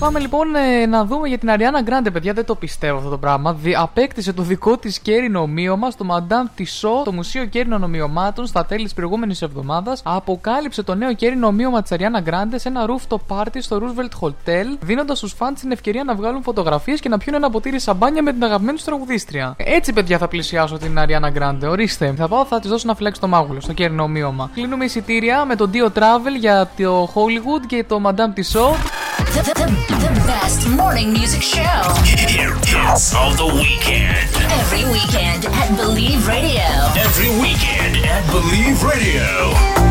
Πάμε 0.00 0.18
λοιπόν 0.18 0.54
ε, 0.54 0.86
να 0.86 1.04
δούμε 1.04 1.28
για 1.28 1.38
την 1.38 1.50
Αριάννα 1.50 1.80
Γκράντε, 1.80 2.10
παιδιά. 2.10 2.32
Δεν 2.32 2.44
το 2.44 2.54
πιστεύω 2.54 2.96
αυτό 2.96 3.10
το 3.10 3.18
πράγμα. 3.18 3.54
Δι, 3.54 3.74
απέκτησε 3.74 4.32
το 4.32 4.42
δικό 4.42 4.76
της 4.76 4.98
κέρινο 4.98 5.40
ομοίωμα 5.40 5.90
στο 5.90 6.06
Madame 6.08 6.60
Tissot, 6.60 7.04
το 7.04 7.12
Μουσείο 7.12 7.44
Κέρινων 7.44 7.82
Ομοιωμάτων, 7.82 8.46
στα 8.46 8.66
τέλη 8.66 8.84
της 8.84 8.94
προηγούμενης 8.94 9.42
εβδομάδας. 9.42 10.02
Αποκάλυψε 10.04 10.82
το 10.82 10.94
νέο 10.94 11.14
κέρινο 11.14 11.46
ομοίωμα 11.46 11.82
της 11.82 11.92
Αριάννα 11.92 12.20
Γκράντε 12.20 12.58
σε 12.58 12.68
ένα 12.68 12.84
rooftop 12.86 13.18
party 13.28 13.56
στο 13.58 13.80
Roosevelt 13.82 14.26
Hotel, 14.26 14.76
δίνοντας 14.80 15.18
στους 15.18 15.32
φαν 15.32 15.54
την 15.54 15.70
ευκαιρία 15.70 16.04
να 16.04 16.14
βγάλουν 16.14 16.42
φωτογραφίες 16.42 17.00
και 17.00 17.08
να 17.08 17.18
πιούν 17.18 17.34
ένα 17.34 17.50
ποτήρι 17.50 17.78
σαμπάνια 17.78 18.22
με 18.22 18.32
την 18.32 18.44
αγαπημένη 18.44 18.76
τους 18.76 18.86
τραγουδίστρια. 18.86 19.54
Έτσι, 19.56 19.92
παιδιά, 19.92 20.18
θα 20.18 20.28
πλησιάσω 20.28 20.78
την 20.78 20.98
Αριάννα 20.98 21.30
Γκράντε. 21.30 21.66
Ορίστε, 21.66 22.14
θα 22.16 22.28
πάω, 22.28 22.44
θα 22.44 22.60
της 22.60 22.70
δώσω 22.70 22.86
να 22.86 22.94
φυλάξει 22.94 23.20
το 23.20 23.28
μάγουλο 23.28 23.60
στο 23.60 23.72
κέρινο 23.72 24.02
ομοίωμα. 24.02 24.50
Κλείνουμε 24.54 24.84
εισιτήρια 24.84 25.44
με 25.44 25.56
το 25.56 25.70
Dio 25.72 25.98
Travel 25.98 26.38
για 26.38 26.70
το 26.76 27.10
Hollywood 27.14 27.66
και 27.66 27.84
το 27.88 28.00
Madame 28.04 28.38
Tissot. 28.38 29.19
The, 29.30 29.42
the, 29.42 29.96
the 29.96 30.26
best 30.26 30.68
morning 30.68 31.12
music 31.12 31.40
show. 31.40 31.62
Here 32.04 32.52
is 32.92 33.14
all 33.14 33.32
the 33.34 33.46
weekend. 33.54 34.28
Every 34.50 34.84
weekend 34.84 35.46
at 35.46 35.76
Believe 35.76 36.26
Radio. 36.26 36.66
Every 36.96 37.28
weekend 37.40 38.04
at 38.04 38.28
Believe 38.32 38.82
Radio. 38.82 39.89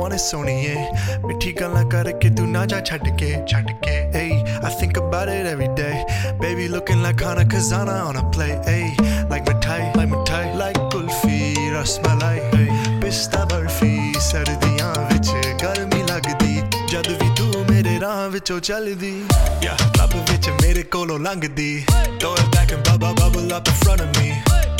wanna 0.00 0.18
सोनिए 0.18 0.74
मिठी 1.26 1.52
गल्ला 1.60 1.82
करके 1.92 2.28
तू 2.36 2.44
ना 2.54 2.64
जा 2.72 2.80
छट 2.88 3.06
के 3.20 3.30
छट 3.52 3.70
के 3.84 3.96
hey 4.14 4.30
I 4.68 4.70
think 4.80 4.96
about 5.00 5.28
it 5.34 5.46
every 5.52 5.68
day 5.80 5.96
baby 6.40 6.68
looking 6.74 7.02
like 7.02 7.20
Hana 7.26 7.44
Kazana 7.44 7.96
on 8.08 8.16
a 8.16 8.24
play 8.36 8.52
hey 8.68 8.84
like 9.32 9.44
मिठाई 9.48 9.92
like 9.98 10.10
मिठाई 10.14 10.54
like 10.62 10.80
कुल्फी 10.94 11.38
रसमलाई 11.76 12.38
hey 12.54 12.68
पिस्ता 13.02 13.44
बर्फ़ी 13.52 13.92
सर्दियाँ 14.30 14.92
विच 15.12 15.30
गर्मी 15.62 16.02
लगदी 16.10 16.54
जद 16.92 17.08
भी 17.22 17.28
तू 17.38 17.64
मेरे 17.70 17.96
राह 18.04 18.20
विचों 18.34 18.58
चलदी 18.70 19.14
या 19.66 19.76
क्लब 19.82 20.14
विच 20.30 20.48
मेरे 20.62 20.82
कोलों 20.96 21.20
लंघदी 21.26 21.72
throw 22.20 22.34
it 22.40 22.50
back 22.56 22.72
and 22.76 22.82
bubble 22.90 23.14
bubble 23.22 23.52
up 23.58 23.68
in 23.72 23.80
front 23.84 24.00
of 24.06 24.10
me 24.18 24.28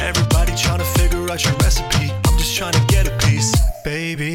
everybody 0.08 0.58
trying 0.64 0.82
to 0.84 0.90
figure 0.98 1.24
out 1.34 1.44
your 1.48 1.56
recipe 1.64 2.10
I'm 2.10 2.36
just 2.42 2.56
trying 2.58 2.76
to 2.80 2.84
get 2.94 3.10
a 3.12 3.16
piece 3.24 3.50
baby 3.84 4.34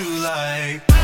you 0.00 0.22
like. 0.22 0.99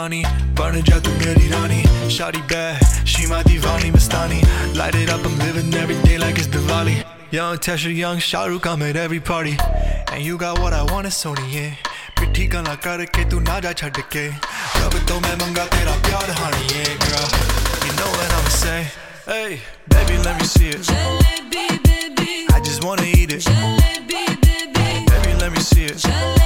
Bonnie. 0.00 0.24
Burning 0.54 0.84
out 0.92 1.02
the 1.02 1.10
meri 1.20 1.48
rani. 1.50 1.82
Shawty 2.08 2.46
bad, 2.48 2.80
she 3.06 3.26
my 3.26 3.42
divani 3.42 3.90
mastani. 3.92 4.40
Light 4.76 4.94
it 4.94 5.10
up, 5.10 5.24
I'm 5.24 5.38
living 5.38 5.72
every 5.74 5.96
day 6.02 6.18
like 6.18 6.38
it's 6.38 6.46
Diwali. 6.48 7.04
Young 7.30 7.56
Tesha, 7.58 7.94
young 7.94 8.18
Shahrukh, 8.18 8.66
I'm 8.66 8.82
at 8.82 8.96
every 8.96 9.20
party. 9.20 9.56
And 10.12 10.24
you 10.24 10.38
got 10.38 10.58
what 10.58 10.72
I 10.72 10.82
want, 10.92 11.06
it's 11.06 11.24
Sony, 11.24 11.52
yeah. 11.52 11.74
ਮਿੱਠੀ 12.20 12.46
ਗੱਲਾਂ 12.52 12.74
ਕਰਕੇ 12.82 13.24
ਤੂੰ 13.30 13.42
ਨਾ 13.42 13.58
ਜਾ 13.60 13.72
ਛੱਡ 13.78 13.98
ਕੇ 14.10 14.22
ਰੱਬ 14.82 14.94
ਤੋਂ 15.08 15.20
ਮੈਂ 15.20 15.36
ਮੰਗਾ 15.40 15.64
ਤੇਰਾ 15.72 15.96
ਪਿਆਰ 16.06 16.30
ਹਾਣੀ 16.38 16.62
yeah 16.74 16.94
girl 17.02 17.26
you 17.86 17.92
know 17.98 18.08
what 18.14 18.32
I'ma 18.36 18.52
say 18.54 18.78
hey 19.26 19.52
baby 19.94 20.16
let 20.24 20.40
me 20.40 20.46
see 20.54 20.70
it 20.76 20.80
I 22.56 22.64
just 22.70 22.88
wanna 22.88 23.06
eat 23.18 23.36
it 23.36 23.44
baby 25.12 25.32
let 25.44 25.50
me 25.58 25.62
see 25.68 25.86
it 25.92 26.08
no 26.08 26.36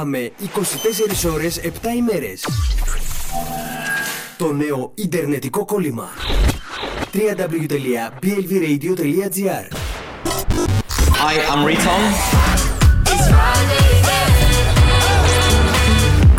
Το 0.00 0.06
αγαπάμε 0.06 0.32
24 1.26 1.32
ώρες 1.32 1.60
7 1.62 1.66
ημέρες. 1.96 2.44
Το 4.36 4.52
νέο 4.52 4.92
Ιντερνετικό 4.94 5.64
κόλλημα. 5.64 6.08
www.blvradio.gr 7.12 9.66
Hi, 11.22 11.34
I'm 11.52 11.62
Riton. 11.68 12.02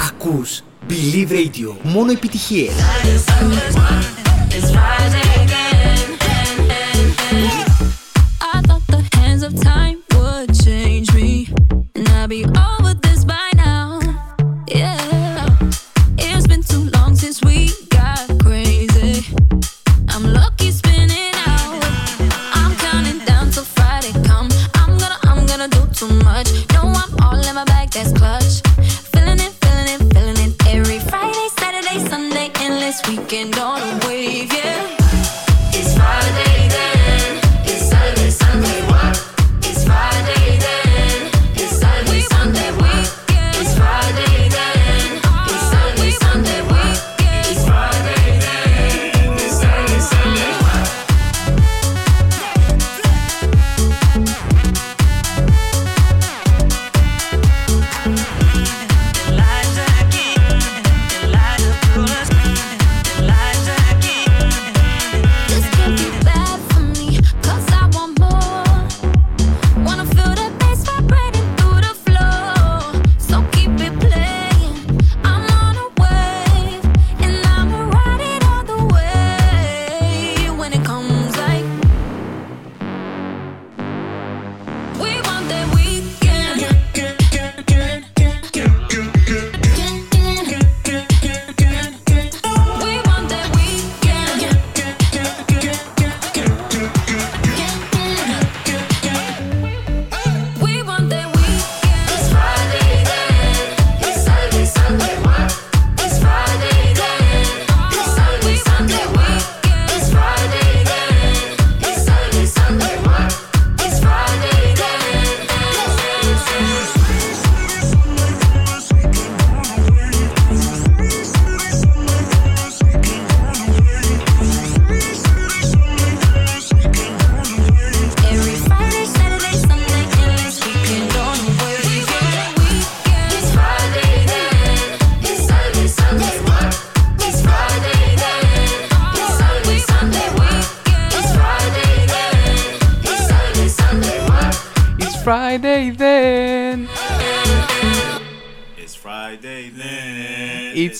Ακούς 0.07 0.61
Believe 0.89 1.31
Radio. 1.31 1.69
Μόνο 1.83 2.11
επιτυχίες. 2.11 2.73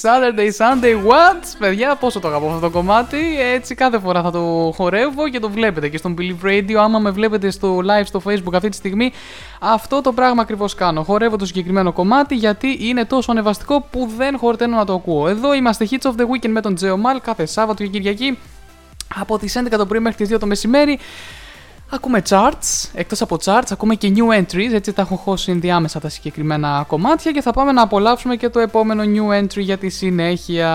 Saturday, 0.02 0.50
Sunday, 0.58 0.96
what? 0.96 1.44
Παιδιά, 1.60 1.96
πόσο 1.96 2.20
το 2.20 2.28
αγαπώ 2.28 2.48
αυτό 2.48 2.60
το 2.60 2.70
κομμάτι. 2.70 3.18
Έτσι, 3.54 3.76
κάθε 3.76 4.00
φορά 4.00 4.22
θα 4.22 4.32
το 4.32 4.74
χορεύω 4.76 5.30
και 5.30 5.40
το 5.40 5.50
βλέπετε 5.50 5.90
και 5.90 5.98
στον 5.98 6.16
Believe 6.18 6.46
Radio. 6.46 6.74
Άμα 6.74 7.00
με 7.00 7.12
βλέπετε 7.12 7.50
στο 7.50 7.78
live 7.78 8.06
στο 8.06 8.22
Facebook 8.26 8.54
αυτή 8.54 8.70
τη 8.70 8.76
στιγμή, 8.76 9.12
αυτό 9.60 10.02
το 10.02 10.14
πράγμα 10.14 10.42
ακριβώς 10.42 10.76
κάνω. 10.76 11.04
Χορεύω 11.04 11.36
το 11.36 11.46
συγκεκριμένο 11.46 11.92
κομμάτι 11.92 12.36
γιατί 12.36 12.78
είναι 12.80 13.06
τόσο 13.06 13.32
ανεβαστικό 13.32 13.82
που 13.92 14.10
δεν 14.18 14.38
χορταίνω 14.38 14.76
να 14.76 14.86
το 14.86 14.94
ακούω. 14.94 15.28
Εδώ 15.28 15.54
είμαστε 15.54 15.88
Hits 15.92 16.12
of 16.12 16.16
the 16.16 16.24
Weekend 16.24 16.50
με 16.50 16.62
τον 16.62 16.76
Τζέο 16.76 16.98
Μαλ 16.98 17.22
κάθε 17.22 17.46
Σάββατο 17.46 17.84
και 17.84 17.90
Κυριακή 17.90 18.38
από 19.16 19.38
τις 19.38 19.58
11 19.58 19.78
το 19.78 19.86
πρωί 19.86 20.00
μέχρι 20.00 20.26
τις 20.26 20.36
2 20.36 20.40
το 20.40 20.46
μεσημέρι. 20.46 21.00
Ακούμε 22.04 22.22
charts, 22.30 22.90
εκτός 22.94 23.22
από 23.22 23.38
charts 23.46 23.68
ακούμε 23.72 23.96
και 23.96 24.14
new 24.16 24.40
entries, 24.40 24.74
έτσι 24.74 24.94
τα 24.94 25.02
έχω 25.02 25.16
χώσει 25.16 25.52
ενδιάμεσα 25.52 26.00
τα 26.00 26.10
συγκεκριμένα 26.10 26.86
κομμάτια 26.88 27.32
και 27.32 27.42
θα 27.42 27.52
πάμε 27.52 27.72
να 27.72 27.82
απολαύσουμε 27.82 28.36
και 28.36 28.50
το 28.50 28.60
επόμενο 28.60 29.04
new 29.04 29.44
entry 29.44 29.60
για 29.60 29.78
τη 29.78 29.90
συνέχεια. 29.90 30.72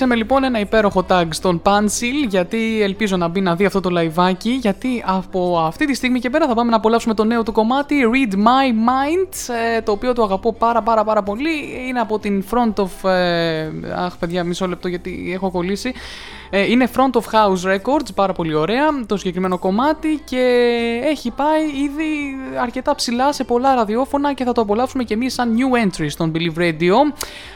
Ρίξαμε 0.00 0.22
λοιπόν 0.22 0.44
ένα 0.44 0.60
υπέροχο 0.60 1.06
tag 1.08 1.26
στον 1.30 1.62
Pencil 1.64 2.28
γιατί 2.28 2.82
ελπίζω 2.82 3.16
να 3.16 3.28
μπει 3.28 3.40
να 3.40 3.54
δει 3.54 3.64
αυτό 3.64 3.80
το 3.80 3.90
λαϊβάκι 3.90 4.50
γιατί 4.50 5.02
από 5.06 5.58
αυτή 5.58 5.86
τη 5.86 5.94
στιγμή 5.94 6.20
και 6.20 6.30
πέρα 6.30 6.46
θα 6.46 6.54
πάμε 6.54 6.70
να 6.70 6.76
απολαύσουμε 6.76 7.14
το 7.14 7.24
νέο 7.24 7.42
του 7.42 7.52
κομμάτι 7.52 7.96
Read 8.12 8.34
My 8.34 8.70
Mind 8.88 9.54
ε, 9.76 9.80
το 9.80 9.92
οποίο 9.92 10.12
το 10.12 10.22
αγαπώ 10.22 10.52
πάρα 10.52 10.82
πάρα 10.82 11.04
πάρα 11.04 11.22
πολύ. 11.22 11.50
Είναι 11.88 12.00
από 12.00 12.18
την 12.18 12.44
Front 12.50 12.74
of... 12.74 13.10
Ε, 13.10 13.70
αχ 13.94 14.16
παιδιά 14.16 14.44
μισό 14.44 14.66
λεπτό 14.68 14.88
γιατί 14.88 15.30
έχω 15.34 15.50
κολλήσει 15.50 15.92
ε, 16.50 16.70
είναι 16.70 16.88
Front 16.96 17.20
of 17.20 17.22
House 17.32 17.74
Records, 17.74 18.14
πάρα 18.14 18.32
πολύ 18.32 18.54
ωραία 18.54 18.88
το 19.06 19.16
συγκεκριμένο 19.16 19.58
κομμάτι 19.58 20.20
και 20.24 20.44
έχει 21.04 21.30
πάει 21.30 21.62
ήδη 21.62 22.36
αρκετά 22.60 22.94
ψηλά 22.94 23.32
σε 23.32 23.44
πολλά 23.44 23.74
ραδιόφωνα 23.74 24.32
και 24.32 24.44
θα 24.44 24.52
το 24.52 24.60
απολαύσουμε 24.60 25.04
και 25.04 25.14
εμείς 25.14 25.34
σαν 25.34 25.56
new 25.56 25.86
entry 25.86 26.06
στον 26.08 26.32
Believe 26.34 26.58
Radio. 26.58 26.94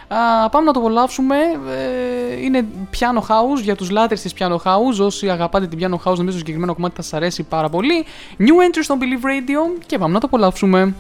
Α, 0.08 0.48
πάμε 0.48 0.66
να 0.66 0.72
το 0.72 0.78
απολαύσουμε. 0.78 1.36
Ε, 1.70 2.42
είναι 2.42 2.64
piano 2.92 3.18
house 3.18 3.62
για 3.62 3.76
τους 3.76 3.90
λάτρες 3.90 4.20
της 4.22 4.32
piano 4.38 4.56
house. 4.56 4.98
Όσοι 5.00 5.30
αγαπάτε 5.30 5.66
την 5.66 5.78
piano 5.78 5.94
house 5.94 6.16
νομίζω 6.16 6.30
το 6.30 6.38
συγκεκριμένο 6.38 6.74
κομμάτι 6.74 6.94
θα 6.94 7.02
σας 7.02 7.12
αρέσει 7.12 7.42
πάρα 7.42 7.68
πολύ. 7.68 8.04
New 8.38 8.42
entry 8.42 8.82
στον 8.82 8.98
Believe 9.00 9.24
Radio 9.24 9.80
και 9.86 9.98
πάμε 9.98 10.12
να 10.12 10.20
το 10.20 10.26
απολαύσουμε. 10.26 10.94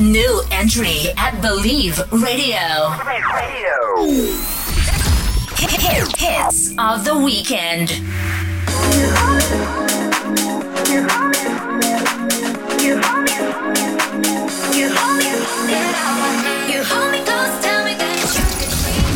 New 0.00 0.34
entry 0.60 0.96
at 1.26 1.34
Believe 1.44 1.98
Radio. 2.24 2.66
Hits 5.60 6.72
of 6.78 7.04
the 7.04 7.14
weekend. 7.14 7.90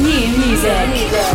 New 0.03 0.29
music. 0.37 1.34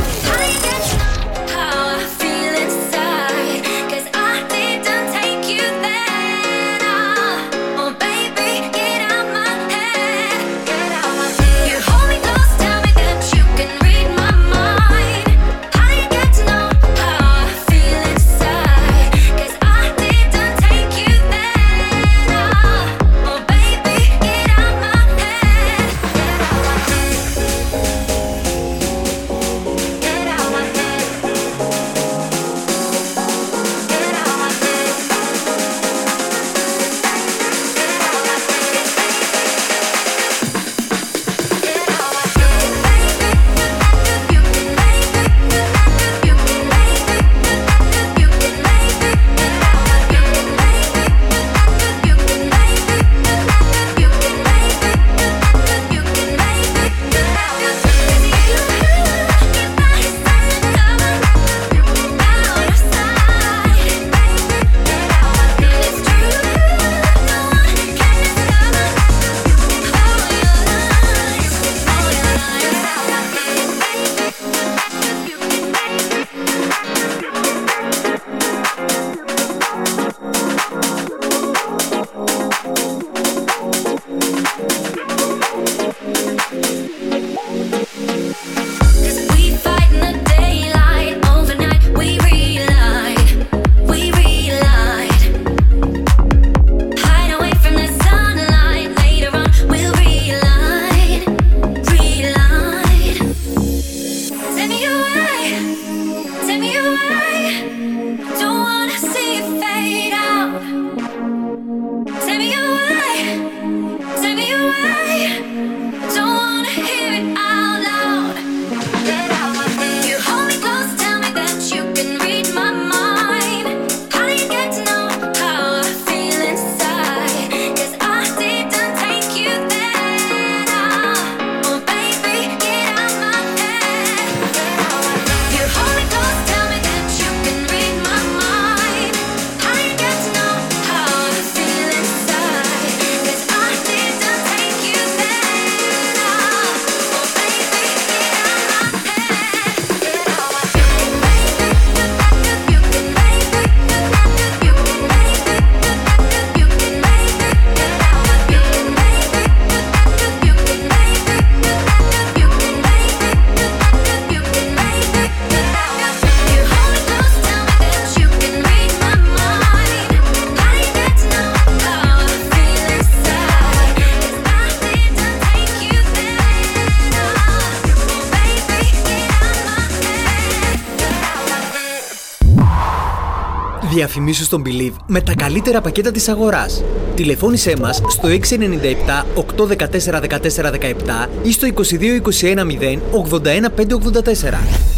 Διαφημίσεις 184.29 184.45
στον 184.45 184.63
Believe 184.65 185.03
με 185.07 185.21
τα 185.21 185.35
καλύτερα 185.35 185.81
πακέτα 185.81 186.11
της 186.11 186.27
αγοράς. 186.27 186.83
Τηλεφώνησέ 187.15 187.75
μας 187.79 188.01
στο 188.07 188.27
697 188.27 189.25
814 189.35 190.13
1417 190.13 191.29
ή 191.43 191.51
στο 191.51 191.67
2221 191.67 192.65
0 192.65 192.99
81 193.11 193.69
584. 193.69 194.88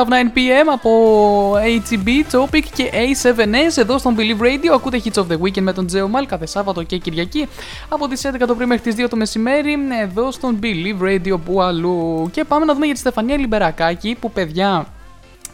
Love, 0.00 0.08
Your 0.08 0.14
Love 0.14 0.36
9pm 0.36 0.66
από 0.72 1.54
HEB, 1.54 2.08
Topic 2.32 2.62
και 2.74 2.90
A7S 2.92 3.76
εδώ 3.76 3.98
στον 3.98 4.16
Believe 4.18 4.42
Radio. 4.42 4.68
Ακούτε 4.74 5.02
Hits 5.04 5.22
of 5.22 5.26
the 5.26 5.38
Weekend 5.40 5.60
με 5.60 5.72
τον 5.72 5.86
Τζέο 5.86 6.08
Μάλ 6.08 6.26
κάθε 6.26 6.46
Σάββατο 6.46 6.82
και 6.82 6.98
Κυριακή 6.98 7.48
από 7.88 8.08
τις 8.08 8.26
11 8.26 8.44
το 8.46 8.54
πρωί 8.54 8.66
μέχρι 8.66 8.92
τις 8.92 9.04
2 9.04 9.08
το 9.10 9.16
μεσημέρι 9.16 9.76
εδώ 10.02 10.30
στον 10.30 10.58
Believe 10.62 11.02
Radio 11.02 11.38
που 11.44 11.62
αλλού. 11.62 12.28
Και 12.32 12.44
πάμε 12.44 12.64
να 12.64 12.72
δούμε 12.72 12.84
για 12.84 12.94
τη 12.94 13.00
Στεφανία 13.00 13.36
Λιμπερακάκη 13.36 14.16
που 14.20 14.30
παιδιά 14.30 14.86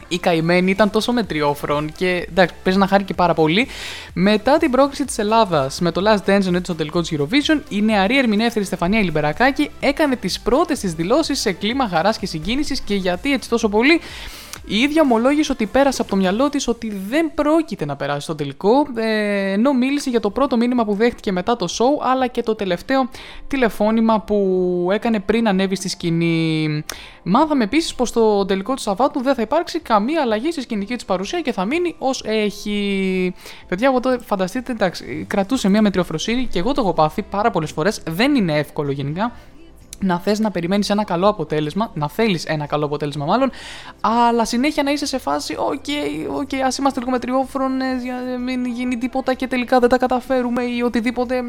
η 0.09 0.18
καημένη 0.18 0.70
ήταν 0.70 0.90
τόσο 0.90 1.12
μετριόφρον 1.12 1.93
και 1.97 2.27
εντάξει, 2.31 2.55
παίζει 2.62 2.78
να 2.78 2.86
χάρη 2.86 3.05
και 3.05 3.14
πάρα 3.14 3.35
πολύ. 3.35 3.68
Μετά 4.12 4.59
την 4.59 4.70
πρόκληση 4.70 5.05
της 5.05 5.18
Ελλάδας 5.18 5.81
με 5.81 5.90
το 5.90 6.02
Last 6.05 6.31
Dance 6.31 6.44
εννοείται 6.44 6.64
στο 6.64 6.74
τελικό 6.74 7.01
της 7.01 7.12
Eurovision, 7.16 7.60
η 7.68 7.82
νεαρή 7.82 8.18
ερμηνεύθερη 8.18 8.64
Στεφανία 8.64 9.01
Λιμπερακάκη 9.01 9.70
έκανε 9.81 10.16
τις 10.16 10.40
πρώτες 10.40 10.78
της 10.78 10.94
δηλώσεις 10.94 11.40
σε 11.40 11.52
κλίμα 11.52 11.89
χαράς 11.89 12.18
και 12.18 12.27
συγκίνησης 12.27 12.81
και 12.81 12.94
γιατί 12.94 13.32
έτσι 13.32 13.48
τόσο 13.48 13.68
πολύ. 13.68 14.01
Η 14.68 14.78
ίδια 14.78 15.02
ομολόγησε 15.02 15.52
ότι 15.52 15.66
πέρασε 15.66 16.01
από 16.02 16.10
το 16.10 16.16
μυαλό 16.16 16.48
της 16.48 16.68
ότι 16.68 16.93
δεν 17.09 17.34
πρόκειται 17.34 17.84
να 17.84 17.97
περάσει 17.97 18.20
στο 18.20 18.34
τελικό, 18.34 18.86
ε, 18.97 19.52
ενώ 19.52 19.72
μίλησε 19.72 20.10
για 20.10 20.20
το 20.20 20.30
πρώτο 20.30 20.56
μήνυμα 20.56 20.84
που 20.84 20.94
δέχτηκε 20.94 21.32
μετά 21.32 21.56
το 21.56 21.66
show, 21.70 22.06
αλλά 22.12 22.26
και 22.26 22.43
το 22.43 22.55
τελευταίο 22.55 23.09
τηλεφώνημα 23.48 24.20
που 24.20 24.88
έκανε 24.93 25.20
πριν 25.20 25.48
ανέβει 25.48 25.74
στη 25.74 25.88
σκηνή. 25.88 26.84
Μάθαμε 27.22 27.64
επίσης 27.64 27.94
πως 27.94 28.09
στο 28.09 28.44
τελικό 28.44 28.74
του 28.74 28.80
Σαββάτου 28.80 29.22
δεν 29.22 29.34
θα 29.34 29.43
υπάρξει 29.43 29.80
καμία 29.80 30.20
αλλαγή 30.22 30.52
στη 30.52 30.60
σκηνική 30.60 30.94
της 30.94 31.05
παρουσία 31.05 31.40
και 31.40 31.52
θα 31.52 31.64
μείνει 31.64 31.94
ως 31.98 32.22
έχει. 32.24 33.34
Παιδιά, 33.68 33.88
εγώ 33.88 34.01
τότε 34.01 34.18
φανταστείτε, 34.24 34.72
εντάξει, 34.72 35.26
κρατούσε 35.28 35.68
μια 35.68 35.82
μετριοφροσύνη 35.82 36.47
και 36.47 36.59
εγώ 36.59 36.72
το 36.72 36.80
έχω 36.80 36.93
πάθει 36.93 37.22
πάρα 37.22 37.51
πολλές 37.51 37.70
φορές. 37.70 38.02
Δεν 38.06 38.34
είναι 38.34 38.59
εύκολο 38.59 38.90
γενικά 38.90 39.32
να 40.01 40.18
θες 40.18 40.39
να 40.39 40.51
περιμένεις 40.51 40.90
ένα 40.90 41.05
καλό 41.05 41.28
αποτέλεσμα, 41.28 41.90
να 41.94 42.09
θέλεις 42.09 42.44
ένα 42.44 42.66
καλό 42.66 42.85
αποτέλεσμα 42.85 43.24
μάλλον, 43.24 43.51
αλλά 44.01 44.44
συνέχεια 44.44 44.82
να 44.82 44.90
είσαι 44.90 45.06
σε 45.06 45.18
φάση, 45.18 45.56
ok, 45.59 45.85
okay, 45.86 46.40
okay, 46.40 46.56
ας 46.66 46.78
είμαστε 46.78 46.98
λίγο 46.98 47.10
μετριόφρονες, 47.10 48.02
για 48.02 48.14
να 48.31 48.39
μην 48.39 48.66
γίνει 48.66 48.98
τίποτα 48.98 49.35
και 49.35 49.47
τελικά 49.47 49.78
δεν 49.78 49.89
τα 49.89 49.98
καταφέρουμε 49.98 50.62
ή 50.62 50.82
οτιδήποτε, 50.82 51.43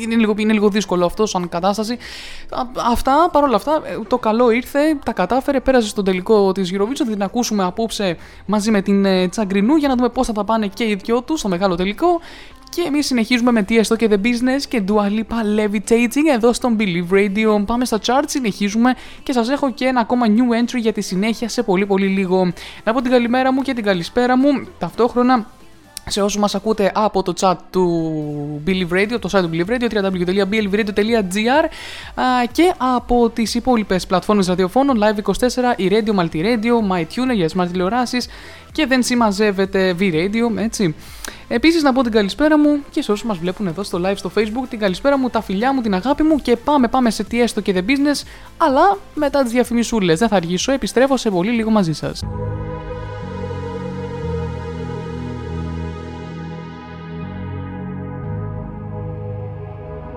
είναι 0.00 0.14
λίγο, 0.14 0.34
είναι 0.36 0.52
λίγο 0.52 0.68
δύσκολο 0.68 1.04
αυτό 1.04 1.26
σαν 1.26 1.48
κατάσταση. 1.48 1.98
Αυτά, 2.90 3.28
παρόλα 3.32 3.56
αυτά, 3.56 3.82
ε, 3.84 3.98
το 4.08 4.18
καλό 4.18 4.50
ήρθε, 4.50 4.98
τα 5.04 5.12
κατάφερε, 5.12 5.60
πέρασε 5.60 5.88
στον 5.88 6.04
τελικό 6.04 6.52
της 6.52 6.70
Eurovision, 6.74 6.96
θα 6.96 7.04
την 7.04 7.22
ακούσουμε 7.22 7.64
απόψε 7.64 8.16
μαζί 8.46 8.70
με 8.70 8.82
την 8.82 9.04
ε, 9.04 9.28
Τσαγκρινού 9.28 9.76
για 9.76 9.88
να 9.88 9.94
δούμε 9.94 10.08
πώς 10.08 10.26
θα 10.26 10.32
τα 10.32 10.44
πάνε 10.44 10.66
και 10.66 10.84
οι 10.84 10.94
δυο 10.94 11.22
τους 11.22 11.38
στο 11.38 11.48
μεγάλο 11.48 11.74
τελικό 11.74 12.20
και 12.74 12.82
εμείς 12.86 13.06
συνεχίζουμε 13.06 13.52
με 13.52 13.64
Tiesto 13.68 13.96
και 13.96 14.08
The 14.10 14.26
Business 14.26 14.62
και 14.68 14.82
Dua 14.88 15.06
Lipa 15.06 15.60
Levitating 15.60 16.32
εδώ 16.34 16.52
στον 16.52 16.76
Believe 16.78 17.14
Radio. 17.14 17.64
Πάμε 17.66 17.84
στα 17.84 17.98
charts, 18.06 18.24
συνεχίζουμε 18.26 18.94
και 19.22 19.32
σας 19.32 19.48
έχω 19.48 19.72
και 19.72 19.84
ένα 19.84 20.00
ακόμα 20.00 20.26
new 20.28 20.62
entry 20.62 20.80
για 20.80 20.92
τη 20.92 21.00
συνέχεια 21.00 21.48
σε 21.48 21.62
πολύ 21.62 21.86
πολύ 21.86 22.06
λίγο. 22.06 22.52
Να 22.84 22.92
πω 22.92 23.02
την 23.02 23.10
καλημέρα 23.10 23.52
μου 23.52 23.62
και 23.62 23.74
την 23.74 23.84
καλησπέρα 23.84 24.36
μου 24.36 24.66
ταυτόχρονα 24.78 25.46
σε 26.08 26.22
όσους 26.22 26.40
μας 26.40 26.54
ακούτε 26.54 26.92
από 26.94 27.22
το 27.22 27.32
chat 27.40 27.54
του 27.70 28.62
Believe 28.66 28.92
Radio, 28.92 29.18
το 29.20 29.28
site 29.32 29.42
του 29.42 29.50
Believe 29.52 29.70
Radio, 29.70 29.88
www.believeradio.gr 29.90 31.64
και 32.52 32.72
από 32.76 33.30
τις 33.30 33.54
υπόλοιπες 33.54 34.06
πλατφόρμες 34.06 34.46
ραδιοφώνων, 34.46 34.98
Live24, 35.02 35.76
η 35.76 35.88
Radio, 35.90 36.14
Multi 36.20 36.42
Radio, 36.42 36.92
MyTuner 36.92 37.34
για 37.34 37.50
smart 37.56 37.68
τηλεοράσεις 37.70 38.28
και 38.72 38.86
δεν 38.86 39.02
συμμαζεύεται 39.02 39.96
V-Radio, 39.98 40.56
έτσι. 40.56 40.94
Επίσης 41.48 41.82
να 41.82 41.92
πω 41.92 42.02
την 42.02 42.12
καλησπέρα 42.12 42.58
μου 42.58 42.78
και 42.90 43.02
σε 43.02 43.12
όσους 43.12 43.26
μας 43.26 43.38
βλέπουν 43.38 43.66
εδώ 43.66 43.82
στο 43.82 44.00
live 44.04 44.16
στο 44.16 44.30
facebook, 44.36 44.66
την 44.68 44.78
καλησπέρα 44.78 45.18
μου, 45.18 45.30
τα 45.30 45.42
φιλιά 45.42 45.74
μου, 45.74 45.80
την 45.80 45.94
αγάπη 45.94 46.22
μου 46.22 46.36
και 46.36 46.56
πάμε 46.56 46.88
πάμε 46.88 47.10
σε 47.10 47.24
τι 47.24 47.40
έστω 47.40 47.60
και 47.60 47.74
The 47.76 47.80
Business, 47.90 48.22
αλλά 48.56 48.98
μετά 49.14 49.42
τις 49.42 49.52
διαφημισούλες. 49.52 50.18
Δεν 50.18 50.28
θα 50.28 50.36
αργήσω, 50.36 50.72
επιστρέφω 50.72 51.16
σε 51.16 51.30
πολύ 51.30 51.50
λίγο 51.50 51.70
μαζί 51.70 51.92
σας. 51.92 52.22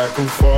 Back 0.00 0.18
and 0.18 0.30
forth, 0.30 0.49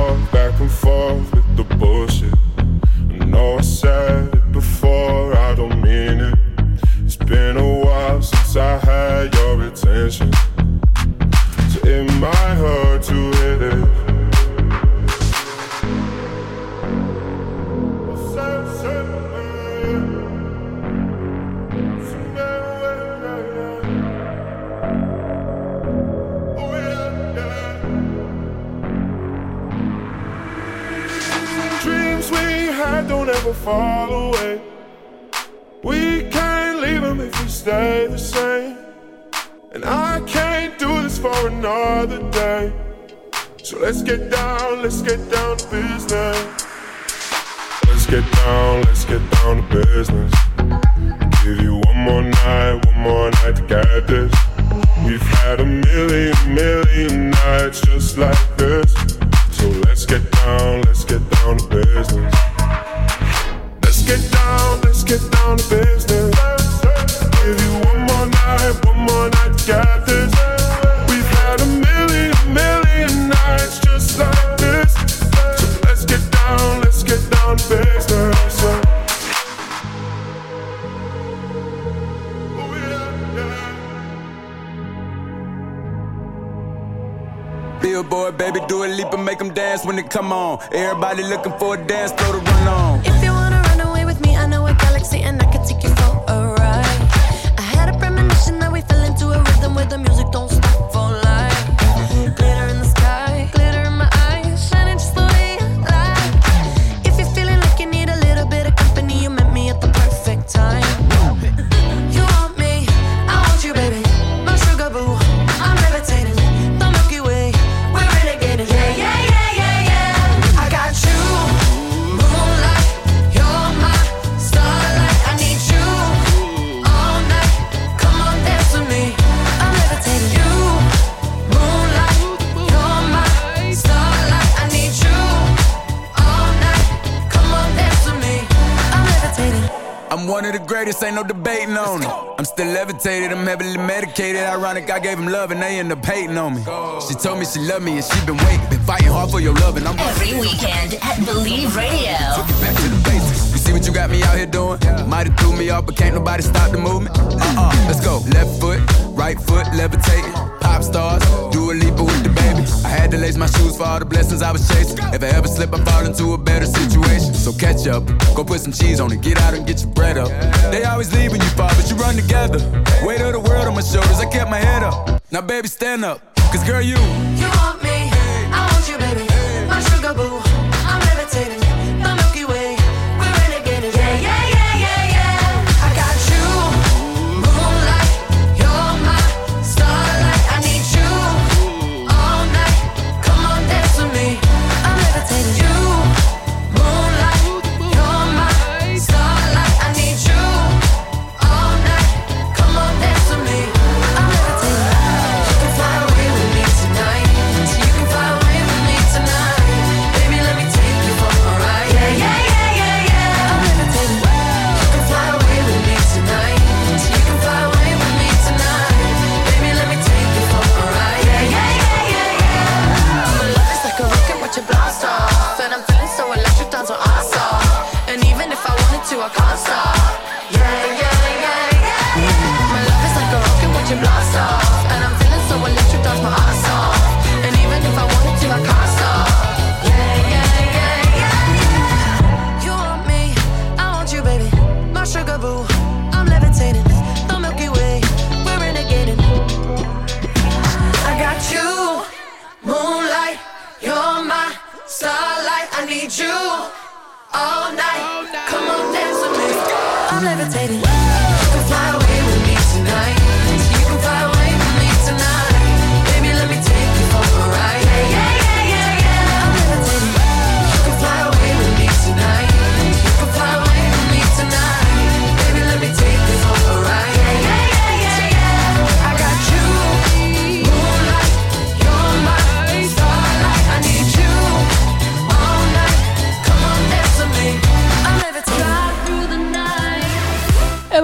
told 147.23 147.39
me 147.39 147.45
she 147.45 147.59
loved 147.59 147.85
me 147.85 147.93
and 147.93 148.03
she 148.03 148.25
been 148.25 148.35
waiting, 148.35 148.69
been 148.69 148.81
fighting 148.81 149.07
hard 149.07 149.31
for 149.31 149.39
your 149.39 149.53
love 149.63 149.77
and 149.77 149.87
I'm 149.87 149.97
Every 149.97 150.37
weekend 150.37 150.95
at 151.01 151.23
Believe 151.23 151.73
Radio. 151.73 152.19
back 152.59 152.75
to 152.75 152.87
the 152.91 153.01
basics. 153.07 153.51
You 153.53 153.57
see 153.59 153.71
what 153.71 153.87
you 153.87 153.93
got 153.93 154.09
me 154.09 154.21
out 154.23 154.35
here 154.35 154.45
doing? 154.45 154.77
Might 155.07 155.27
have 155.27 155.37
threw 155.39 155.55
me 155.55 155.69
off, 155.69 155.85
but 155.85 155.95
can't 155.95 156.15
nobody 156.15 156.43
stop 156.43 156.71
the 156.71 156.77
movement. 156.77 157.15
Uh 157.17 157.55
uh, 157.55 157.85
let's 157.87 158.03
go. 158.03 158.19
Left 158.35 158.59
foot, 158.59 158.81
right 159.15 159.39
foot, 159.39 159.65
levitating. 159.73 160.33
Pop 160.59 160.83
stars, 160.83 161.23
do 161.51 161.71
a 161.71 161.73
leap 161.73 161.95
with 161.95 162.23
the 162.23 162.33
baby. 162.35 162.67
I 162.83 162.89
had 162.89 163.09
to 163.11 163.17
lace 163.17 163.37
my 163.37 163.47
shoes 163.47 163.77
for 163.77 163.85
all 163.85 163.99
the 163.99 164.05
blessings 164.05 164.41
I 164.41 164.51
was 164.51 164.67
chasing. 164.67 164.97
If 165.13 165.23
I 165.23 165.27
ever 165.27 165.47
slip, 165.47 165.73
I 165.73 165.81
fall 165.85 166.05
into 166.05 166.33
a 166.33 166.37
better 166.37 166.65
situation. 166.65 167.33
So 167.33 167.53
catch 167.53 167.87
up, 167.87 168.03
go 168.35 168.43
put 168.43 168.59
some 168.59 168.73
cheese 168.73 168.99
on 168.99 169.13
it, 169.13 169.21
get 169.21 169.39
out 169.39 169.53
and 169.53 169.65
get 169.65 169.81
your 169.81 169.91
bread 169.93 170.17
up. 170.17 170.27
They 170.71 170.83
always 170.83 171.13
leave 171.13 171.31
when 171.31 171.39
you 171.39 171.47
fall, 171.55 171.69
but 171.69 171.89
you 171.89 171.95
run 171.95 172.15
together. 172.15 172.59
Weight 173.05 173.21
of 173.21 173.31
the 173.31 173.39
world 173.39 173.67
on 173.67 173.75
my 173.75 173.81
shoulders, 173.81 174.19
I 174.19 174.25
kept 174.25 174.49
my 174.49 174.59
head 174.59 174.83
up. 174.83 175.21
Now, 175.31 175.41
baby, 175.41 175.67
stand 175.69 176.03
up, 176.03 176.19
cause 176.53 176.63
girl, 176.67 176.81
you. 176.81 176.95
You 176.95 177.47
want 177.49 177.82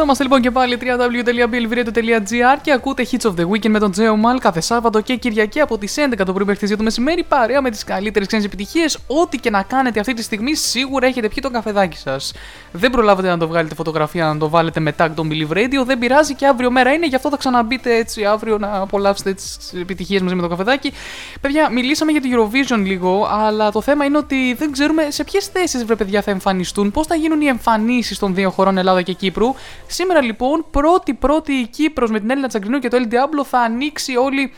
Είμαστε 0.04 0.24
λοιπόν 0.24 0.42
και 0.42 0.52
πάλι 0.52 0.78
www.belviradio.gr 0.82 2.58
και 2.62 2.72
ακούτε 2.72 3.08
Hits 3.12 3.30
of 3.30 3.34
the 3.36 3.50
Weekend 3.50 3.70
με 3.70 3.80
τον 3.80 3.92
Τζέο 3.92 4.16
Μαλ 4.16 4.40
κάθε 4.40 4.62
Σάββατο 4.62 5.02
και 5.02 5.16
Κυριακή 5.16 5.60
από 5.60 5.78
τις 5.78 5.96
11 5.98 6.22
το 6.26 6.34
πρωί 6.34 6.46
μέχρι 6.46 6.68
τις 6.68 6.76
2 6.76 6.78
το 6.78 6.84
μεσημέρι. 6.84 7.24
Παρέα 7.24 7.62
με 7.62 7.70
τις 7.70 7.84
καλύτερες 7.84 8.28
ξένες 8.28 8.46
επιτυχίες. 8.46 9.00
Ό,τι 9.08 9.38
και 9.38 9.50
να 9.50 9.64
κάνετε 9.64 10.00
αυτή 10.00 10.14
τη 10.14 10.24
στιγμή, 10.24 10.56
σίγουρα 10.56 11.08
έχετε 11.08 11.28
πιει 11.28 11.38
το 11.42 11.50
καφεδάκι 11.50 11.98
σας. 11.98 12.34
Δεν 12.72 12.92
προλάβετε 12.92 13.28
να 13.28 13.38
το 13.38 13.48
βγάλετε 13.48 13.76
φωτογραφία, 13.76 14.26
να 14.26 14.38
το 14.38 14.50
βάλετε 14.50 14.80
με 14.80 14.96
tag 14.98 15.10
τον 15.16 15.30
Believe 15.32 15.52
Radio. 15.58 15.86
Δεν 15.86 16.00
πειράζει 16.00 16.36
και 16.36 16.48
αύριο 16.48 16.72
μέρα 16.72 16.94
είναι, 16.94 17.08
γι' 17.08 17.16
αυτό 17.16 17.30
θα 17.30 17.38
ξαναμπείτε 17.38 17.96
έτσι 17.96 18.26
αύριο 18.26 18.58
να 18.58 18.78
απολαύσετε 18.78 19.34
τις 19.34 19.58
επιτυχίες 19.82 20.22
μαζί 20.22 20.36
με 20.36 20.42
το 20.42 20.48
καφεδάκι. 20.48 20.94
Παιδιά, 21.42 21.70
μιλήσαμε 21.72 22.12
για 22.12 22.22
την 22.22 22.32
Eurovision 22.36 22.84
λίγο, 22.84 23.28
αλλά 23.32 23.72
το 23.72 23.82
θέμα 23.82 24.06
είναι 24.06 24.18
ότι 24.18 24.54
δεν 24.54 24.72
ξέρουμε 24.72 25.08
σε 25.10 25.24
ποιες 25.24 25.48
θέσεις 25.48 25.86
βρε 25.86 25.96
παιδιά 25.96 26.22
θα 26.22 26.32
εμφανιστούν, 26.32 26.92
πώς 26.92 27.08
θα 27.08 27.16
γίνουν 27.16 27.42
οι 27.42 27.46
εμφανίσεις 27.46 28.20
των 28.20 28.36
δύο 28.36 28.50
χωρών 28.50 28.78
Ελλάδα 28.78 29.02
και 29.02 29.14
Κύπρου. 29.14 29.54
Σήμερα 29.92 30.22
λοιπόν, 30.22 30.66
πρώτη-πρώτη 30.72 31.54
η 31.54 31.68
Κύπρος 31.68 32.12
με 32.12 32.20
την 32.20 32.30
Έλληνα 32.30 32.48
Τσαγκρινού 32.48 32.80
και 32.80 32.88
το 32.88 32.98
El 33.00 33.14
Diablo 33.14 33.46
θα 33.46 33.60
ανοίξει 33.60 34.16
όλη 34.16 34.52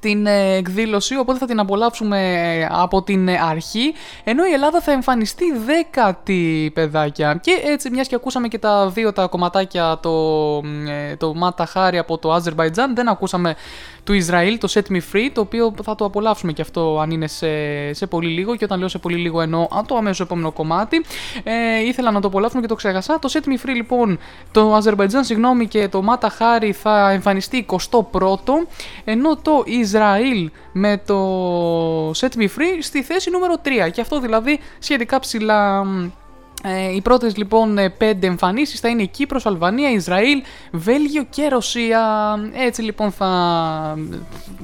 την 0.00 0.26
ε, 0.26 0.54
εκδήλωση, 0.54 1.16
οπότε 1.16 1.38
θα 1.38 1.46
την 1.46 1.60
απολαύσουμε 1.60 2.18
ε, 2.18 2.68
από 2.70 3.02
την 3.02 3.28
ε, 3.28 3.38
αρχή. 3.42 3.94
Ενώ 4.24 4.44
η 4.44 4.52
Ελλάδα 4.52 4.80
θα 4.80 4.92
εμφανιστεί 4.92 5.44
δέκατη 5.66 6.70
παιδάκια. 6.74 7.38
Και 7.42 7.60
έτσι, 7.64 7.90
μιας 7.90 8.08
και 8.08 8.14
ακούσαμε 8.14 8.48
και 8.48 8.58
τα 8.58 8.88
δύο 8.88 9.12
τα 9.12 9.26
κομματάκια, 9.26 9.98
το, 10.02 10.60
το 11.18 11.34
Μάτα 11.34 11.66
Χάρη 11.66 11.98
από 11.98 12.18
το 12.18 12.32
Αζερβαϊτζάν, 12.32 12.94
δεν 12.94 13.08
ακούσαμε 13.08 13.54
του 14.04 14.12
Ισραήλ, 14.12 14.58
το 14.58 14.68
Set 14.74 14.92
Me 14.92 15.00
Free, 15.12 15.30
το 15.32 15.40
οποίο 15.40 15.74
θα 15.82 15.94
το 15.94 16.04
απολαύσουμε 16.04 16.52
και 16.52 16.62
αυτό 16.62 16.98
αν 17.00 17.10
είναι 17.10 17.26
σε, 17.26 17.48
σε 17.92 18.06
πολύ 18.06 18.28
λίγο. 18.28 18.56
Και 18.56 18.64
όταν 18.64 18.78
λέω 18.78 18.88
σε 18.88 18.98
πολύ 18.98 19.16
λίγο 19.16 19.40
εννοώ 19.40 19.68
το 19.86 19.96
αμέσως 19.96 20.20
επόμενο 20.20 20.52
κομμάτι. 20.52 21.04
Ε, 21.44 21.84
ήθελα 21.86 22.10
να 22.10 22.20
το 22.20 22.28
απολαύσουμε 22.28 22.60
και 22.62 22.68
το 22.68 22.74
ξέχασα. 22.74 23.18
Το 23.18 23.28
Set 23.32 23.48
Me 23.48 23.66
Free 23.66 23.74
λοιπόν, 23.74 24.18
το 24.52 24.74
Αζερβαϊτζάν, 24.74 25.24
συγγνώμη, 25.24 25.66
και 25.66 25.88
το 25.88 26.02
Μάτα 26.02 26.28
Χάρη 26.28 26.72
θα 26.72 27.10
εμφανιστεί 27.10 27.66
21ο, 27.90 28.10
ενώ 29.04 29.36
το 29.36 29.62
Ισραήλ 29.64 29.85
με 30.72 31.02
το 31.06 32.10
Set 32.10 32.36
Me 32.36 32.44
Free 32.44 32.78
στη 32.80 33.02
θέση 33.02 33.30
νούμερο 33.30 33.54
3. 33.64 33.90
Και 33.92 34.00
αυτό 34.00 34.20
δηλαδή 34.20 34.58
σχετικά 34.78 35.18
ψηλά 35.18 35.84
ε, 36.68 36.94
οι 36.94 37.00
πρώτες 37.00 37.36
λοιπόν 37.36 37.78
ε, 37.78 37.88
πέντε 37.88 38.26
εμφανίσεις 38.26 38.80
θα 38.80 38.88
είναι 38.88 39.04
Κύπρος, 39.04 39.46
Αλβανία, 39.46 39.90
Ισραήλ, 39.90 40.42
Βέλγιο 40.72 41.26
και 41.30 41.48
Ρωσία. 41.48 42.34
Έτσι 42.54 42.82
λοιπόν 42.82 43.10
θα 43.10 43.28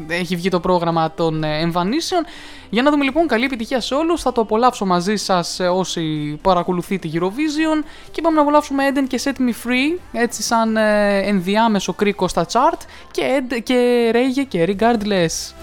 ε, 0.08 0.14
έχει 0.14 0.36
βγει 0.36 0.48
το 0.48 0.60
πρόγραμμα 0.60 1.12
των 1.12 1.44
ε, 1.44 1.58
εμφανίσεων. 1.60 2.22
Για 2.70 2.82
να 2.82 2.90
δούμε 2.90 3.04
λοιπόν 3.04 3.26
καλή 3.26 3.44
επιτυχία 3.44 3.80
σε 3.80 3.94
όλους. 3.94 4.22
Θα 4.22 4.32
το 4.32 4.40
απολαύσω 4.40 4.84
μαζί 4.84 5.16
σας 5.16 5.60
όσοι 5.72 6.38
παρακολουθείτε 6.42 7.08
Eurovision. 7.12 7.84
Και 8.10 8.20
πάμε 8.20 8.36
να 8.36 8.42
απολαύσουμε 8.42 8.84
Eden 8.94 9.04
και 9.08 9.20
Set 9.24 9.40
Me 9.40 9.66
Free, 9.66 9.98
έτσι 10.12 10.42
σαν 10.42 10.76
ενδιάμεσο 11.22 11.92
κρίκο 11.92 12.28
στα 12.28 12.46
chart. 12.52 12.80
Και, 13.10 13.22
Ed, 13.38 13.62
και 13.62 14.10
Rage 14.14 14.44
και 14.48 14.76
Regardless. 14.78 15.54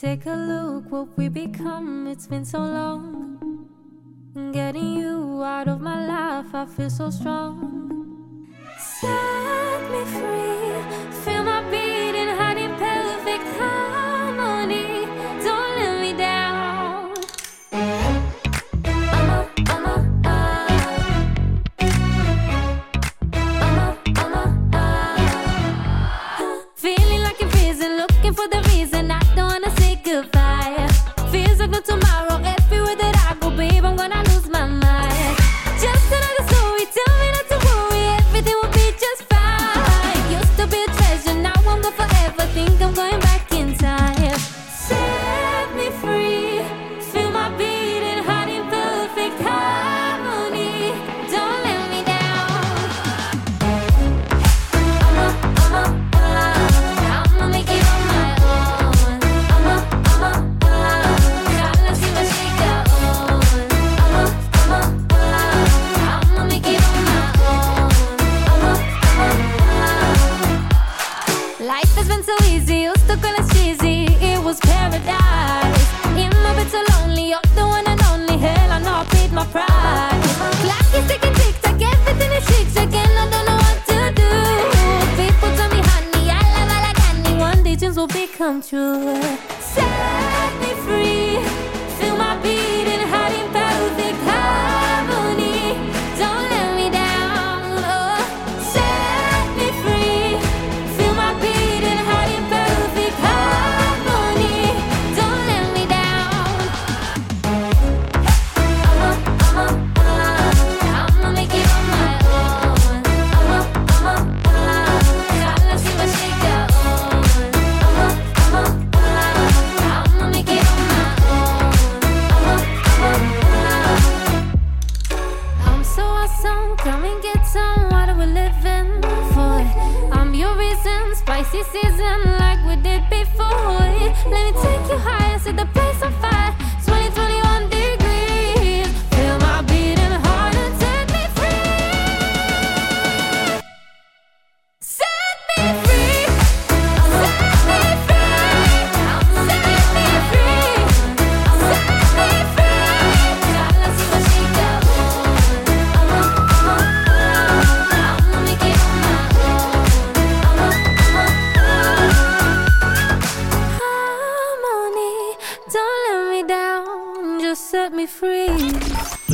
Take 0.00 0.26
a 0.26 0.30
look 0.30 0.92
what 0.92 1.18
we 1.18 1.28
become. 1.28 2.06
It's 2.06 2.28
been 2.28 2.44
so 2.44 2.60
long. 2.60 3.66
Getting 4.52 4.94
you 4.94 5.42
out 5.42 5.66
of 5.66 5.80
my 5.80 6.06
life, 6.06 6.54
I 6.54 6.66
feel 6.66 6.88
so 6.88 7.10
strong. 7.10 8.46
Set 8.78 9.90
me 9.90 10.04
free, 10.04 11.24
feel 11.24 11.42
my 11.42 11.68
beating 11.68 12.28
heart 12.28 12.58
in 12.58 12.70
perfect 12.76 13.48
harmony. 13.58 15.06
Don't 15.42 15.76
let 15.80 16.00
me 16.00 16.12
down. 16.16 17.14
Will 87.98 88.06
become 88.06 88.62
true. 88.62 89.20
Set 89.58 90.50
me 90.60 90.72
free, 90.86 91.34
feel 91.98 92.16
my 92.16 92.38
beating 92.44 92.97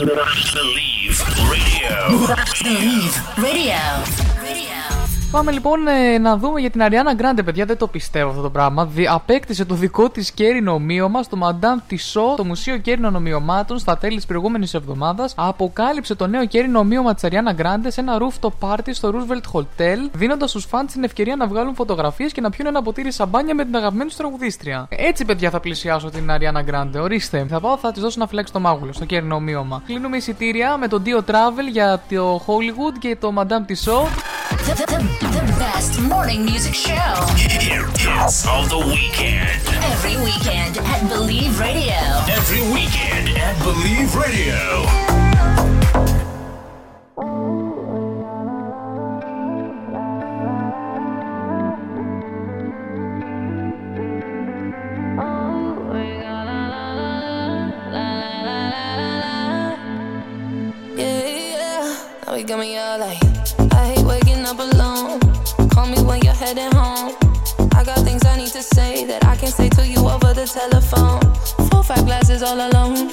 Believe 0.05 1.25
Radio. 1.49 2.27
Believe 2.63 3.23
Radio. 3.39 4.44
Radio. 5.35 5.45
Πάμε 5.45 5.51
λοιπόν 5.51 5.87
ε, 5.87 6.19
να 6.19 6.37
δούμε 6.37 6.61
για 6.61 6.71
την 6.71 6.81
Ariana 6.85 7.21
Grande, 7.21 7.45
παιδιά. 7.45 7.65
Δεν 7.65 7.77
το 7.77 7.87
πιστεύω 7.87 8.29
αυτό 8.31 8.43
το 8.43 8.51
πράγμα. 8.51 8.87
Δι- 8.87 9.09
απέκτησε 9.09 9.65
το 9.65 9.75
δικό 9.75 10.11
της 10.11 10.33
κέρινο 10.33 10.73
ομοίωμα 10.73 11.23
στο 11.23 11.39
Madame 11.41 11.93
Tissot, 11.93 12.37
το 12.37 12.45
Μουσείο 12.45 12.77
Κέρινων 12.77 13.15
Ομοιωμάτων, 13.17 13.79
στα 13.79 13.99
τέλη 13.99 14.17
της 14.17 14.27
προηγούμενης 14.27 14.75
εβδομάδας. 14.75 15.35
Αποκάλυψε 15.37 16.15
το 16.15 16.27
νέο 16.27 16.47
κέρινο 16.47 16.79
ομοίωμα 16.79 17.15
της 17.15 17.25
Ariana 17.27 17.61
Grande 17.61 17.87
σε 17.87 18.01
ένα 18.01 18.19
rooftop 18.19 18.51
party 18.61 18.89
στο 18.93 19.13
Roosevelt 19.15 19.59
Hotel, 19.59 20.09
δίνοντας 20.13 20.51
στους 20.51 20.65
φαν 20.65 20.87
την 20.87 21.05
ευκαιρία 21.05 21.37
να 21.37 21.47
βγάλουν 21.47 21.75
φωτογραφίες 21.75 22.33
και 22.33 22.41
να 22.41 22.51
πιούν 22.51 22.67
ένα 22.67 22.83
ποτήρι 22.83 23.13
σαμπάνια 23.13 23.55
με 23.55 23.65
την 23.65 23.77
αγαπημένη 23.77 24.09
τους 24.09 24.19
τραγουδίστρια. 24.19 24.87
Έτσι, 24.89 25.25
παιδιά, 25.25 25.51
θα 25.51 25.61
πλησιάσω 25.61 26.11
την 26.11 26.31
Ariana 26.31 26.71
Grande. 26.71 27.01
Ορίστε, 27.03 27.47
θα 27.49 27.61
πάω, 27.61 27.77
θα 27.77 27.93
της 27.93 28.03
δώσω 28.03 28.21
να 28.21 28.27
φυλάξει 28.27 28.53
το 28.53 28.61
μάγουλο 28.61 28.93
στο 28.93 29.05
κέρινο 29.05 29.35
ομοίωμα. 29.35 29.83
Κλείνουμε 29.87 30.17
εισιτήρια 30.17 30.77
με 30.77 30.89
το 30.89 31.03
Dio 31.05 31.31
Travel 31.31 31.71
για 31.73 32.03
το 32.09 32.43
Hollywood 32.47 32.99
και 32.99 33.17
το 33.21 33.33
Madame 33.37 33.71
Tissot. 33.71 34.09
The, 35.25 35.31
the, 35.31 35.47
the 35.47 35.59
best 35.59 36.01
morning 36.01 36.45
music 36.45 36.75
show. 36.75 37.15
Here 37.37 37.87
is 37.97 38.47
of 38.47 38.69
the 38.69 38.79
weekend. 38.79 39.61
Every 39.85 40.17
weekend 40.23 40.77
at 40.77 41.09
Believe 41.09 41.59
Radio. 41.59 41.95
Every 42.29 42.61
weekend 42.61 43.31
at 43.39 43.59
Believe 43.63 44.15
Radio. 44.15 44.85
Yeah, 60.97 61.27
yeah. 61.27 62.21
Now 62.27 62.35
you 62.35 62.45
got 62.45 62.59
me 62.59 62.77
all 62.77 62.99
like, 62.99 63.34
heading 66.45 66.75
home. 66.75 67.17
I 67.73 67.83
got 67.85 67.99
things 68.05 68.23
I 68.27 68.37
need 68.37 68.53
to 68.53 68.63
say 68.63 69.05
that 69.07 69.25
I 69.25 69.35
can't 69.37 69.55
say 69.61 69.69
to 69.71 69.87
you 69.87 70.01
over 70.15 70.35
the 70.35 70.47
telephone. 70.47 71.23
Four, 71.69 71.83
five 71.83 72.05
glasses 72.05 72.43
all 72.43 72.61
alone. 72.69 73.13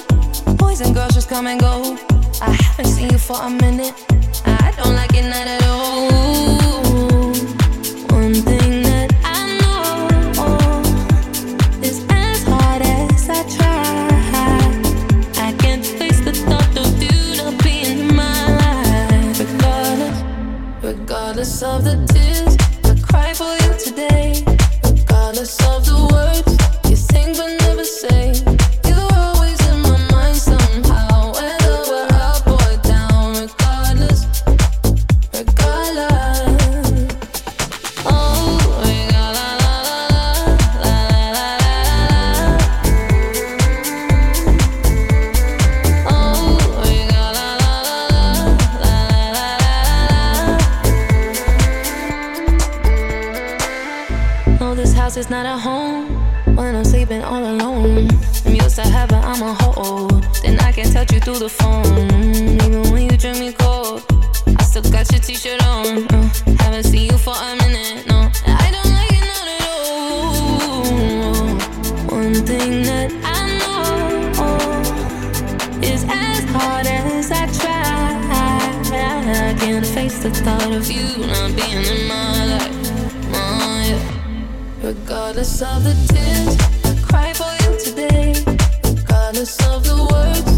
Boys 0.56 0.80
and 0.82 0.94
girls 0.94 1.14
just 1.14 1.30
come 1.30 1.46
and 1.46 1.58
go. 1.58 1.96
I 2.42 2.52
haven't 2.64 2.90
seen 2.94 3.08
you 3.10 3.18
for 3.18 3.38
a 3.40 3.48
minute. 3.48 3.94
I 4.44 4.72
don't 4.76 4.94
like 4.94 5.14
it 5.14 5.26
not 5.34 5.46
at 5.56 5.62
all. 5.64 6.12
One 8.20 8.34
thing 8.48 8.72
that 8.88 9.10
I 9.38 9.40
know 9.60 10.82
is 11.88 12.04
as 12.10 12.42
hard 12.44 12.82
as 12.82 13.30
I 13.38 13.40
try, 13.56 15.46
I 15.48 15.52
can't 15.62 15.84
face 15.84 16.12
I'm. 59.76 60.08
Then 60.42 60.58
I 60.60 60.72
can 60.72 60.90
touch 60.92 61.12
you 61.12 61.20
through 61.20 61.38
the 61.38 61.48
phone. 61.48 61.86
Even 62.36 62.82
when 62.92 63.10
you 63.10 63.16
drink 63.16 63.38
me 63.38 63.52
cold, 63.52 64.02
I 64.58 64.62
still 64.62 64.82
got 64.82 65.10
your 65.12 65.20
t 65.20 65.34
shirt 65.34 65.64
on. 65.64 66.06
Uh, 66.12 66.30
haven't 66.60 66.84
seen 66.84 67.10
you 67.10 67.18
for 67.18 67.34
a 67.34 67.56
minute, 67.56 68.06
no. 68.08 68.30
I 68.46 68.70
don't 68.74 68.90
like 68.98 69.12
it 69.12 69.24
not 69.30 69.46
at 69.54 69.62
all. 69.70 70.04
One 72.18 72.34
thing 72.34 72.82
that 72.82 73.10
I 73.24 73.58
know 73.60 73.82
is 75.82 76.04
as 76.08 76.44
hard 76.50 76.86
as 76.86 77.30
I 77.30 77.46
try. 77.60 77.82
I 78.94 79.54
can't 79.58 79.86
face 79.86 80.18
the 80.22 80.30
thought 80.30 80.72
of 80.72 80.90
you 80.90 81.26
not 81.26 81.54
being 81.56 81.84
in 81.84 82.08
my 82.08 82.44
life. 82.46 82.90
Oh. 83.34 83.98
Regardless 84.82 85.62
of 85.62 85.84
the 85.84 85.94
tears 86.08 86.56
I 86.84 86.94
cry 87.06 87.32
for 87.32 87.52
you 87.62 87.78
today, 87.78 88.41
regardless 89.32 89.66
of 89.66 89.82
the 89.84 89.96
words 90.12 90.51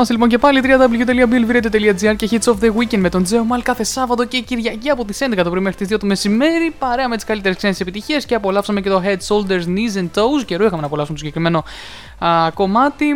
είμαστε 0.00 0.12
λοιπόν 0.12 0.28
και 0.28 0.38
πάλι 0.38 0.60
www.billviradio.gr 0.64 2.16
και 2.16 2.28
Hits 2.30 2.52
of 2.52 2.56
the 2.60 2.72
Weekend 2.76 2.98
με 2.98 3.08
τον 3.08 3.22
Τζέο 3.22 3.44
Μαλ 3.44 3.62
κάθε 3.62 3.84
Σάββατο 3.84 4.24
και 4.24 4.40
Κυριακή 4.40 4.90
από 4.90 5.04
τις 5.04 5.18
11 5.22 5.40
το 5.44 5.50
πρωί 5.50 5.62
μέχρι 5.62 5.86
τις 5.86 5.96
2 5.96 6.00
το 6.00 6.06
μεσημέρι. 6.06 6.74
Παρέα 6.78 7.08
με 7.08 7.16
τις 7.16 7.24
καλύτερες 7.24 7.56
ξένες 7.56 7.80
επιτυχίες 7.80 8.26
και 8.26 8.34
απολαύσαμε 8.34 8.80
και 8.80 8.88
το 8.88 9.02
Head, 9.04 9.16
Shoulders, 9.28 9.64
Knees 9.64 9.98
and 9.98 10.10
Toes. 10.14 10.44
Καιρό 10.44 10.64
είχαμε 10.64 10.80
να 10.80 10.86
απολαύσουμε 10.86 11.18
το 11.18 11.24
συγκεκριμένο 11.24 11.64
α, 12.24 12.50
κομμάτι. 12.54 13.06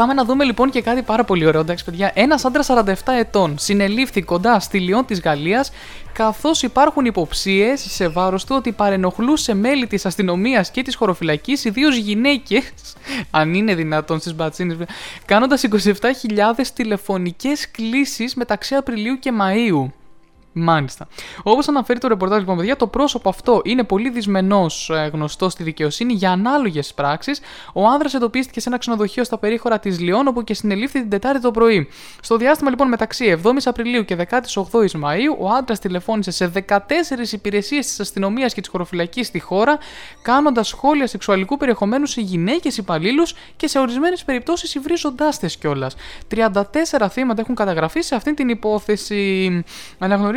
Πάμε 0.00 0.12
να 0.12 0.24
δούμε 0.24 0.44
λοιπόν 0.44 0.70
και 0.70 0.82
κάτι 0.82 1.02
πάρα 1.02 1.24
πολύ 1.24 1.46
ωραίο. 1.46 1.60
Εντάξει, 1.60 1.84
παιδιά, 1.84 2.10
ένας 2.14 2.44
άντρας 2.44 2.68
47 2.70 2.92
ετών 3.18 3.58
συνελήφθη 3.58 4.22
κοντά 4.22 4.60
στη 4.60 4.78
Λιόν 4.78 5.04
της 5.06 5.20
Γαλλίας, 5.20 5.72
καθώς 6.12 6.62
υπάρχουν 6.62 7.04
υποψίες 7.04 7.80
σε 7.80 8.08
βάρος 8.08 8.44
του 8.44 8.54
ότι 8.58 8.72
παρενοχλούσε 8.72 9.54
μέλη 9.54 9.86
της 9.86 10.06
αστυνομίας 10.06 10.70
και 10.70 10.82
της 10.82 10.94
χωροφυλακής, 10.94 11.64
ιδίως 11.64 11.96
γυναίκες, 11.96 12.72
αν 13.30 13.54
είναι 13.54 13.74
δυνατόν 13.74 14.20
στις 14.20 14.34
μπατσίνες, 14.34 14.76
κάνοντας 15.24 15.64
27.000 15.70 15.92
τηλεφωνικές 16.74 17.70
κλήσεις 17.70 18.34
μεταξύ 18.34 18.74
Απριλίου 18.74 19.18
και 19.18 19.32
Μαΐου. 19.40 19.99
Μάλιστα. 20.52 21.08
Όπως 21.42 21.68
αναφέρει 21.68 21.98
το 21.98 22.08
ρεπορτάζ, 22.08 22.38
λοιπόν, 22.38 22.56
παιδιά, 22.56 22.76
το 22.76 22.86
πρόσωπο 22.86 23.28
αυτό 23.28 23.60
είναι 23.64 23.84
πολύ 23.84 24.10
δυσμενός 24.10 24.90
γνωστό 25.12 25.48
στη 25.48 25.62
δικαιοσύνη 25.62 26.12
για 26.12 26.30
ανάλογες 26.30 26.94
πράξεις. 26.94 27.40
Ο 27.72 27.86
άνδρας 27.86 28.14
εντοπίστηκε 28.14 28.60
σε 28.60 28.68
ένα 28.68 28.78
ξενοδοχείο 28.78 29.24
στα 29.24 29.38
περίχωρα 29.38 29.78
της 29.78 30.00
Λιόν, 30.00 30.26
όπου 30.26 30.44
και 30.44 30.54
συνελήφθη 30.54 31.00
την 31.00 31.10
Τετάρτη 31.10 31.40
το 31.40 31.50
πρωί. 31.50 31.88
Στο 32.22 32.36
διάστημα 32.36 32.70
λοιπόν 32.70 32.88
μεταξύ 32.88 33.40
7η 33.42 33.56
Απριλίου 33.64 34.04
και 34.04 34.16
18η 34.30 34.90
Μαου, 34.92 35.36
ο 35.38 35.48
άντρας 35.48 35.78
τηλεφώνησε 35.78 36.30
σε 36.30 36.52
14 36.68 37.32
υπηρεσίες 37.32 37.86
της 37.86 38.00
αστυνομίας 38.00 38.54
και 38.54 38.60
της 38.60 38.70
χωροφυλακής 38.70 39.26
στη 39.26 39.38
χώρα, 39.40 39.78
κάνοντας 40.22 40.68
σχόλια 40.68 41.06
σεξουαλικού 41.06 41.56
περιεχομένου 41.56 42.06
σε 42.06 42.20
γυναίκες 42.20 42.76
υπαλλήλους 42.76 43.34
και 43.56 43.66
σε 43.66 43.78
ορισμένες 43.78 44.24
περιπτώσεις 44.24 44.74
υβρίζοντάς 44.74 45.38
τες 45.38 45.56
κιόλας. 45.56 45.94
34 46.28 47.08
θύματα 47.08 47.40
έχουν 47.40 47.54
καταγραφεί 47.54 48.00
σε 48.00 48.14
αυτή 48.14 48.34
την 48.34 48.48
υπόθεση. 48.48 49.64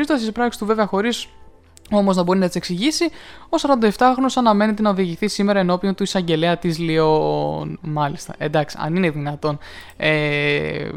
Αναγνωρίζοντα 0.03 0.25
τι 0.25 0.31
πράξει 0.31 0.59
του, 0.59 0.65
βέβαια, 0.65 0.85
χωρίς 0.85 1.27
όμως 1.91 2.15
να 2.15 2.23
μπορεί 2.23 2.39
να 2.39 2.45
τις 2.45 2.55
εξηγήσει, 2.55 3.05
ο 3.49 3.57
47χρονο 3.61 4.31
αναμένεται 4.35 4.81
να 4.81 4.89
οδηγηθεί 4.89 5.27
σήμερα 5.27 5.59
ενώπιον 5.59 5.95
του 5.95 6.03
εισαγγελέα 6.03 6.57
της 6.57 6.79
Λιόν. 6.79 7.79
Μάλιστα. 7.81 8.35
Εντάξει, 8.37 8.77
αν 8.79 8.95
είναι 8.95 9.09
δυνατόν. 9.09 9.57
Ε, 9.97 10.09
εντάξει, 10.75 10.91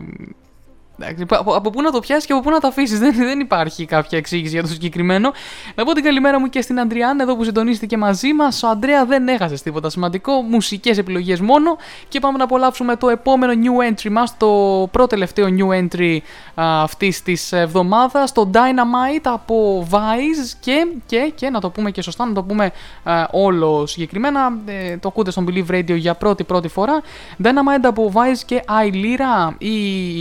από, 1.31 1.55
από 1.55 1.71
πού 1.71 1.83
να 1.83 1.91
το 1.91 2.01
πιάσεις 2.01 2.27
και 2.27 2.33
από 2.33 2.43
πού 2.43 2.51
να 2.51 2.61
το 2.61 2.67
αφήσεις; 2.67 2.99
Δεν, 2.99 3.15
δεν 3.15 3.41
υπάρχει 3.41 3.85
κάποια 3.85 4.19
εξήγηση 4.19 4.53
για 4.53 4.63
το 4.63 4.69
συγκεκριμένο. 4.69 5.33
Να 5.75 5.85
πω 5.85 5.93
την 5.93 6.03
καλημέρα 6.05 6.41
μου 6.41 6.49
και 6.49 6.61
στην 6.61 6.81
Αντριάν, 6.81 7.21
εδώ 7.21 7.37
που 7.37 7.45
συντονίστηκε 7.45 7.97
μαζί 7.97 8.33
μας. 8.33 8.63
Ο 8.63 8.69
Αντρέα 8.69 9.05
δεν 9.05 9.29
έχασες 9.29 9.63
τίποτα 9.63 9.91
σημαντικό. 9.91 10.33
Μουσικές 10.43 10.99
επιλογές 10.99 11.41
μόνο. 11.41 11.77
Και 12.09 12.21
πάμε 12.21 12.39
να 12.39 12.45
απολαύσουμε 12.45 12.97
το 12.97 13.09
επόμενο 13.09 13.53
new 13.53 13.93
entry 13.93 14.11
μας, 14.11 14.37
το 14.37 14.47
πρώτο 14.91 15.07
τελευταίο 15.07 15.47
new 15.47 15.83
entry 15.83 16.19
αυτής 16.55 17.23
της 17.23 17.53
εβδομάδας, 17.53 18.33
το 18.33 18.51
Dynamite 18.53 19.25
από 19.25 19.87
Vice. 19.91 20.57
Και, 20.61 20.87
και, 21.07 21.33
και 21.35 21.51
να 21.51 21.61
το 21.61 21.71
πούμε 21.71 21.91
και 21.91 22.03
σωστά, 22.03 22.27
να 22.27 22.33
το 22.33 22.43
πούμε 22.43 22.73
α, 23.03 23.29
όλο 23.31 23.87
συγκεκριμένα. 23.87 24.59
Ε, 24.67 24.97
το 24.97 25.09
ακούτε 25.09 25.31
στον 25.31 25.47
Believe 25.49 25.71
Radio 25.71 25.97
για 25.97 26.15
πρώτη 26.15 26.45
πρώτη 26.45 26.69
φορά. 26.69 27.01
Dynamite 27.43 27.85
από 27.85 28.13
Vice 28.15 28.43
και 28.47 28.63
Ailira 28.67 29.55
ή 29.59 29.77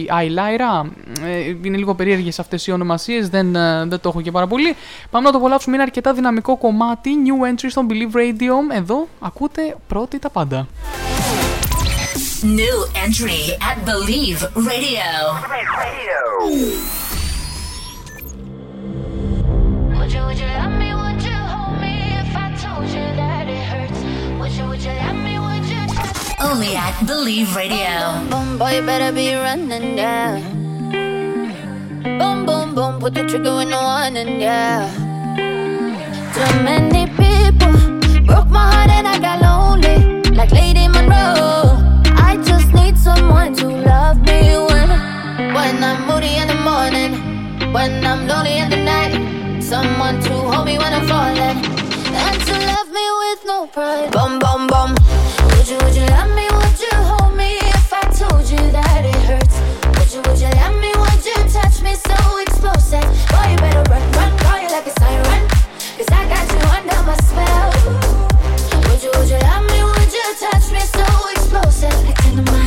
Ailyra. 0.09 0.64
Ε, 1.25 1.55
είναι 1.63 1.77
λίγο 1.77 1.95
περίεργες 1.95 2.39
αυτές 2.39 2.67
οι 2.67 2.71
ονομασίες, 2.71 3.29
δεν, 3.29 3.55
ε, 3.55 3.85
δεν 3.85 3.99
το 3.99 4.09
έχω 4.09 4.21
και 4.21 4.31
πάρα 4.31 4.47
πολύ. 4.47 4.75
Πάμε 5.09 5.25
να 5.25 5.31
το 5.31 5.37
απολαύσουμε. 5.37 5.75
Είναι 5.75 5.83
αρκετά 5.83 6.13
δυναμικό 6.13 6.57
κομμάτι. 6.57 7.09
New 7.25 7.51
entry 7.51 7.67
στον 7.69 7.87
Believe 7.89 8.15
Radio. 8.15 8.75
Εδώ 8.75 9.07
ακούτε 9.19 9.75
πρώτη 9.87 10.19
τα 10.19 10.29
πάντα. 10.29 10.67
New 12.43 12.77
entry 13.05 13.41
at 13.69 13.77
Believe 13.89 14.41
Radio. 14.69 15.09
Would 16.45 17.04
Only 26.39 26.75
at 26.75 27.05
Believe 27.05 27.55
Radio. 27.55 28.19
Boom, 28.29 28.29
boom, 28.29 28.57
boy, 28.57 28.75
you 28.75 28.81
better 28.85 29.11
be 29.13 29.33
running, 29.33 29.97
yeah. 29.97 30.39
Boom, 32.19 32.45
boom, 32.45 32.75
boom, 32.75 32.99
put 32.99 33.13
the 33.13 33.23
trigger 33.23 33.61
in 33.61 33.69
the 33.69 33.77
one, 33.77 34.17
and 34.17 34.41
yeah. 34.41 34.91
Too 36.35 36.63
many 36.63 37.07
people 37.07 37.71
broke 38.25 38.49
my 38.49 38.71
heart 38.71 38.89
and 38.89 39.07
I 39.07 39.17
got 39.19 39.41
lonely, 39.41 40.21
like 40.31 40.51
Lady 40.51 40.87
Monroe. 40.87 41.79
I 42.27 42.37
just 42.45 42.73
need 42.73 42.97
someone 42.97 43.53
to 43.55 43.67
love 43.67 44.19
me 44.19 44.57
when, 44.67 44.89
when 45.55 45.83
I'm 45.83 46.05
moody 46.07 46.35
in 46.35 46.47
the 46.47 46.59
morning, 46.69 47.71
when 47.71 48.05
I'm 48.05 48.27
lonely 48.27 48.57
in 48.57 48.69
the 48.69 48.83
night. 48.83 49.61
Someone 49.63 50.19
to 50.21 50.33
hold 50.33 50.65
me 50.65 50.77
when 50.77 50.93
I'm 50.93 51.07
falling, 51.07 51.63
and 52.15 52.41
to 52.41 52.53
love 52.71 52.89
me 52.89 53.05
with 53.21 53.41
no 53.45 53.67
pride. 53.67 54.11
Bum, 54.11 54.39
bum, 54.39 54.67
bum. 54.67 54.95
Would 55.51 55.67
you, 55.67 55.77
would 55.83 55.95
you 55.95 56.05
love 56.15 56.31
me? 56.35 56.47
Would 56.49 56.79
you 56.79 56.95
hold 57.11 57.35
me 57.35 57.57
if 57.75 57.93
I 57.93 58.03
told 58.09 58.45
you 58.49 58.61
that 58.71 59.03
it 59.03 59.21
hurts? 59.27 59.57
Would 59.97 60.09
you, 60.13 60.21
would 60.25 60.39
you 60.39 60.51
love 60.61 60.75
me? 60.79 60.91
Would 60.95 61.23
you 61.25 61.37
touch 61.51 61.81
me 61.81 61.93
so 61.95 62.17
explosive? 62.39 63.05
Boy, 63.31 63.45
you 63.51 63.57
better 63.57 63.83
run, 63.91 64.03
run, 64.17 64.31
call 64.39 64.59
you 64.59 64.69
like 64.69 64.87
a 64.87 64.93
siren. 64.99 65.43
Cause 65.97 66.09
I 66.11 66.23
got 66.31 66.45
you 66.51 66.63
under 66.75 66.99
my 67.03 67.17
spell. 67.27 67.69
Would 68.89 69.03
you, 69.03 69.11
would 69.15 69.29
you 69.29 69.39
love 69.49 69.65
me? 69.71 69.79
Would 69.83 70.11
you 70.13 70.27
touch 70.39 70.71
me 70.71 70.79
so 70.79 71.05
explosive? 71.35 71.95
Like 72.05 72.17
dynamite. 72.23 72.64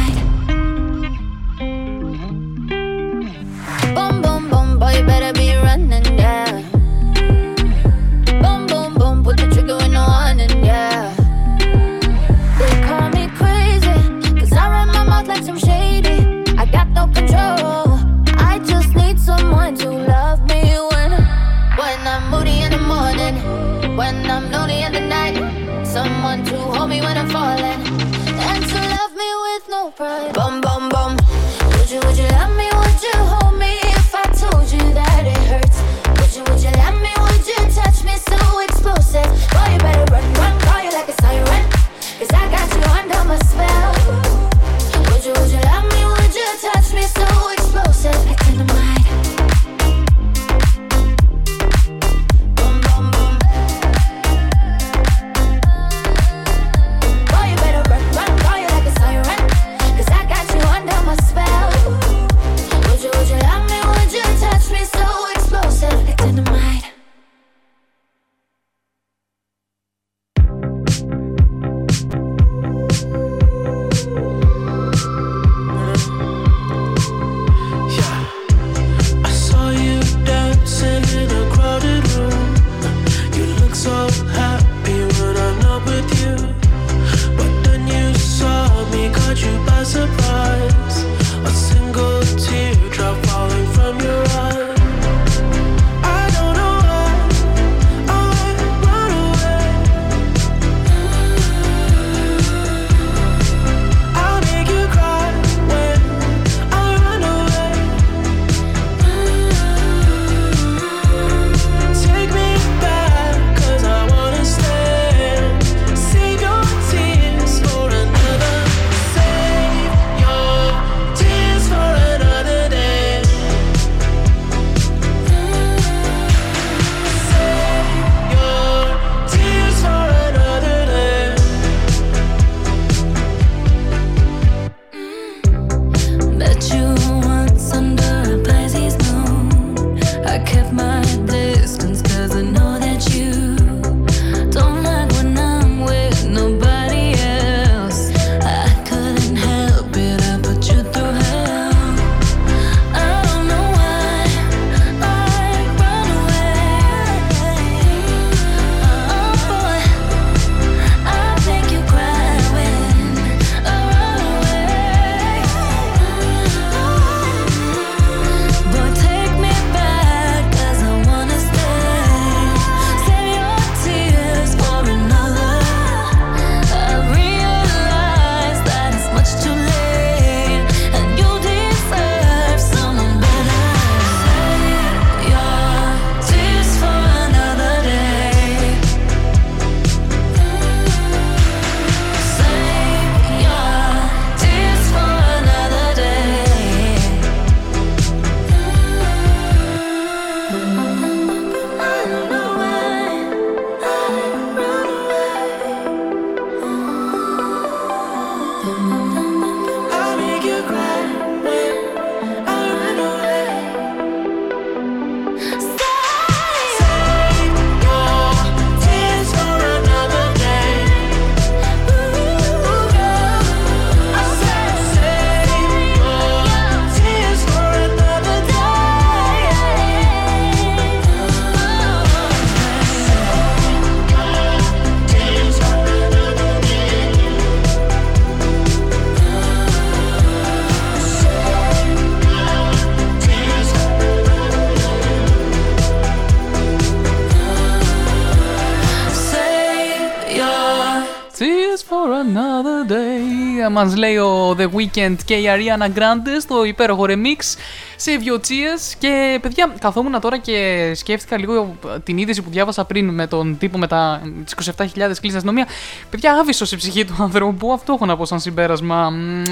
Day. 253.69 253.73
Μας 253.73 253.97
λέει 253.97 254.16
ο 254.16 254.57
The 254.59 254.69
Weeknd 254.74 255.16
και 255.24 255.35
η 255.35 255.45
Ariana 255.47 255.99
Grande 255.99 256.40
στο 256.40 256.65
υπέροχο 256.65 257.05
remix 257.09 257.57
Save 258.05 258.28
Your 258.28 258.36
Tears. 258.36 258.95
Και 258.99 259.39
παιδιά, 259.43 259.74
καθόμουν 259.81 260.20
τώρα 260.20 260.39
και 260.39 260.90
σκέφτηκα 260.95 261.39
λίγο 261.39 261.77
την 262.03 262.19
είδηση 262.19 262.43
που 262.43 262.51
διάβασα 262.51 262.85
πριν 262.85 263.09
με 263.09 263.27
τον 263.27 263.59
τύπο 263.59 263.78
με 263.78 263.86
τα 263.86 264.23
τις 264.45 264.74
27.000 264.77 264.85
κλείσει 264.95 265.36
αστυνομία. 265.36 265.66
Παιδιά, 266.11 266.35
άβυσο 266.35 266.65
η 266.70 266.77
ψυχή 266.77 267.05
του 267.05 267.16
ανθρώπου. 267.19 267.73
Αυτό 267.73 267.93
έχω 267.93 268.07
να 268.07 268.16
πω 268.16 268.24
σαν 268.24 268.40
συμπέρασμα. 268.40 269.11
Μ, 269.11 269.43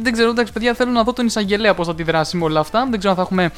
Δεν 0.00 0.12
ξέρω, 0.12 0.30
εντάξει, 0.30 0.52
παιδιά, 0.52 0.74
θέλω 0.74 0.90
να 0.90 1.02
δω 1.02 1.12
τον 1.12 1.26
εισαγγελέα 1.26 1.74
πώς 1.74 1.86
θα 1.86 1.94
τη 1.94 2.02
δράσει 2.02 2.36
με 2.36 2.44
όλα 2.44 2.60
αυτά. 2.60 2.86
Δεν 2.90 2.98
ξέρω 2.98 3.10
αν 3.12 3.16
θα 3.16 3.22
έχουμε 3.22 3.50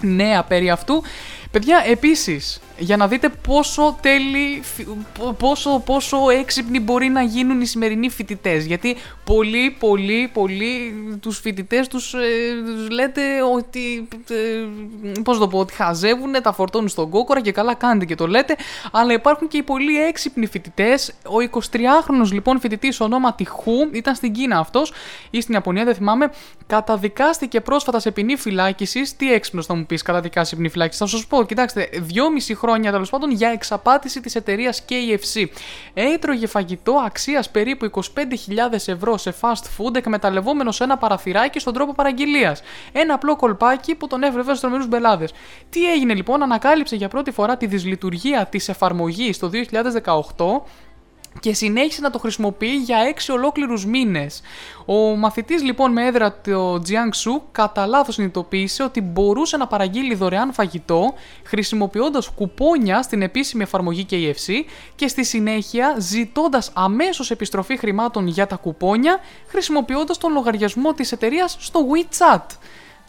νέα 0.00 0.42
περί 0.42 0.70
αυτού. 0.70 1.02
Παιδιά, 1.50 1.82
επίσης, 1.86 2.60
για 2.78 2.96
να 2.96 3.08
δείτε 3.08 3.28
πόσο 3.28 3.98
τέλει, 4.00 4.62
πόσο, 5.38 5.82
πόσο 5.84 6.30
έξυπνοι 6.30 6.80
μπορεί 6.80 7.08
να 7.08 7.22
γίνουν 7.22 7.60
οι 7.60 7.66
σημερινοί 7.66 8.08
φοιτητές. 8.08 8.64
Γιατί 8.64 8.96
πολλοί, 9.26 9.76
πολλοί, 9.78 10.30
πολλοί 10.32 10.94
τους 11.20 11.38
φοιτητές 11.38 11.88
τους, 11.88 12.14
ε, 12.14 12.18
τους 12.64 12.90
λέτε 12.90 13.22
ότι, 13.54 14.08
ε, 14.30 14.34
πώς 15.22 15.38
το 15.38 15.48
πω, 15.48 15.58
ότι 15.58 15.72
χαζεύουν, 15.72 16.32
τα 16.42 16.52
φορτώνουν 16.52 16.88
στον 16.88 17.10
κόκορα 17.10 17.40
και 17.40 17.52
καλά 17.52 17.74
κάνετε 17.74 18.04
και 18.04 18.14
το 18.14 18.26
λέτε. 18.26 18.56
Αλλά 18.92 19.12
υπάρχουν 19.12 19.48
και 19.48 19.56
οι 19.56 19.62
πολύ 19.62 20.02
έξυπνοι 20.02 20.46
φοιτητές. 20.46 21.12
Ο 21.24 21.40
23χρονος 21.40 22.32
λοιπόν 22.32 22.60
φοιτητής 22.60 23.00
ονόματι 23.00 23.44
Χου, 23.44 23.88
ήταν 23.92 24.14
στην 24.14 24.32
Κίνα 24.32 24.58
αυτός 24.58 24.92
ή 25.30 25.40
στην 25.40 25.54
Ιαπωνία, 25.54 25.84
δεν 25.84 25.94
θυμάμαι, 25.94 26.30
καταδικάστηκε 26.66 27.60
πρόσφατα 27.60 27.98
σε 28.00 28.10
ποινή 28.10 28.36
φυλάκισης. 28.36 29.16
Τι 29.16 29.32
έξυπνος 29.32 29.66
θα 29.66 29.74
μου 29.74 29.86
πεις, 29.86 30.02
καταδικάσει 30.02 30.48
σε 30.48 30.56
ποινή 30.56 30.68
φυλάκισης; 30.68 31.00
Θα 31.00 31.06
σας 31.06 31.26
πω, 31.26 31.44
κοιτάξτε, 31.44 31.88
δυόμιση 31.92 32.54
χρόνια 32.54 32.90
τέλος 32.90 33.10
πάντων 33.10 33.30
για 33.30 33.48
εξαπάτηση 33.48 34.20
της 34.20 34.34
εταιρείας 34.34 34.84
KFC. 34.88 35.44
Έτρωγε 35.94 36.46
φαγητό 36.46 36.92
αξίας 37.06 37.50
περίπου 37.50 37.84
25.000 37.84 38.86
ευρώ 38.86 39.15
σε 39.16 39.34
fast 39.40 39.64
food 39.78 39.94
εκμεταλλευόμενο 39.96 40.70
σε 40.72 40.84
ένα 40.84 40.96
παραθυράκι 40.96 41.58
στον 41.58 41.74
τρόπο 41.74 41.94
παραγγελίας. 41.94 42.62
Ένα 42.92 43.14
απλό 43.14 43.36
κολπάκι 43.36 43.94
που 43.94 44.06
τον 44.06 44.22
έβρεβε 44.22 44.48
στους 44.48 44.60
τρομερούς 44.60 44.88
μπελάδες. 44.88 45.32
Τι 45.70 45.92
έγινε 45.92 46.14
λοιπόν, 46.14 46.42
ανακάλυψε 46.42 46.96
για 46.96 47.08
πρώτη 47.08 47.30
φορά 47.30 47.56
τη 47.56 47.66
δυσλειτουργία 47.66 48.46
της 48.46 48.68
εφαρμογής 48.68 49.38
το 49.38 49.50
2018 50.36 50.62
και 51.40 51.54
συνέχισε 51.54 52.00
να 52.00 52.10
το 52.10 52.18
χρησιμοποιεί 52.18 52.76
για 52.76 53.14
6 53.14 53.34
ολόκληρους 53.34 53.86
μήνες. 53.86 54.40
Ο 54.84 54.94
μαθητής 54.94 55.62
λοιπόν 55.62 55.92
με 55.92 56.06
έδρα 56.06 56.40
το 56.40 56.74
Jiangsu 56.74 57.40
κατά 57.52 57.86
λάθος 57.86 58.14
συνειδητοποίησε 58.14 58.82
ότι 58.82 59.00
μπορούσε 59.00 59.56
να 59.56 59.66
παραγγείλει 59.66 60.14
δωρεάν 60.14 60.52
φαγητό 60.52 61.14
χρησιμοποιώντας 61.44 62.28
κουπόνια 62.28 63.02
στην 63.02 63.22
επίσημη 63.22 63.62
εφαρμογή 63.62 64.06
KFC 64.10 64.52
και 64.94 65.08
στη 65.08 65.24
συνέχεια 65.24 65.96
ζητώντας 65.98 66.70
αμέσως 66.74 67.30
επιστροφή 67.30 67.76
χρημάτων 67.76 68.26
για 68.26 68.46
τα 68.46 68.56
κουπόνια 68.56 69.20
χρησιμοποιώντας 69.46 70.18
τον 70.18 70.32
λογαριασμό 70.32 70.92
της 70.92 71.12
εταιρείας 71.12 71.56
στο 71.60 71.80
WeChat. 71.92 72.46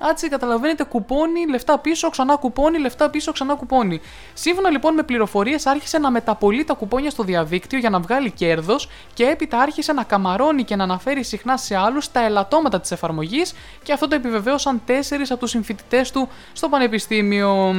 Έτσι, 0.09 0.29
καταλαβαίνετε, 0.29 0.83
κουπόνι, 0.83 1.47
λεφτά 1.49 1.79
πίσω, 1.79 2.09
ξανά 2.09 2.35
κουπόνι, 2.35 2.77
λεφτά 2.77 3.09
πίσω, 3.09 3.31
ξανά 3.31 3.55
κουπόνι. 3.55 4.01
Σύμφωνα 4.33 4.69
λοιπόν 4.69 4.93
με 4.93 5.03
πληροφορίες, 5.03 5.65
άρχισε 5.65 5.97
να 5.97 6.11
μεταπολεί 6.11 6.63
τα 6.63 6.73
κουπόνια 6.73 7.09
στο 7.09 7.23
διαδίκτυο 7.23 7.79
για 7.79 7.89
να 7.89 7.99
βγάλει 7.99 8.31
κέρδος 8.31 8.89
και 9.13 9.23
έπειτα 9.25 9.59
άρχισε 9.59 9.93
να 9.93 10.03
καμαρώνει 10.03 10.63
και 10.63 10.75
να 10.75 10.83
αναφέρει 10.83 11.23
συχνά 11.23 11.57
σε 11.57 11.75
άλλους 11.75 12.11
τα 12.11 12.23
ελαττώματα 12.23 12.79
της 12.79 12.91
εφαρμογής 12.91 13.53
και 13.83 13.93
αυτό 13.93 14.07
το 14.07 14.15
επιβεβαίωσαν 14.15 14.81
τέσσερις 14.85 15.31
από 15.31 15.39
τους 15.39 15.49
συμφοιτητές 15.49 16.11
του 16.11 16.29
στο 16.53 16.69
πανεπιστήμιο. 16.69 17.75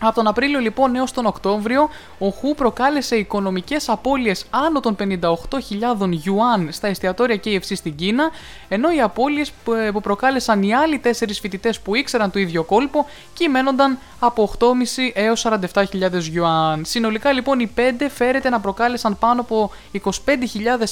Από 0.00 0.14
τον 0.14 0.26
Απρίλιο 0.26 0.58
λοιπόν 0.58 0.96
έως 0.96 1.12
τον 1.12 1.26
Οκτώβριο, 1.26 1.88
ο 2.18 2.28
Χου 2.28 2.54
προκάλεσε 2.54 3.16
οικονομικές 3.16 3.88
απώλειες 3.88 4.46
άνω 4.50 4.80
των 4.80 4.96
58.000 5.00 6.24
Ιουάν 6.24 6.68
στα 6.72 6.88
εστιατόρια 6.88 7.40
KFC 7.44 7.72
στην 7.74 7.94
Κίνα, 7.96 8.30
ενώ 8.68 8.92
οι 8.92 9.00
απώλειες 9.00 9.52
που 9.64 9.72
ε, 9.72 9.90
που 9.90 10.00
προκάλεσαν 10.00 10.62
οι 10.62 10.74
άλλοι 10.74 10.98
τέσσερις 10.98 11.40
φοιτητές 11.40 11.80
που 11.80 11.94
ήξεραν 11.94 12.30
το 12.30 12.38
ίδιο 12.38 12.62
κόλπο 12.62 13.06
κυμαίνονταν 13.34 13.98
από 14.18 14.52
8.500 14.58 14.66
έως 15.14 15.46
47.000 15.74 15.84
Ιουάν. 16.32 16.84
Συνολικά 16.84 17.32
λοιπόν 17.32 17.60
οι 17.60 17.66
πέντε 17.66 18.08
φέρεται 18.08 18.48
να 18.48 18.60
προκάλεσαν 18.60 19.18
πάνω 19.18 19.40
από 19.40 19.70
25.000 19.92 20.10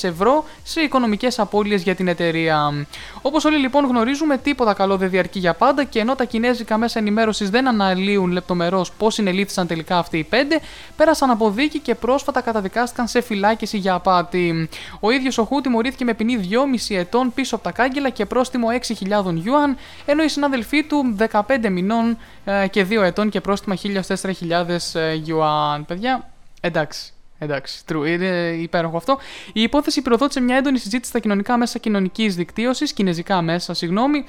ευρώ 0.03 0.45
σε 0.63 0.81
οικονομικές 0.81 1.39
απώλειες 1.39 1.83
για 1.83 1.95
την 1.95 2.09
εταιρεία. 2.09 2.87
Όπως 3.23 3.45
όλοι 3.45 3.59
λοιπόν 3.59 3.87
γνωρίζουμε, 3.87 4.39
τίποτα 4.39 4.75
καλό 4.75 4.97
δεν 4.97 5.11
διαρκεί 5.11 5.39
για 5.39 5.55
πάντα 5.55 5.85
και 5.85 5.99
ενώ 5.99 6.15
τα 6.15 6.25
κινέζικα 6.25 6.79
μέσα 6.79 6.99
ενημέρωσης 6.99 7.51
δεν 7.51 7.69
αναλύουν 7.69 8.31
λεπτομερώς 8.31 8.93
πώς 8.99 9.15
συνελήφθησαν 9.15 9.67
τελικά 9.67 9.99
αυτοί 9.99 10.19
οι 10.19 10.25
πέντε, 10.25 10.61
πέρασαν 10.97 11.31
από 11.31 11.51
δίκη 11.51 11.79
και 11.79 11.95
πρόσφατα 11.95 12.41
καταδικάστηκαν 12.41 13.09
σε 13.09 13.21
φυλάκιση 13.21 13.79
για 13.79 13.95
απάτη. 13.95 14.69
Ο 15.01 15.11
ίδιος 15.11 15.39
ο 15.39 15.45
Χου 15.45 15.61
τιμωρήθηκε 15.61 16.05
με 16.05 16.15
ποινή 16.15 16.49
2,5 16.89 16.97
ετών 16.97 17.33
πίσω 17.35 17.55
από 17.55 17.65
τα 17.65 17.73
κάγκελα 17.73 18.11
και 18.11 18.27
πρόστιμο 18.27 18.69
6.000 18.71 19.45
Ιουάν, 19.45 19.77
ενώ 20.05 20.23
οι 20.23 20.29
συνάδελφοί 20.29 20.85
του 20.85 21.17
15 21.31 21.41
μηνών 21.71 22.19
ε, 22.45 22.69
και 22.69 22.87
2 22.91 23.03
ετών 23.03 23.29
και 23.29 23.41
πρόστιμα 23.41 23.77
1.004.000 23.83 25.27
Ιουάν. 25.27 25.85
Παιδιά, 25.85 26.31
εντάξει. 26.61 27.09
Εντάξει, 27.39 27.83
true. 27.89 28.07
Είναι 28.07 28.57
υπέροχο 28.61 28.97
αυτό. 28.97 29.19
Η 29.53 29.63
υπόθεση 29.63 30.03
προδότησε 30.03 30.41
μια 30.41 30.57
έντονη 30.57 30.79
συζήτηση 30.79 31.11
στα 31.11 31.19
κοινωνικά 31.19 31.57
μέσα 31.57 31.79
κοινωνικής 31.79 32.35
δικτύωσης, 32.35 32.93
κινέζικα 32.93 33.43
μέσα, 33.43 33.75
συγγνώμη, 33.75 34.25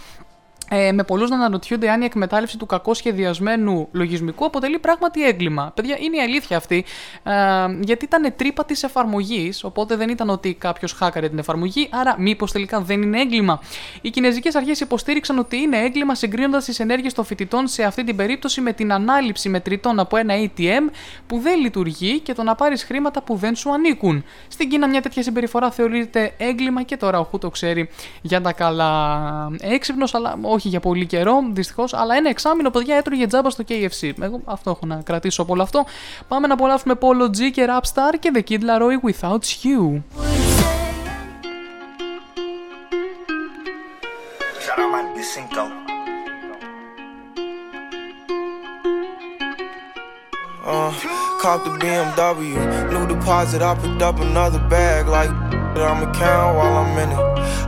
ε, 0.70 0.92
με 0.92 1.04
πολλούς 1.04 1.30
να 1.30 1.36
αναρωτιούνται 1.36 1.90
αν 1.90 2.02
η 2.02 2.06
εκμετάλλευση 2.06 2.58
του 2.58 2.66
κακό 2.66 2.94
σχεδιασμένου 2.94 3.88
λογισμικού 3.92 4.46
αποτελεί 4.46 4.80
πράγματι 4.80 5.24
έγκλημα. 5.24 5.72
Παιδιά, 5.76 5.98
είναι 6.00 6.18
η 6.18 6.20
αλήθεια 6.20 6.58
αυτή. 6.58 6.86
Ε, 7.24 7.34
γιατί 7.82 8.06
ήταν 8.06 8.34
τρύπα 8.36 8.66
της 8.66 8.84
εφαρμογής, 8.84 9.64
οπότε 9.64 9.96
δεν 9.96 10.10
ήταν 10.10 10.30
ότι 10.30 10.54
κάποιος 10.54 10.92
χάκαρε 10.92 11.30
την 11.30 11.38
εφαρμογή, 11.38 11.90
άρα 11.92 12.16
μήπως 12.20 12.52
τελικά 12.52 12.82
δεν 12.82 13.02
είναι 13.02 13.22
έγκλημα. 13.22 13.60
Οι 14.02 14.10
κινέζικες 14.10 14.56
αρχές 14.56 14.80
υποστήριξαν 14.80 15.40
ότι 15.40 15.58
είναι 15.58 15.78
έγκλημα 15.78 16.16
συγκρίνοντας 16.16 16.66
τις 16.66 16.80
ενέργειες 16.80 17.14
των 17.14 17.26
φοιτητών 17.26 17.68
σε 17.68 17.84
αυτή 17.84 18.04
την 18.04 18.16
περίπτωση 18.16 18.62
με 18.62 18.74
την 18.74 18.94
ανάληψη 18.94 19.50
μετρητών 19.50 20.00
από 20.00 20.18
ένα 20.18 20.34
ATM 20.38 20.92
που 21.28 21.40
δεν 21.40 21.60
λειτουργεί 21.60 22.20
και 22.20 22.34
το 22.34 22.44
να 22.44 22.56
πάρεις 22.56 22.84
χρήματα 22.84 23.22
που 23.22 23.36
δεν 23.36 23.56
σου 23.56 23.74
ανήκουν. 23.74 24.24
Στην 24.48 24.70
Κίνα 24.70 24.88
μια 24.88 25.02
τέτοια 25.02 25.24
συμπεριφορά 25.24 25.72
θεωρείται 25.72 26.34
έγκλημα 26.38 26.84
και 26.84 26.98
τώρα 26.98 27.20
ο 27.20 27.24
Χου 27.24 27.38
το 27.38 27.50
ξέρει 27.50 27.90
για 28.22 28.42
τα 28.42 28.54
καλά. 28.54 29.50
Έξυπνος, 29.62 30.16
αλλά 30.16 30.38
όχι 30.56 30.68
για 30.68 30.80
πολύ 30.80 31.06
καιρό, 31.06 31.44
δυστυχώς, 31.52 31.94
αλλά 31.94 32.16
ένα 32.16 32.30
εξάμεινο 32.30 32.70
παιδιά 32.70 32.96
έτρωγε 32.96 33.28
τζάμπα 33.28 33.50
στο 33.50 33.64
KFC. 33.68 34.12
Εγώ 34.22 34.42
αυτό 34.46 34.70
έχω 34.70 34.86
να 34.86 34.96
κρατήσω 34.96 35.42
από 35.42 35.54
όλο 35.54 35.62
αυτό. 35.62 35.86
Πάμε 36.28 36.48
να 36.48 36.54
απολαύσουμε 36.54 36.94
Polo 37.00 37.26
G 37.38 37.52
και 37.52 37.68
Rapstar 37.70 38.16
και 38.20 38.32
The 38.36 38.42
Kid 38.50 38.62
Laroi 38.62 39.00
Without 39.10 39.40
You. 39.64 40.02
Shout 50.66 51.25
caught 51.46 51.64
the 51.64 51.70
BMW, 51.78 52.58
new 52.92 53.06
deposit, 53.06 53.62
I 53.62 53.76
picked 53.76 54.02
up 54.02 54.20
another 54.20 54.58
bag 54.68 55.08
like 55.08 55.30
I'ma 55.78 56.12
count 56.14 56.58
while 56.58 56.78
I'm 56.78 56.98
in 56.98 57.12
it. 57.12 57.20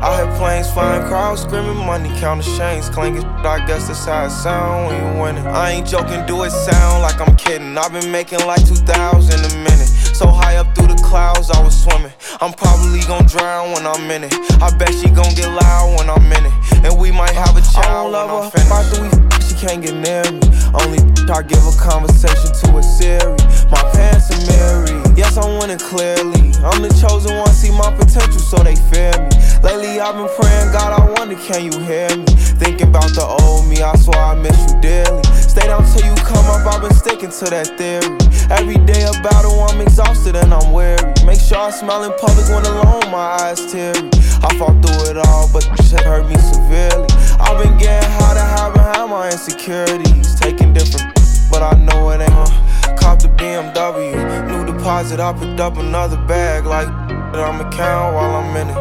I 0.02 0.26
hear 0.26 0.36
planes 0.36 0.72
flying, 0.72 1.06
crowds 1.08 1.44
screaming, 1.44 1.86
money 1.86 2.10
counting 2.20 2.58
chains 2.58 2.90
clanking. 2.90 3.24
I 3.46 3.64
guess 3.68 3.88
that's 3.88 4.04
how 4.06 4.26
it 4.26 4.30
sound 4.32 4.88
when 4.88 4.96
you 4.98 5.22
winning. 5.22 5.46
I 5.46 5.74
ain't 5.74 5.88
joking, 5.88 6.26
do 6.26 6.42
it 6.42 6.50
sound 6.50 7.04
like 7.04 7.22
I'm 7.22 7.36
kidding. 7.36 7.78
I've 7.78 7.92
been 7.92 8.12
making 8.12 8.40
like 8.48 8.66
2,000 8.66 9.46
a 9.46 9.58
minute. 9.58 10.07
So 10.18 10.26
high 10.26 10.58
up 10.58 10.74
through 10.74 10.88
the 10.88 10.98
clouds, 11.06 11.52
I 11.52 11.62
was 11.62 11.78
swimming. 11.78 12.12
I'm 12.42 12.52
probably 12.52 13.02
gonna 13.06 13.30
drown 13.30 13.70
when 13.74 13.86
I'm 13.86 14.10
in 14.10 14.24
it. 14.24 14.34
I 14.58 14.74
bet 14.76 14.90
she 14.90 15.14
gon' 15.14 15.30
get 15.38 15.46
loud 15.46 15.94
when 15.94 16.10
I'm 16.10 16.26
in 16.26 16.42
it. 16.42 16.90
And 16.90 16.98
we 16.98 17.12
might 17.12 17.38
have 17.38 17.54
a 17.54 17.62
child 17.62 18.18
when 18.18 18.26
I'm 18.26 18.50
finished. 18.50 18.74
After 18.74 18.98
we 18.98 19.14
she 19.46 19.54
can't 19.54 19.78
get 19.78 19.94
near 19.94 20.26
me. 20.34 20.42
Only 20.74 21.06
I 21.30 21.46
give 21.46 21.62
a 21.62 21.76
conversation 21.78 22.50
to 22.50 22.68
a 22.78 22.82
Siri. 22.82 23.38
My 23.70 23.78
pants 23.94 24.34
are 24.34 24.42
mirrored. 24.50 25.14
Yes, 25.14 25.38
I'm 25.38 25.62
winning 25.62 25.78
clearly. 25.78 26.50
I'm 26.66 26.82
the 26.82 26.90
chosen 26.98 27.38
one, 27.38 27.54
see 27.54 27.70
my 27.70 27.94
potential, 27.94 28.42
so 28.42 28.58
they 28.66 28.74
fear 28.90 29.14
me. 29.22 29.30
Lately, 29.62 30.02
I've 30.02 30.18
been 30.18 30.34
praying, 30.34 30.74
God, 30.74 30.98
I 30.98 31.14
wonder, 31.14 31.38
can 31.38 31.62
you 31.62 31.78
hear 31.86 32.10
me? 32.18 32.26
Thinking 32.58 32.90
about 32.90 33.14
the 33.14 33.22
old 33.22 33.70
me, 33.70 33.86
I 33.86 33.94
swear 33.94 34.18
I 34.18 34.34
miss 34.34 34.58
you 34.66 34.82
dearly. 34.82 35.22
Stay 35.38 35.70
down 35.70 35.86
till 35.94 36.10
you 36.10 36.18
come 36.26 36.46
up, 36.50 36.66
I've 36.66 36.82
been 36.82 36.98
sticking 36.98 37.30
to 37.30 37.46
that 37.54 37.78
theory. 37.78 38.18
Every 38.50 38.80
day 38.86 39.04
a 39.04 39.12
battle, 39.22 39.60
I'm 39.68 39.82
exhausted 39.82 40.07
and 40.36 40.54
I'm 40.54 40.72
weary. 40.72 41.14
Make 41.26 41.40
sure 41.40 41.58
I 41.58 41.72
smile 41.72 42.04
in 42.04 42.12
public 42.20 42.48
when 42.50 42.66
alone, 42.66 43.12
my 43.12 43.38
eyes 43.42 43.72
teary. 43.72 44.10
I 44.44 44.56
fought 44.58 44.76
through 44.84 45.12
it 45.12 45.18
all, 45.18 45.50
but 45.52 45.68
this 45.78 45.90
shit 45.90 46.02
hurt 46.02 46.28
me 46.28 46.36
severely. 46.38 47.08
I've 47.40 47.64
been 47.64 47.78
getting 47.78 48.10
high 48.12 48.34
to 48.34 48.42
hide 48.42 48.74
behind 48.74 49.12
my 49.12 49.30
insecurities. 49.32 50.36
Taking 50.40 50.74
different, 50.74 51.14
but 51.52 51.62
I 51.64 51.74
know 51.80 52.10
it 52.12 52.22
ain't. 52.22 52.67
Cop 52.98 53.20
the 53.20 53.30
BMW, 53.30 54.48
new 54.48 54.74
deposit, 54.74 55.20
I 55.20 55.34
picked 55.34 55.60
up 55.60 55.78
another 55.78 56.18
bag 56.28 56.66
like 56.66 56.88
that 57.32 57.40
I'ma 57.40 57.70
count 57.72 58.16
while 58.16 58.36
I'm 58.36 58.56
in 58.56 58.70
it. 58.70 58.78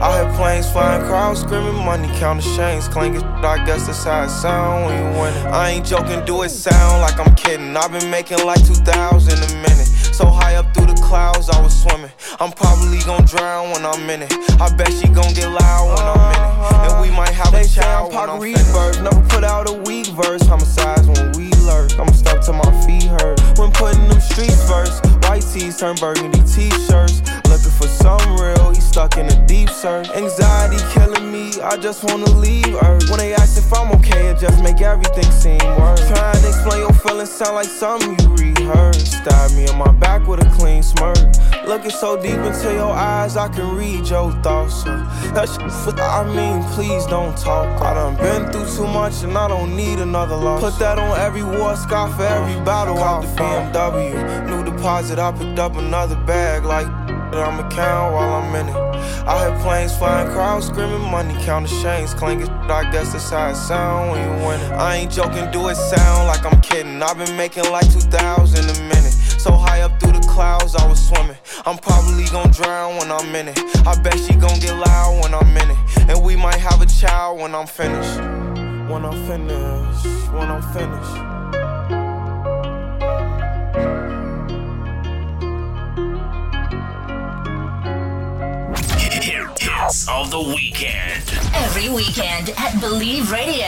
I 0.00 0.22
hear 0.22 0.36
planes 0.36 0.70
flying, 0.70 1.02
crowds 1.06 1.40
screaming, 1.40 1.74
money 1.84 2.08
counting 2.18 2.56
chains 2.56 2.88
clanking. 2.88 3.22
I 3.22 3.64
guess 3.64 3.86
that's 3.86 4.04
how 4.04 4.24
it 4.24 4.30
sound 4.30 4.86
when 4.86 4.96
you 4.96 5.20
win 5.20 5.34
it. 5.34 5.46
I 5.46 5.70
ain't 5.70 5.86
joking, 5.86 6.24
do 6.24 6.42
it 6.42 6.48
sound 6.48 7.02
like 7.02 7.18
I'm 7.20 7.34
kidding. 7.34 7.76
I've 7.76 7.92
been 7.92 8.10
making 8.10 8.44
like 8.44 8.64
2,000 8.66 9.32
a 9.32 9.54
minute. 9.62 9.86
So 10.14 10.26
high 10.26 10.56
up 10.56 10.72
through 10.74 10.86
the 10.86 11.00
clouds, 11.02 11.50
I 11.50 11.60
was 11.62 11.74
swimming. 11.82 12.10
I'm 12.40 12.52
probably 12.52 12.98
gonna 13.00 13.26
drown 13.26 13.70
when 13.70 13.84
I'm 13.84 14.08
in 14.08 14.22
it. 14.22 14.32
I 14.60 14.74
bet 14.74 14.92
she 14.92 15.08
gonna 15.08 15.34
get 15.34 15.48
loud 15.48 15.88
when 15.92 16.06
I'm 16.08 16.24
in 16.32 16.40
it. 16.40 16.92
And 16.92 17.00
we 17.02 17.10
might 17.14 17.30
have 17.30 17.52
They 17.52 17.62
a 17.62 17.64
say 17.64 17.82
child 17.82 18.12
I'm 18.14 18.40
when 18.40 18.52
Pac 18.52 18.64
I'm 18.64 18.64
Reverse. 18.64 18.98
Never 19.00 19.28
put 19.28 19.44
out 19.44 19.68
a 19.68 19.72
weak 19.72 20.06
verse. 20.08 20.42
Homicides 20.46 21.06
when 21.08 21.32
we 21.32 21.49
lurk. 21.60 21.98
I'm 21.98 22.12
stuck 22.12 22.44
to 22.46 22.52
my 22.52 22.70
feet 22.86 23.04
hurt. 23.04 23.40
When 23.58 23.70
putting 23.72 24.08
them 24.08 24.20
streets 24.20 24.68
first. 24.68 25.19
White 25.30 25.46
tees 25.54 25.78
turn 25.78 25.94
burgundy 25.94 26.40
t-shirts. 26.40 27.22
Looking 27.46 27.70
for 27.78 27.86
some 27.86 28.36
real, 28.36 28.70
he 28.74 28.80
stuck 28.80 29.16
in 29.16 29.26
a 29.26 29.46
deep 29.46 29.70
search. 29.70 30.10
Anxiety 30.10 30.82
killing 30.92 31.30
me, 31.30 31.52
I 31.62 31.76
just 31.76 32.02
wanna 32.02 32.28
leave 32.30 32.74
Earth. 32.82 33.08
When 33.08 33.20
they 33.20 33.32
ask 33.34 33.56
if 33.56 33.72
I'm 33.72 33.92
okay, 33.92 34.26
it 34.26 34.40
just 34.40 34.60
make 34.60 34.80
everything 34.80 35.30
seem 35.30 35.60
worse. 35.78 36.04
Trying 36.08 36.42
to 36.42 36.48
explain 36.48 36.80
your 36.80 36.92
feelings 36.94 37.30
sound 37.30 37.54
like 37.54 37.68
something 37.68 38.18
you 38.18 38.34
rehearsed. 38.34 39.06
Stab 39.22 39.52
me 39.52 39.68
in 39.70 39.78
my 39.78 39.92
back 39.92 40.26
with 40.26 40.44
a 40.44 40.50
clean 40.50 40.82
smirk. 40.82 41.16
Looking 41.64 41.92
so 41.92 42.20
deep 42.20 42.34
into 42.34 42.72
your 42.74 42.90
eyes, 42.90 43.36
I 43.36 43.46
can 43.50 43.76
read 43.76 44.08
your 44.08 44.32
thoughts. 44.42 44.82
So 44.82 44.96
that 45.34 45.48
shit, 45.48 46.00
I 46.00 46.24
mean, 46.34 46.64
please 46.74 47.06
don't 47.06 47.36
talk. 47.38 47.80
I 47.80 47.94
done 47.94 48.16
been 48.16 48.50
through 48.50 48.66
too 48.74 48.88
much 48.92 49.22
and 49.22 49.38
I 49.38 49.46
don't 49.46 49.76
need 49.76 50.00
another 50.00 50.34
loss. 50.34 50.60
Put 50.60 50.80
that 50.80 50.98
on 50.98 51.16
every 51.20 51.44
war 51.44 51.76
scar 51.76 52.08
for 52.16 52.24
every 52.24 52.60
battle. 52.64 52.98
Out 52.98 53.22
the 53.22 53.28
BMW, 53.28 54.50
new 54.50 54.64
deposit, 54.80 55.18
I 55.18 55.30
picked 55.32 55.58
up 55.58 55.76
another 55.76 56.16
bag 56.24 56.64
like 56.64 56.86
that 57.06 57.46
I'ma 57.46 57.68
count 57.68 58.14
while 58.14 58.40
I'm 58.40 58.54
in 58.54 58.66
it. 58.66 58.74
I 59.28 59.50
hear 59.50 59.58
planes 59.60 59.94
flying, 59.94 60.30
crowds 60.30 60.68
screaming, 60.68 61.02
money 61.02 61.34
counting 61.44 61.82
chains 61.82 62.14
clanking. 62.14 62.48
I 62.48 62.90
guess 62.90 63.12
that's 63.12 63.28
how 63.28 63.50
it 63.50 63.56
sound 63.56 64.12
when 64.12 64.20
you 64.24 64.46
win 64.46 64.58
it. 64.58 64.72
I 64.72 64.96
ain't 64.96 65.12
joking, 65.12 65.50
do 65.50 65.68
it 65.68 65.74
sound 65.74 66.28
like 66.28 66.50
I'm 66.50 66.58
kidding. 66.62 67.02
I've 67.02 67.18
been 67.18 67.36
making 67.36 67.64
like 67.70 67.92
2,000 67.92 68.64
a 68.64 68.82
minute. 68.88 69.12
So 69.44 69.52
high 69.52 69.82
up 69.82 70.00
through 70.00 70.12
the 70.12 70.26
clouds, 70.26 70.74
I 70.74 70.88
was 70.88 70.98
swimming. 71.08 71.36
I'm 71.66 71.76
probably 71.76 72.24
gon' 72.32 72.50
drown 72.50 72.96
when 72.96 73.12
I'm 73.12 73.34
in 73.36 73.48
it. 73.48 73.58
I 73.86 74.00
bet 74.00 74.18
she 74.18 74.32
gon' 74.32 74.60
get 74.60 74.74
loud 74.78 75.20
when 75.22 75.34
I'm 75.34 75.56
in 75.58 75.70
it. 75.70 76.08
And 76.08 76.24
we 76.24 76.36
might 76.36 76.58
have 76.58 76.80
a 76.80 76.86
child 76.86 77.38
when 77.38 77.54
I'm 77.54 77.66
finished. 77.66 78.16
When 78.90 79.04
I'm 79.04 79.26
finished, 79.28 80.32
when 80.32 80.48
I'm 80.50 80.62
finished. 80.72 81.39
Hits 89.80 90.08
of 90.08 90.30
the 90.30 90.40
weekend. 90.40 91.22
Every 91.54 91.88
weekend 91.88 92.50
at 92.58 92.80
Believe 92.80 93.30
Radio. 93.30 93.66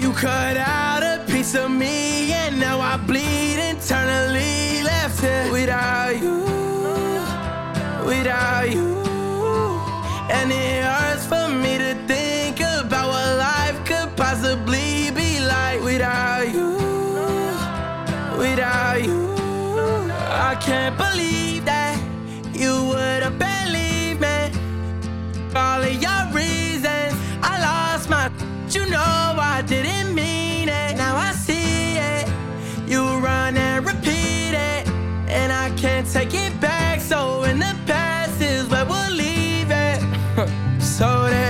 You 0.00 0.12
cut 0.12 0.56
out 0.56 1.02
a 1.02 1.24
piece 1.26 1.54
of 1.54 1.70
me, 1.70 2.32
and 2.32 2.60
now 2.60 2.80
I 2.80 2.96
bleed 2.96 3.58
internally. 3.58 4.82
Left 4.82 5.20
here 5.20 5.50
without 5.50 6.16
you, 6.20 6.44
without 8.06 8.70
you. 8.70 9.00
And 10.30 10.52
it 10.52 10.84
hurts 10.84 11.26
for 11.26 11.48
me 11.48 11.78
to 11.78 11.94
think 12.06 12.19
can't 20.70 20.96
believe 20.96 21.64
that 21.64 21.98
you 22.54 22.72
would 22.90 23.22
have 23.24 23.36
believed 23.40 24.20
me. 24.20 24.38
All 25.52 25.82
of 25.82 25.96
your 26.06 26.22
reasons, 26.32 27.12
I 27.42 27.54
lost 27.60 28.08
my. 28.08 28.30
You 28.68 28.86
know 28.86 29.34
I 29.52 29.64
didn't 29.66 30.14
mean 30.14 30.68
it. 30.68 30.96
Now 30.96 31.16
I 31.16 31.32
see 31.32 31.96
it. 32.12 32.28
You 32.86 33.02
run 33.18 33.56
and 33.56 33.84
repeat 33.84 34.54
it, 34.54 34.86
and 35.28 35.52
I 35.52 35.70
can't 35.76 36.06
take 36.08 36.34
it 36.34 36.60
back. 36.60 37.00
So 37.00 37.42
in 37.42 37.58
the 37.58 37.74
past 37.84 38.40
is 38.40 38.68
where 38.68 38.84
we'll 38.84 39.10
leave 39.10 39.72
it. 39.72 39.98
so 40.80 41.08
there 41.28 41.49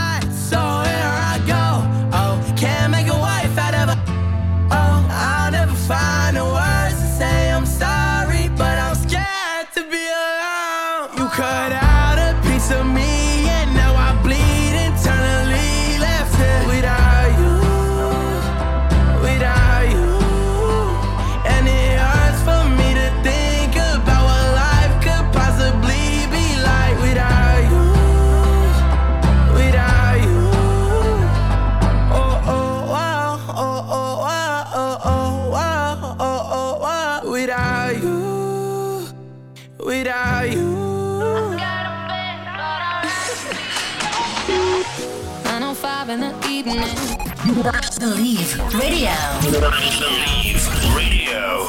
Believe 47.51 48.57
Radio. 48.73 49.11
Believe 49.41 50.63
Radio. 50.95 51.67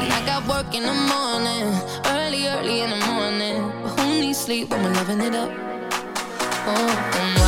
And 0.00 0.12
I 0.12 0.22
got 0.26 0.44
work 0.48 0.74
in 0.74 0.82
the 0.82 0.92
morning, 0.92 1.72
early, 2.06 2.48
early 2.48 2.80
in 2.80 2.90
the 2.90 3.06
morning. 3.06 3.70
But 3.84 4.00
who 4.00 4.20
needs 4.20 4.38
sleep 4.38 4.70
when 4.70 4.82
we're 4.82 4.94
loving 4.94 5.20
it 5.20 5.36
up? 5.36 5.52
Oh, 6.66 7.12
mm. 7.12 7.41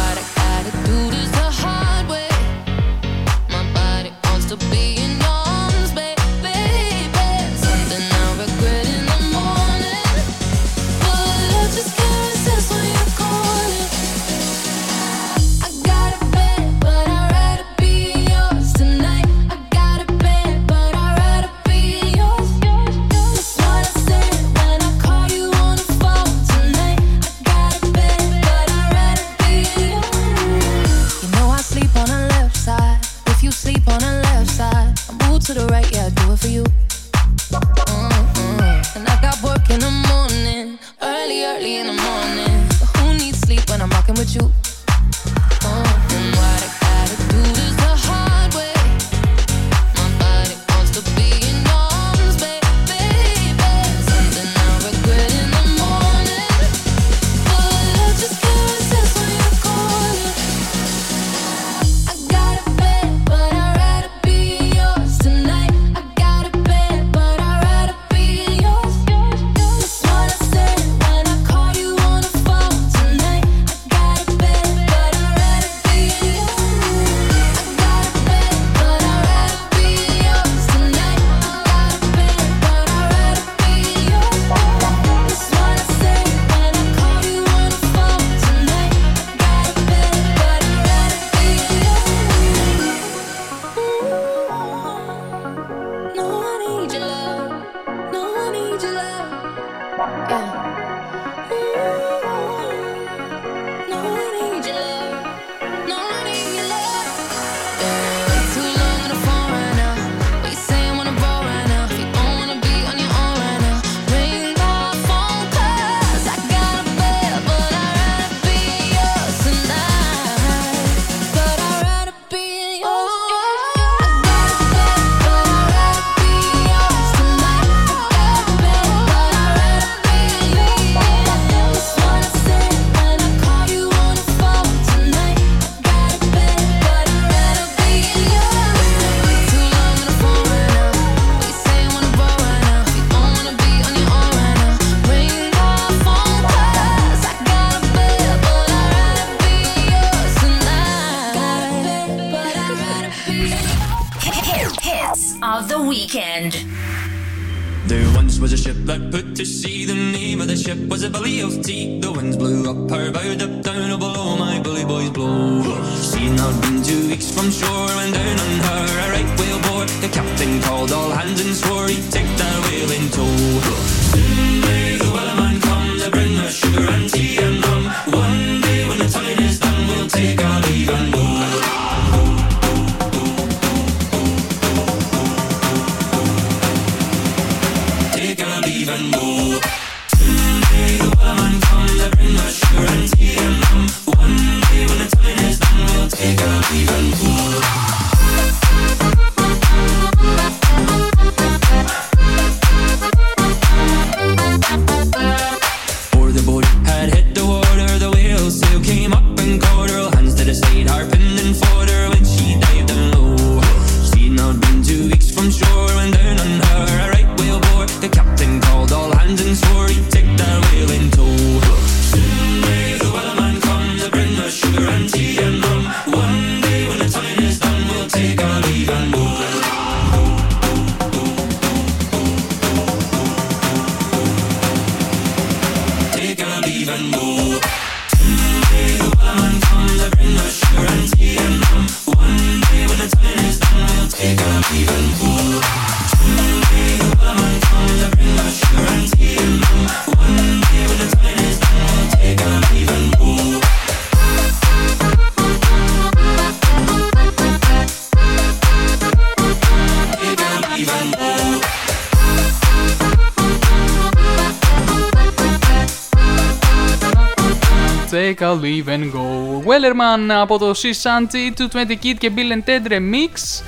I'll 268.45 268.65
even 268.65 269.11
go. 269.11 269.63
Wellerman 269.67 270.31
από 270.41 270.59
το 270.59 270.71
Shanty, 270.71 271.63
220 271.73 271.91
Kid 272.03 272.15
και 272.19 272.31
Bill 272.37 272.53
and 272.53 272.69
Ted 272.69 272.93
Remix. 272.93 273.63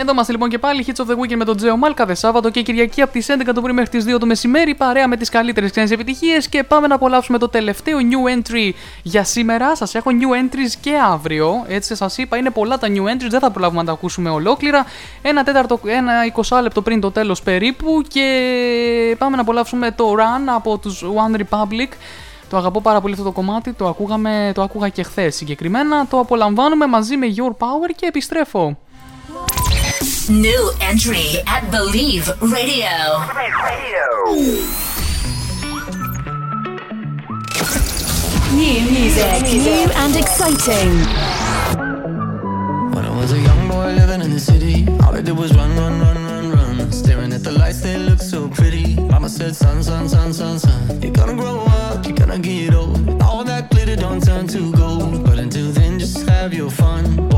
Εδώ 0.00 0.12
είμαστε 0.12 0.32
λοιπόν 0.32 0.48
και 0.48 0.58
πάλι 0.58 0.84
Hits 0.86 1.04
of 1.04 1.06
the 1.06 1.14
Weekend 1.14 1.36
με 1.36 1.44
τον 1.44 1.56
Τζέο 1.56 1.76
Μάλ 1.76 1.94
κάθε 1.94 2.14
Σάββατο 2.14 2.50
και 2.50 2.62
Κυριακή 2.62 3.02
από 3.02 3.12
τις 3.12 3.26
11 3.30 3.50
το 3.54 3.60
πρωί 3.60 3.72
μέχρι 3.72 3.90
τις 3.90 4.14
2 4.14 4.18
το 4.20 4.26
μεσημέρι 4.26 4.74
παρέα 4.74 5.08
με 5.08 5.16
τις 5.16 5.28
καλύτερες 5.28 5.70
ξένες 5.70 5.90
επιτυχίες 5.90 6.48
και 6.48 6.62
πάμε 6.62 6.86
να 6.86 6.94
απολαύσουμε 6.94 7.38
το 7.38 7.48
τελευταίο 7.48 7.98
new 7.98 8.38
entry 8.38 8.70
για 9.02 9.24
σήμερα. 9.24 9.76
Σας 9.76 9.94
έχω 9.94 10.10
new 10.10 10.44
entries 10.44 10.72
και 10.80 10.92
αύριο, 11.12 11.64
έτσι 11.68 11.94
σας 11.94 12.18
είπα 12.18 12.36
είναι 12.36 12.50
πολλά 12.50 12.78
τα 12.78 12.88
new 12.88 13.14
entries, 13.14 13.28
δεν 13.28 13.40
θα 13.40 13.50
προλάβουμε 13.50 13.80
να 13.80 13.86
τα 13.86 13.92
ακούσουμε 13.92 14.30
ολόκληρα. 14.30 14.86
Ένα 15.22 15.44
τέταρτο, 15.44 15.80
ένα 15.84 16.12
20 16.48 16.62
λεπτό 16.62 16.82
πριν 16.82 17.00
το 17.00 17.10
τέλος 17.10 17.42
περίπου 17.42 18.02
και 18.08 18.26
πάμε 19.18 19.36
να 19.36 19.42
απολαύσουμε 19.42 19.90
το 19.90 20.14
Run 20.18 20.52
από 20.54 20.78
τους 20.78 21.04
One 21.04 21.36
Republic 21.40 21.88
το 22.50 22.56
αγαπώ 22.56 22.80
πάρα 22.80 23.00
πολύ 23.00 23.12
αυτό 23.12 23.24
το 23.24 23.32
κομμάτι, 23.32 23.72
το, 23.72 23.88
ακούγαμε, 23.88 24.52
το 24.54 24.62
ακούγα 24.62 24.88
και 24.88 25.02
χθες 25.02 25.36
συγκεκριμένα. 25.36 26.06
Το 26.06 26.18
απολαμβάνουμε 26.18 26.86
μαζί 26.86 27.16
με 27.16 27.26
Your 27.36 27.50
Power 27.50 27.90
και 27.96 28.06
επιστρέφω. 28.06 28.76
Staring 46.90 47.32
at 47.32 47.42
the 47.44 47.52
lights, 47.52 47.80
they 47.80 47.96
look 47.98 48.20
so 48.20 48.48
pretty. 48.48 48.96
Mama 48.96 49.28
said, 49.28 49.54
son, 49.54 49.82
son, 49.82 50.08
son, 50.08 50.32
son, 50.32 50.58
son. 50.58 51.02
You're 51.02 51.12
gonna 51.12 51.34
grow 51.34 51.60
up, 51.60 52.06
you're 52.06 52.16
gonna 52.16 52.38
get 52.38 52.74
old. 52.74 53.22
All 53.22 53.44
that 53.44 53.70
glitter 53.70 53.96
don't 53.96 54.22
turn 54.22 54.46
to 54.48 54.72
gold. 54.72 55.24
But 55.24 55.38
until 55.38 55.70
then, 55.72 55.98
just 55.98 56.28
have 56.28 56.52
your 56.54 56.70
fun 56.70 57.28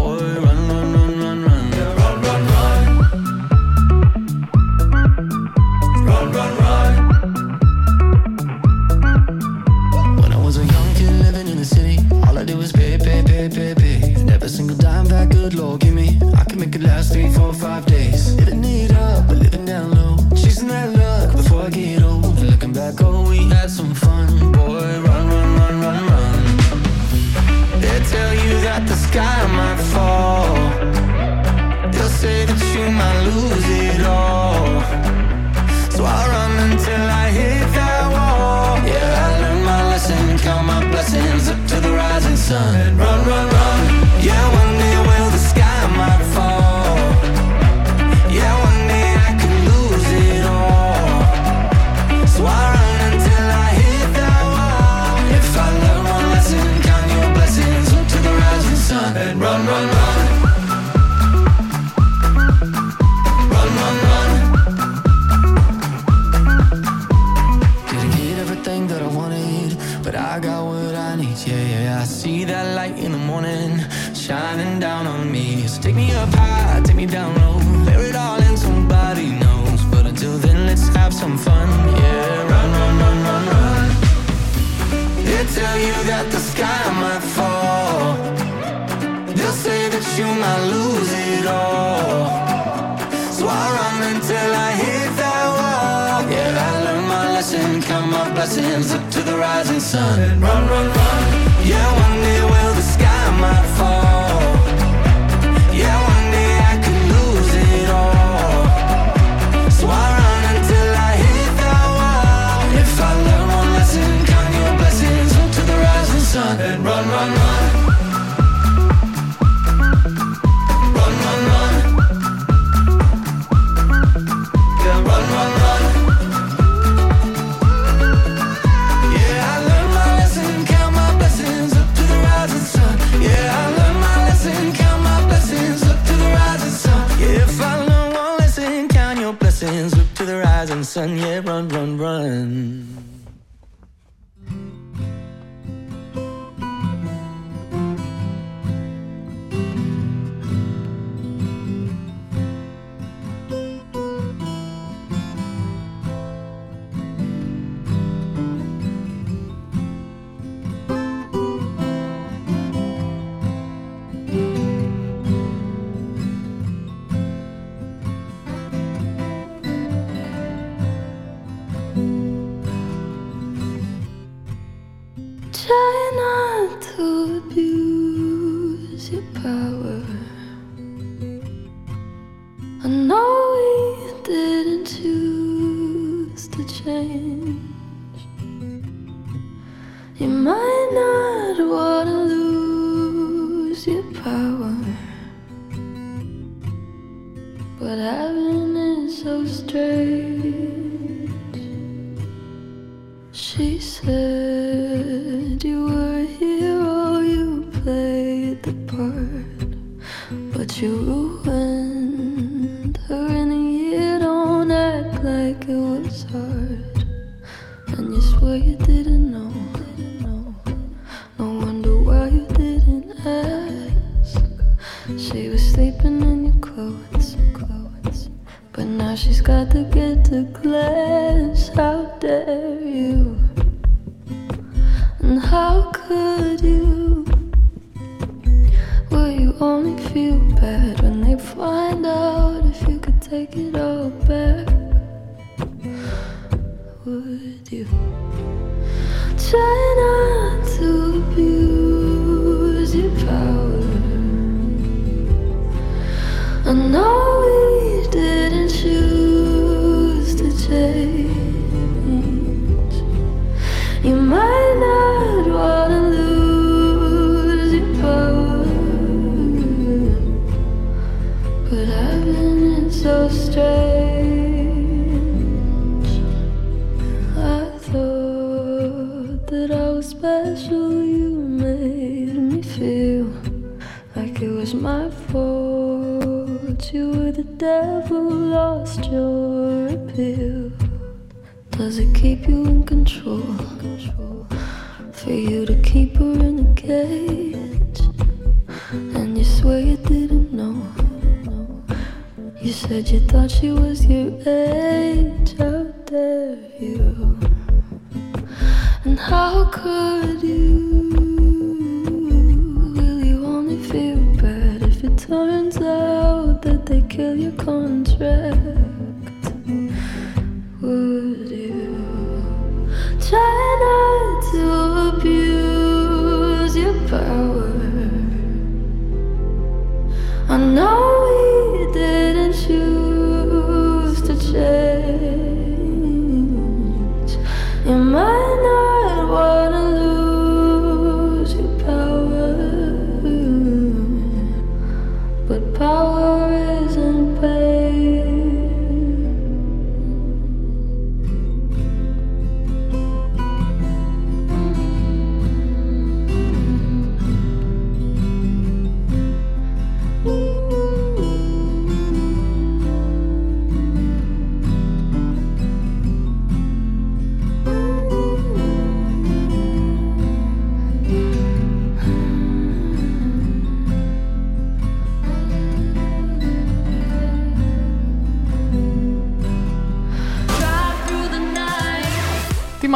kill 317.11 317.37
your 317.37 317.53
contract? 317.53 319.00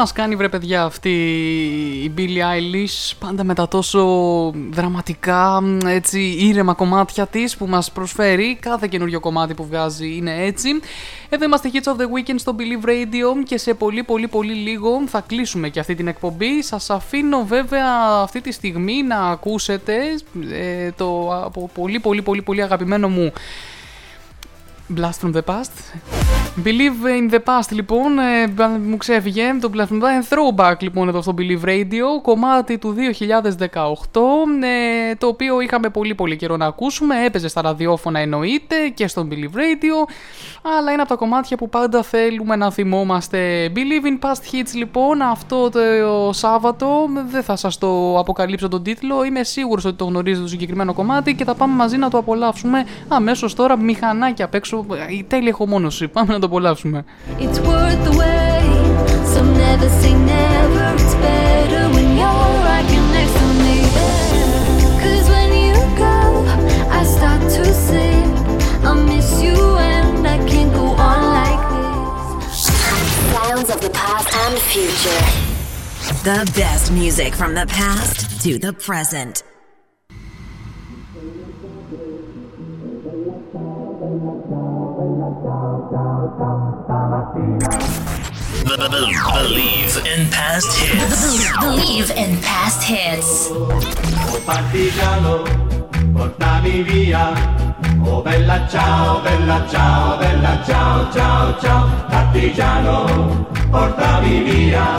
Μας 0.04 0.12
κάνει 0.12 0.36
βρε 0.36 0.48
παιδιά 0.48 0.82
αυτή 0.82 1.10
η 2.04 2.12
Billie 2.16 2.20
Eilish 2.20 3.12
πάντα 3.18 3.44
με 3.44 3.54
τα 3.54 3.68
τόσο 3.68 4.04
δραματικά 4.70 5.62
έτσι 5.86 6.20
ήρεμα 6.38 6.74
κομμάτια 6.74 7.26
της 7.26 7.56
που 7.56 7.66
μας 7.66 7.92
προσφέρει. 7.92 8.58
Κάθε 8.60 8.86
καινούριο 8.90 9.20
κομμάτι 9.20 9.54
που 9.54 9.66
βγάζει 9.66 10.16
είναι 10.16 10.44
έτσι. 10.44 10.68
Εδώ 11.28 11.44
είμαστε 11.44 11.70
Hits 11.72 11.92
of 11.92 11.96
the 11.96 12.04
Weekend 12.04 12.34
στο 12.36 12.56
Believe 12.58 12.88
Radio 12.88 13.42
και 13.44 13.58
σε 13.58 13.74
πολύ 13.74 14.02
πολύ 14.02 14.28
πολύ 14.28 14.52
λίγο 14.52 15.02
θα 15.06 15.20
κλείσουμε 15.26 15.68
και 15.68 15.80
αυτή 15.80 15.94
την 15.94 16.08
εκπομπή. 16.08 16.62
Σας 16.62 16.90
αφήνω 16.90 17.44
βέβαια 17.44 17.86
αυτή 18.22 18.40
τη 18.40 18.52
στιγμή 18.52 19.02
να 19.02 19.16
ακούσετε 19.16 19.94
ε, 20.52 20.90
το 20.90 21.40
από 21.44 21.70
πολύ 21.74 22.00
πολύ 22.00 22.22
πολύ 22.22 22.42
πολύ 22.42 22.62
αγαπημένο 22.62 23.08
μου 23.08 23.32
Blast 24.96 25.18
from 25.20 25.32
the 25.32 25.42
Past. 25.42 25.72
Believe 26.62 27.04
in 27.18 27.34
the 27.34 27.38
Past 27.38 27.70
λοιπόν, 27.70 28.18
ε, 28.18 28.78
μου 28.88 28.96
ξέφυγε 28.96 29.42
το 29.60 29.70
Blast 29.74 29.80
from 29.80 30.02
the 30.02 30.02
Past. 30.02 30.34
Throwback 30.34 30.74
λοιπόν 30.80 31.08
εδώ 31.08 31.22
στο 31.22 31.34
Believe 31.38 31.64
Radio, 31.68 32.22
κομμάτι 32.22 32.78
του 32.78 32.94
2018, 32.96 33.02
ε, 34.62 35.14
το 35.14 35.26
οποίο 35.26 35.60
είχαμε 35.60 35.88
πολύ 35.88 36.14
πολύ 36.14 36.36
καιρό 36.36 36.56
να 36.56 36.66
ακούσουμε, 36.66 37.24
έπαιζε 37.24 37.48
στα 37.48 37.60
ραδιόφωνα 37.60 38.18
εννοείται 38.18 38.76
και 38.94 39.06
στο 39.06 39.28
Believe 39.30 39.56
Radio, 39.56 40.08
αλλά 40.78 40.92
είναι 40.92 41.00
από 41.00 41.08
τα 41.10 41.16
κομμάτια 41.16 41.56
που 41.56 41.68
πάντα 41.68 42.02
θέλουμε 42.02 42.56
να 42.56 42.70
θυμόμαστε. 42.70 43.72
Believe 43.74 44.06
in 44.06 44.28
Past 44.28 44.54
Hits 44.54 44.74
λοιπόν, 44.74 45.22
αυτό 45.22 45.70
το 45.70 46.32
Σάββατο, 46.32 47.08
δεν 47.30 47.42
θα 47.42 47.56
σας 47.56 47.78
το 47.78 48.18
αποκαλύψω 48.18 48.68
τον 48.68 48.82
τίτλο, 48.82 49.24
είμαι 49.24 49.42
σίγουρος 49.44 49.84
ότι 49.84 49.96
το 49.96 50.04
γνωρίζετε 50.04 50.42
το 50.42 50.48
συγκεκριμένο 50.50 50.92
κομμάτι 50.92 51.34
και 51.34 51.44
θα 51.44 51.54
πάμε 51.54 51.74
μαζί 51.74 51.96
να 51.96 52.10
το 52.10 52.18
απολαύσουμε 52.18 52.86
αμέσως 53.08 53.54
τώρα 53.54 53.76
μηχανάκια 53.76 54.44
απ' 54.44 54.54
έξω 54.54 54.86
η 55.10 55.24
τέλεια 55.28 55.48
ηχομόνωση. 55.48 56.08
Πάμε 56.08 56.32
να 56.32 56.40
το 56.43 56.45
απολαύσουμε. 56.45 57.03
It's 57.39 57.59
worth 57.67 58.01
the 58.07 58.13
wait. 58.21 58.49
So 59.31 59.39
never 59.65 59.89
say 60.01 60.13
never. 60.35 60.87
It's 61.01 61.15
better 61.25 61.83
when 61.95 62.07
you're 62.19 62.53
right 62.67 62.87
here 62.93 63.07
next 63.17 63.35
to 63.41 63.47
me. 63.63 63.77
Cause 65.01 65.25
when 65.33 65.49
you 65.65 65.77
go, 66.05 66.15
I 66.99 67.01
start 67.15 67.41
to 67.55 67.63
sing. 67.87 68.29
I 68.89 68.91
miss 69.11 69.29
you 69.45 69.59
and 69.93 70.27
I 70.35 70.37
can't 70.51 70.71
go 70.79 70.85
on 71.09 71.21
like 71.39 71.63
this. 71.73 72.57
Sounds 73.33 73.69
of 73.75 73.79
the 73.85 73.91
past 74.01 74.29
and 74.43 74.55
future. 74.73 75.23
The 76.29 76.39
best 76.61 76.85
music 77.01 77.31
from 77.41 77.51
the 77.59 77.67
past 77.79 78.17
to 78.43 78.51
the 78.65 78.73
present. 78.87 79.35
Believe 89.34 90.00
in 90.06 90.30
past 90.30 90.72
hits. 90.78 91.60
Believe 91.60 92.10
in 92.16 92.40
past 92.40 92.82
hits. 92.82 93.50
Oh 93.50 94.40
partigiano, 94.46 95.42
portami 96.14 96.82
via. 96.82 97.32
Oh 98.02 98.22
bella 98.22 98.66
ciao, 98.68 99.20
bella 99.20 99.66
ciao, 99.68 100.16
bella 100.16 100.62
ciao, 100.64 101.12
ciao, 101.12 101.60
ciao. 101.60 101.90
Partigiano, 102.08 103.46
portami 103.70 104.42
via, 104.44 104.96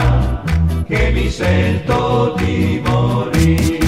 che 0.86 1.10
mi 1.10 1.28
sento 1.28 2.34
di 2.36 2.80
morire. 2.84 3.85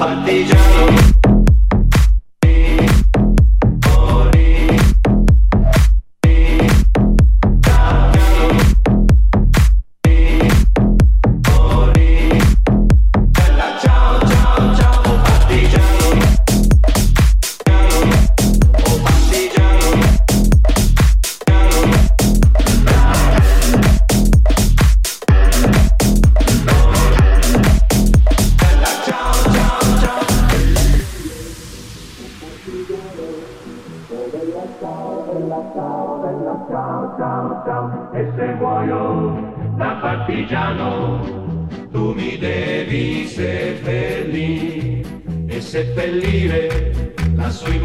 Partigiano. 0.00 0.79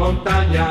Montagna. 0.06 0.66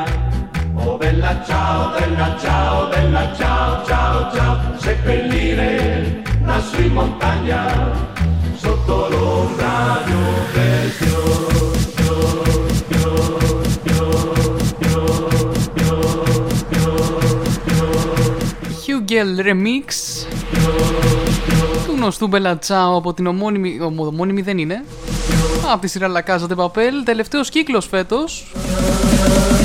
Oh 0.82 0.96
bella 1.02 1.32
ciao, 1.48 1.78
bella 1.96 2.28
ciao, 2.42 2.88
bella 2.92 3.24
ciao, 3.38 3.68
ciao, 3.88 4.16
ciao, 4.34 4.54
seppellire 4.84 6.22
lassù 6.48 6.78
in 6.88 6.92
montagna, 7.00 7.60
sotto 8.62 8.94
l'ombra 9.12 9.76
di 10.06 10.12
un 10.12 10.38
bel 10.54 10.88
fior, 10.98 11.76
fior, 11.96 12.46
fior, 12.88 13.64
fior, 13.84 14.60
fior, 14.78 15.28
fior, 15.70 16.32
fior, 16.70 17.04
fior. 17.64 17.94
Hugel 18.86 19.30
Remix 19.48 19.86
του 21.86 21.92
γνωστού 21.96 22.26
Μπελατσάου 22.26 22.96
από 22.96 23.14
την 23.14 23.26
ομώνυμη, 23.26 23.78
ομο- 23.80 24.06
ομώνυμη 24.06 24.42
δεν 24.42 24.58
είναι 24.58 24.84
από 25.72 25.80
τη 25.80 25.88
σειρά 25.88 26.08
La 26.12 26.30
Casa 26.30 26.46
de 26.48 26.56
Papel 26.64 26.92
τελευταίος 27.04 27.48
κύκλος 27.48 27.86
φέτος 27.86 28.52
love. 29.28 29.55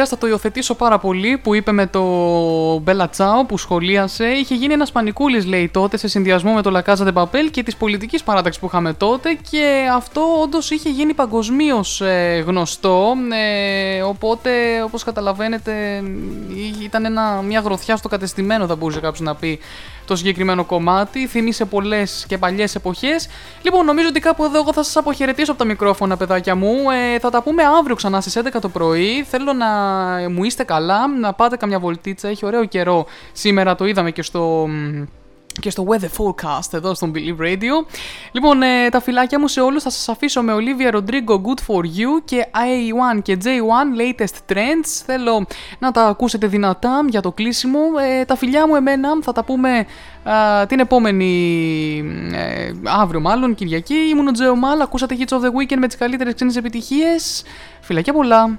Αυτό 0.00 0.16
που 0.16 0.24
λέει 0.24 0.32
ο 0.32 0.36
Αντρέας 0.36 0.48
θα 0.48 0.52
το 0.52 0.56
υιοθετήσω 0.66 0.74
πάρα 0.74 0.98
πολύ 0.98 1.38
που 1.38 1.54
είπε 1.54 1.72
με 1.72 1.86
το 1.86 2.02
Μπέλα 2.78 3.08
Τσάο 3.08 3.44
που 3.44 3.58
σχολίασε. 3.58 4.26
Είχε 4.26 4.54
γίνει 4.54 4.72
ένας 4.72 4.92
πανικούλης, 4.92 5.46
λέει 5.46 5.68
τότε, 5.68 5.96
σε 5.96 6.08
συνδυασμό 6.08 6.52
με 6.52 6.62
το 6.62 6.70
Λακάζα 6.70 7.12
Παπέλ 7.12 7.50
και 7.50 7.62
της 7.62 7.76
πολιτικής 7.76 8.22
παράταξης 8.22 8.60
που 8.60 8.66
είχαμε 8.66 8.92
τότε 8.92 9.38
και 9.50 9.88
αυτό 9.94 10.40
όντως 10.42 10.70
είχε 10.70 10.88
γίνει 10.88 11.14
παγκοσμίως 11.14 12.02
γνωστό. 12.46 13.14
Ε, 13.32 14.02
οπότε, 14.02 14.82
όπως 14.82 15.04
καταλαβαίνετε, 15.04 16.02
ήταν 16.82 17.04
ένα, 17.04 17.42
μια 17.42 17.60
γροθιά 17.60 17.96
στο 17.96 18.08
κατεστημένο, 18.08 18.66
θα 18.66 18.76
μπορούσε 18.76 19.00
κάποιος 19.00 19.20
να 19.20 19.34
πει 19.34 19.58
το 20.06 20.16
συγκεκριμένο 20.16 20.64
κομμάτι. 20.64 21.26
Θύμισε 21.26 21.64
πολλές 21.64 22.24
και 22.28 22.38
παλιές 22.38 22.74
εποχές. 22.74 23.28
Λοιπόν, 23.62 23.84
νομίζω 23.84 24.08
ότι 24.08 24.20
κάπου 24.20 24.44
εδώ 24.44 24.58
εγώ 24.58 24.72
θα 24.72 24.82
σας 24.82 24.96
αποχαιρετήσω 24.96 25.50
από 25.50 25.60
τα 25.60 25.66
μικρόφωνα, 25.66 26.16
παιδάκια 26.16 26.54
μου. 26.54 26.90
Ε, 26.90 27.18
θα 27.18 27.30
τα 27.30 27.42
πούμε 27.42 27.62
αύριο 27.78 27.94
ξανά 27.94 28.20
στις 28.20 28.36
11 28.36 28.60
το 28.60 28.68
πρωί. 28.68 29.24
Θέλω 29.28 29.52
να 29.52 29.66
μου 30.28 30.44
είστε 30.44 30.64
καλά, 30.64 31.08
να 31.08 31.32
πάτε 31.32 31.56
καμιά 31.56 31.78
βολτίτσα. 31.78 32.28
Έχει 32.28 32.46
ωραίο 32.46 32.64
καιρό 32.64 33.06
σήμερα, 33.32 33.74
το 33.74 33.86
είδαμε 33.86 34.10
και 34.10 34.22
στο 34.22 34.68
και 35.60 35.70
στο 35.70 35.86
Weather 35.88 36.24
Forecast 36.24 36.72
εδώ 36.72 36.94
στον 36.94 37.12
Believe 37.14 37.42
Radio. 37.42 37.86
Λοιπόν, 38.32 38.62
ε, 38.62 38.88
τα 38.88 39.00
φυλάκια 39.00 39.40
μου 39.40 39.48
σε 39.48 39.60
όλους 39.60 39.82
θα 39.82 39.90
σας 39.90 40.08
αφήσω 40.08 40.42
με 40.42 40.52
Olivia 40.56 40.94
Rodrigo 40.94 41.34
Good 41.34 41.60
For 41.66 41.80
You 41.80 42.22
και 42.24 42.46
A1 42.50 43.22
και 43.22 43.38
J1 43.44 44.00
Latest 44.00 44.52
Trends. 44.52 45.02
Θέλω 45.06 45.46
να 45.78 45.90
τα 45.90 46.04
ακούσετε 46.06 46.46
δυνατά 46.46 47.04
για 47.08 47.20
το 47.20 47.32
κλείσιμο. 47.32 47.80
Ε, 48.20 48.24
τα 48.24 48.36
φιλιά 48.36 48.66
μου 48.66 48.74
εμένα 48.74 49.08
θα 49.22 49.32
τα 49.32 49.44
πούμε 49.44 49.86
α, 50.24 50.66
την 50.66 50.78
επόμενη 50.78 51.32
ε, 52.32 52.72
αύριο 52.84 53.20
μάλλον, 53.20 53.54
Κυριακή. 53.54 53.94
Ήμουν 53.94 54.28
ο 54.28 54.30
Τζέο 54.30 54.56
Μάλ, 54.56 54.80
ακούσατε 54.80 55.16
Hits 55.18 55.36
of 55.36 55.40
the 55.40 55.48
Weekend 55.48 55.78
με 55.78 55.86
τις 55.86 55.96
καλύτερες 55.96 56.34
ξένες 56.34 56.56
επιτυχίες. 56.56 57.44
Φιλάκια 57.80 58.12
πολλά! 58.12 58.58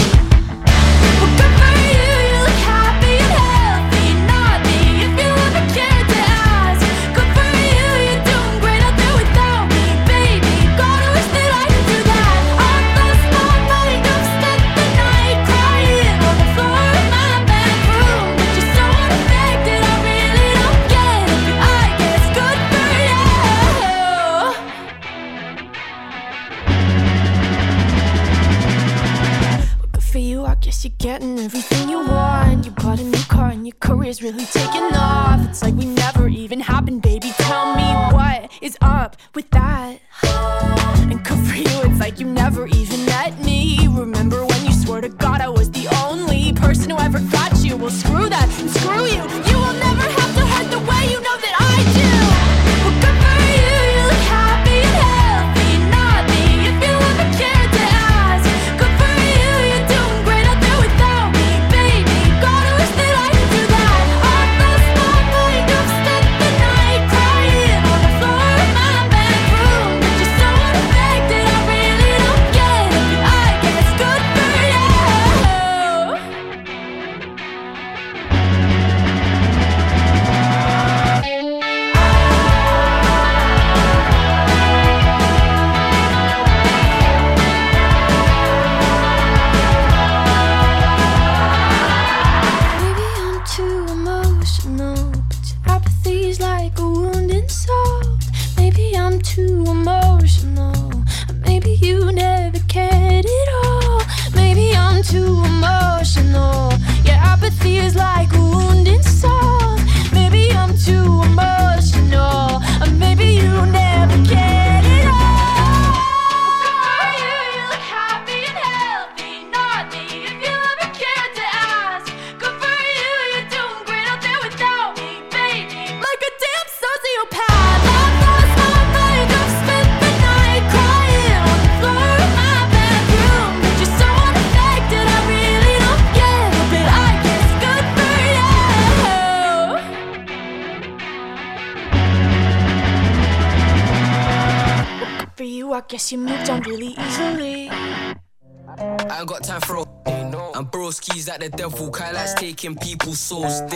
Like 35.61 35.75
we 35.75 35.90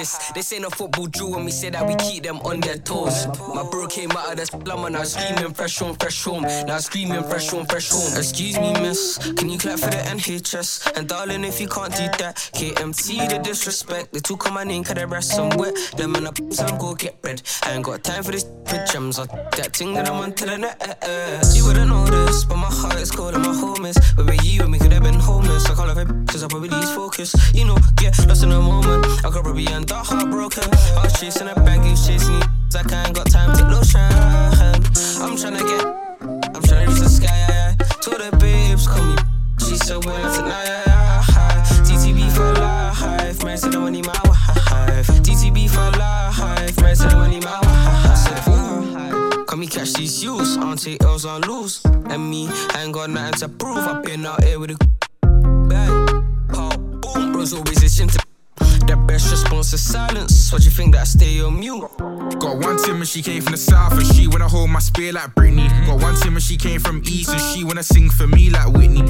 This 0.06 0.32
this 0.34 0.54
ain't 0.54 0.66
a 0.66 0.70
football 0.70 1.08
drill 1.08 1.32
when 1.32 1.46
we 1.46 1.52
say 1.52 1.72
that 1.72 1.88
we 1.88 1.96
keep 1.96 2.22
them 2.22 2.38
on 2.42 2.60
their 2.60 2.78
toes. 2.78 3.26
My 3.56 3.64
bro 3.64 3.88
came 3.88 4.12
out 4.12 4.30
of 4.30 4.38
the 4.38 4.46
slum 4.46 4.86
and 4.86 4.96
I 4.96 5.00
was 5.00 5.14
screaming 5.14 5.52
fresh 5.52 5.80
home, 5.80 5.96
fresh 5.96 6.24
home. 6.24 6.44
Now 6.44 6.78
screaming 6.78 7.24
fresh 7.24 7.50
home, 7.50 7.66
fresh 7.66 7.90
home. 7.90 8.16
Excuse 8.16 8.60
me, 8.60 8.72
miss, 8.74 9.18
can 9.36 9.50
you 9.50 9.58
clap 9.58 9.80
for 9.80 9.90
the 9.90 9.98
NHS? 9.98 10.96
And 10.96 11.10
darling, 11.10 11.44
if 11.44 11.60
you 11.60 11.68
can't 11.68 11.92
do 11.92 12.06
that, 12.20 12.36
KMT 12.54 13.30
the 13.30 13.40
disrespect. 13.40 14.14
They 14.14 14.20
took 14.20 14.46
on 14.46 14.54
my 14.54 14.64
name, 14.64 14.84
cause 14.84 14.94
they 14.94 15.06
rest 15.08 15.32
somewhere. 15.32 15.72
Them 15.98 16.14
and 16.14 16.28
I 16.28 16.32
some 16.52 16.78
go 16.78 16.94
get 16.94 17.18
red. 17.24 17.42
I 17.64 17.74
ain't 17.74 17.84
got 17.84 18.04
time 18.04 18.22
for 18.22 18.32
this 18.32 18.46
with 18.76 18.92
gems 18.92 19.20
or 19.20 19.26
that 19.26 19.76
thing 19.76 19.94
that 19.94 20.10
I'm 20.10 20.22
on 20.22 20.34
to 20.34 20.46
the 20.46 20.58
net. 20.58 20.78
Eh, 20.82 20.94
eh. 21.02 21.42
You 21.54 21.66
wouldn't 21.66 21.90
know 21.90 22.06
this, 22.06 22.44
but 22.46 22.58
my 22.58 22.70
heart 22.70 23.00
is 23.00 23.12
cold 23.12 23.34
and 23.34 23.44
my 23.44 23.54
home 23.54 23.86
is. 23.86 23.98
Where 24.16 24.26
were 24.26 24.42
you 24.44 24.64
and 24.64 24.72
we 24.72 24.80
could 24.80 24.92
have 24.92 25.04
been 25.04 25.20
homeless? 25.20 25.66
I 25.66 25.74
call 25.74 25.88
her 25.88 26.06
cause 26.26 26.44
I 26.44 26.48
probably 26.48 26.70
lose 26.70 26.92
focus. 26.94 27.36
You 27.54 27.66
know, 27.66 27.78
get 27.98 28.18
lost 28.28 28.44
in 28.44 28.52
a 28.52 28.60
moment. 28.60 29.06
I 29.26 29.30
could 29.30 29.44
probably 29.44 29.68
end 29.68 29.92
up 29.92 30.06
heartbroken. 30.06 30.70
I 30.98 31.04
was 31.04 31.20
chasing 31.20 31.48
a 31.48 31.56
bag, 31.56 31.86
you 31.86 31.96
chasing. 31.96 32.42
Like 32.74 32.92
I 32.92 33.06
ain't 33.06 33.16
got 33.16 33.30
time 33.30 33.56
to 33.58 33.64
lotion. 33.74 34.02
I'm 35.24 35.36
tryna 35.40 35.64
get, 35.72 35.86
I'm 36.56 36.62
tryna 36.68 36.88
reach 36.88 37.00
the 37.00 37.10
sky. 37.10 37.76
Told 38.02 38.20
the 38.20 38.36
babes, 38.38 38.88
call 38.88 39.04
me. 39.06 39.16
She 39.60 39.76
said, 39.78 40.04
well, 40.06 40.36
tonight. 40.36 40.65
Got 53.06 53.14
nothing 53.14 53.40
to 53.40 53.50
prove. 53.50 53.78
I've 53.78 54.04
been 54.04 54.26
out 54.26 54.44
here 54.44 54.60
with 54.60 54.72
a 54.72 54.78
response 59.66 59.74
is 59.74 59.92
silence. 59.92 60.52
What 60.52 60.66
you 60.66 60.72
think 60.72 60.94
that 60.94 61.02
I 61.02 61.04
stay 61.06 61.42
on 61.42 61.60
mute? 61.60 61.82
Got 62.40 62.58
one 62.58 62.78
Tim 62.78 62.98
and 62.98 63.08
she 63.08 63.22
came 63.22 63.42
from 63.42 63.54
the 63.54 63.58
south 63.58 63.94
and 63.94 64.06
she 64.06 64.28
wanna 64.28 64.48
hold 64.48 64.70
my 64.70 64.80
spear 64.80 65.14
like 65.14 65.34
Britney. 65.36 65.70
Got 65.88 66.02
one 66.02 66.16
Tim 66.16 66.36
and 66.36 66.44
she 66.44 66.58
came 66.58 66.80
from 66.80 67.02
east 67.06 67.30
and 67.30 67.42
she 67.42 67.64
wanna 67.64 67.84
sing 67.84 68.10
for 68.10 68.28
me 68.28 68.50
like 68.50 68.72
Whitney. 68.74 69.06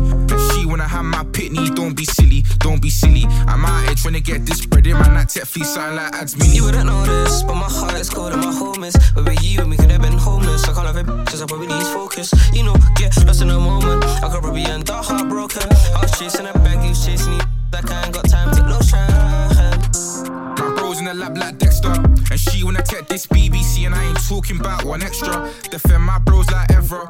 She 0.51 0.65
wanna 0.65 0.87
have 0.87 1.05
my 1.05 1.23
pitney. 1.23 1.73
Don't 1.75 1.95
be 1.95 2.05
silly, 2.05 2.43
don't 2.59 2.81
be 2.81 2.89
silly. 2.89 3.25
I'm 3.47 3.65
out 3.65 3.85
here 3.85 3.95
trying 3.95 4.13
to 4.13 4.21
get 4.21 4.45
this 4.45 4.65
bread 4.65 4.87
in 4.87 4.97
my 4.97 5.09
that 5.09 5.29
tech 5.29 5.45
fee 5.45 5.63
sound 5.63 5.95
like 5.97 6.13
ads 6.13 6.37
me. 6.37 6.47
You 6.55 6.63
wouldn't 6.65 6.85
know 6.85 7.05
this, 7.05 7.43
but 7.43 7.55
my 7.55 7.69
heart 7.69 7.95
is 7.95 8.09
cold 8.09 8.33
and 8.33 8.41
my 8.41 8.53
home 8.53 8.83
is. 8.83 8.95
Where 9.13 9.25
were 9.25 9.33
you 9.41 9.61
and 9.61 9.69
we 9.69 9.77
could 9.77 9.91
have 9.91 10.01
been 10.01 10.17
homeless? 10.17 10.63
I 10.65 10.73
can't 10.73 10.87
have 10.87 10.97
it 10.97 11.07
cause 11.27 11.41
I 11.41 11.45
probably 11.45 11.67
lose 11.67 11.89
focus. 11.89 12.33
You 12.53 12.63
know, 12.63 12.75
get 12.95 13.15
lost 13.25 13.41
in 13.41 13.49
a 13.49 13.59
moment. 13.59 14.03
I 14.23 14.29
could 14.29 14.41
probably 14.41 14.63
end 14.63 14.89
up 14.89 15.05
heartbroken. 15.05 15.67
I 15.95 15.99
was 16.01 16.17
chasing 16.17 16.47
a 16.47 16.53
bag, 16.53 16.83
you 16.83 16.89
was 16.89 17.05
chasing 17.05 17.33
you. 17.33 17.41
Like 17.73 17.91
I 17.91 18.05
ain't 18.05 18.13
got 18.13 18.29
time 18.29 18.54
in 21.07 21.17
the 21.17 21.23
lab 21.23 21.37
like 21.37 21.57
Dexter. 21.57 21.91
And 22.31 22.39
she 22.39 22.63
wanna 22.63 22.81
take 22.81 23.07
this 23.07 23.27
BBC, 23.27 23.85
and 23.85 23.95
I 23.95 24.03
ain't 24.05 24.27
talking 24.27 24.59
about 24.59 24.83
one 24.83 25.03
extra. 25.03 25.51
Defend 25.69 26.03
my 26.03 26.19
bros 26.19 26.49
like 26.51 26.71
ever. 26.71 27.09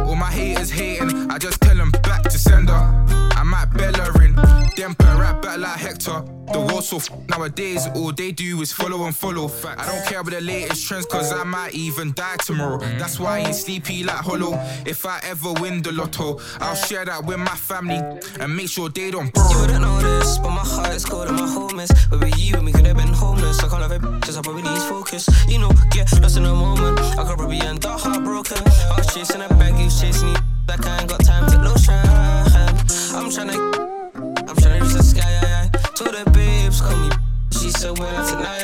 All 0.00 0.14
my 0.14 0.30
haters 0.30 0.70
hating, 0.70 1.30
I 1.30 1.38
just 1.38 1.60
tell 1.60 1.76
them 1.76 1.90
back 2.02 2.22
to 2.24 2.38
sender. 2.38 2.72
I 2.72 3.42
might 3.44 3.66
bella 3.74 4.12
in, 4.22 4.34
them 4.76 4.94
put 4.94 5.14
right 5.18 5.40
back 5.42 5.58
like 5.58 5.78
Hector. 5.78 6.22
The 6.52 6.60
world's 6.60 6.88
so 6.88 6.96
f- 6.98 7.10
nowadays, 7.28 7.88
all 7.94 8.12
they 8.12 8.30
do 8.30 8.60
is 8.60 8.72
follow 8.72 9.04
and 9.06 9.16
follow. 9.16 9.50
I 9.64 9.86
don't 9.86 10.04
care 10.06 10.20
about 10.20 10.32
the 10.32 10.40
latest 10.40 10.86
trends, 10.86 11.06
cause 11.06 11.32
I 11.32 11.44
might 11.44 11.74
even 11.74 12.12
die 12.12 12.36
tomorrow. 12.44 12.78
That's 12.98 13.18
why 13.18 13.38
I 13.38 13.38
ain't 13.40 13.54
sleepy 13.54 14.04
like 14.04 14.16
hollow. 14.16 14.54
If 14.86 15.06
I 15.06 15.20
ever 15.24 15.52
win 15.54 15.82
the 15.82 15.92
lotto, 15.92 16.40
I'll 16.60 16.74
share 16.74 17.04
that 17.04 17.24
with 17.24 17.38
my 17.38 17.56
family 17.56 18.00
and 18.40 18.56
make 18.56 18.68
sure 18.68 18.88
they 18.88 19.10
don't 19.10 19.32
borrow. 19.32 19.50
You 19.50 19.60
wouldn't 19.60 19.82
know 19.82 20.00
this, 20.00 20.38
but 20.38 20.50
my 20.50 20.64
heart 20.64 20.94
is 20.94 21.04
cold 21.04 21.28
and 21.28 21.36
my 21.36 21.48
home 21.48 21.80
is. 21.80 21.90
You 22.38 22.60
we 22.64 22.72
could 22.72 22.86
have 22.86 22.96
been 22.96 23.08
homeless. 23.34 23.62
I 23.62 23.68
can't 23.68 23.82
have 23.82 23.92
it, 23.92 24.22
cause 24.22 24.36
I 24.36 24.42
probably 24.42 24.62
need 24.62 24.82
focus. 24.82 25.28
You 25.48 25.58
know, 25.58 25.70
get 25.90 26.10
lost 26.20 26.36
in 26.36 26.44
a 26.44 26.54
moment. 26.54 26.98
I 27.00 27.24
could 27.24 27.36
probably 27.36 27.60
end 27.60 27.84
up 27.84 28.00
heartbroken. 28.00 28.58
I 28.58 28.94
was 28.96 29.12
chasing 29.14 29.42
a 29.42 29.48
bag, 29.48 29.78
you 29.78 29.90
chasing 29.90 30.32
me. 30.32 30.36
Like 30.68 30.86
I 30.86 31.00
ain't 31.00 31.08
got 31.08 31.24
time 31.24 31.50
to 31.50 31.58
lotion. 31.62 31.94
I'm 33.14 33.30
trying 33.30 33.48
to, 33.48 33.58
I'm 34.48 34.56
trying 34.56 34.78
to 34.78 34.84
reach 34.84 34.94
the 34.94 35.02
sky. 35.02 35.70
To 35.96 36.04
the 36.04 36.30
babes, 36.30 36.80
call 36.80 36.96
me. 36.96 37.10
She 37.52 37.70
said, 37.70 37.98
when 37.98 38.14
I 38.14 38.30
tonight. 38.30 38.60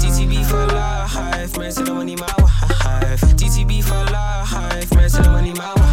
TTB 0.00 0.44
for 0.46 0.66
life, 0.66 1.58
man, 1.58 1.72
said 1.72 1.88
I 1.88 1.92
money, 1.92 2.16
my 2.16 2.34
wife. 2.38 3.20
TTB 3.38 3.82
for 3.82 4.04
life, 4.12 4.94
man, 4.94 5.08
said 5.08 5.26
I 5.26 5.32
money, 5.32 5.52
my 5.52 5.74
wife. 5.74 5.84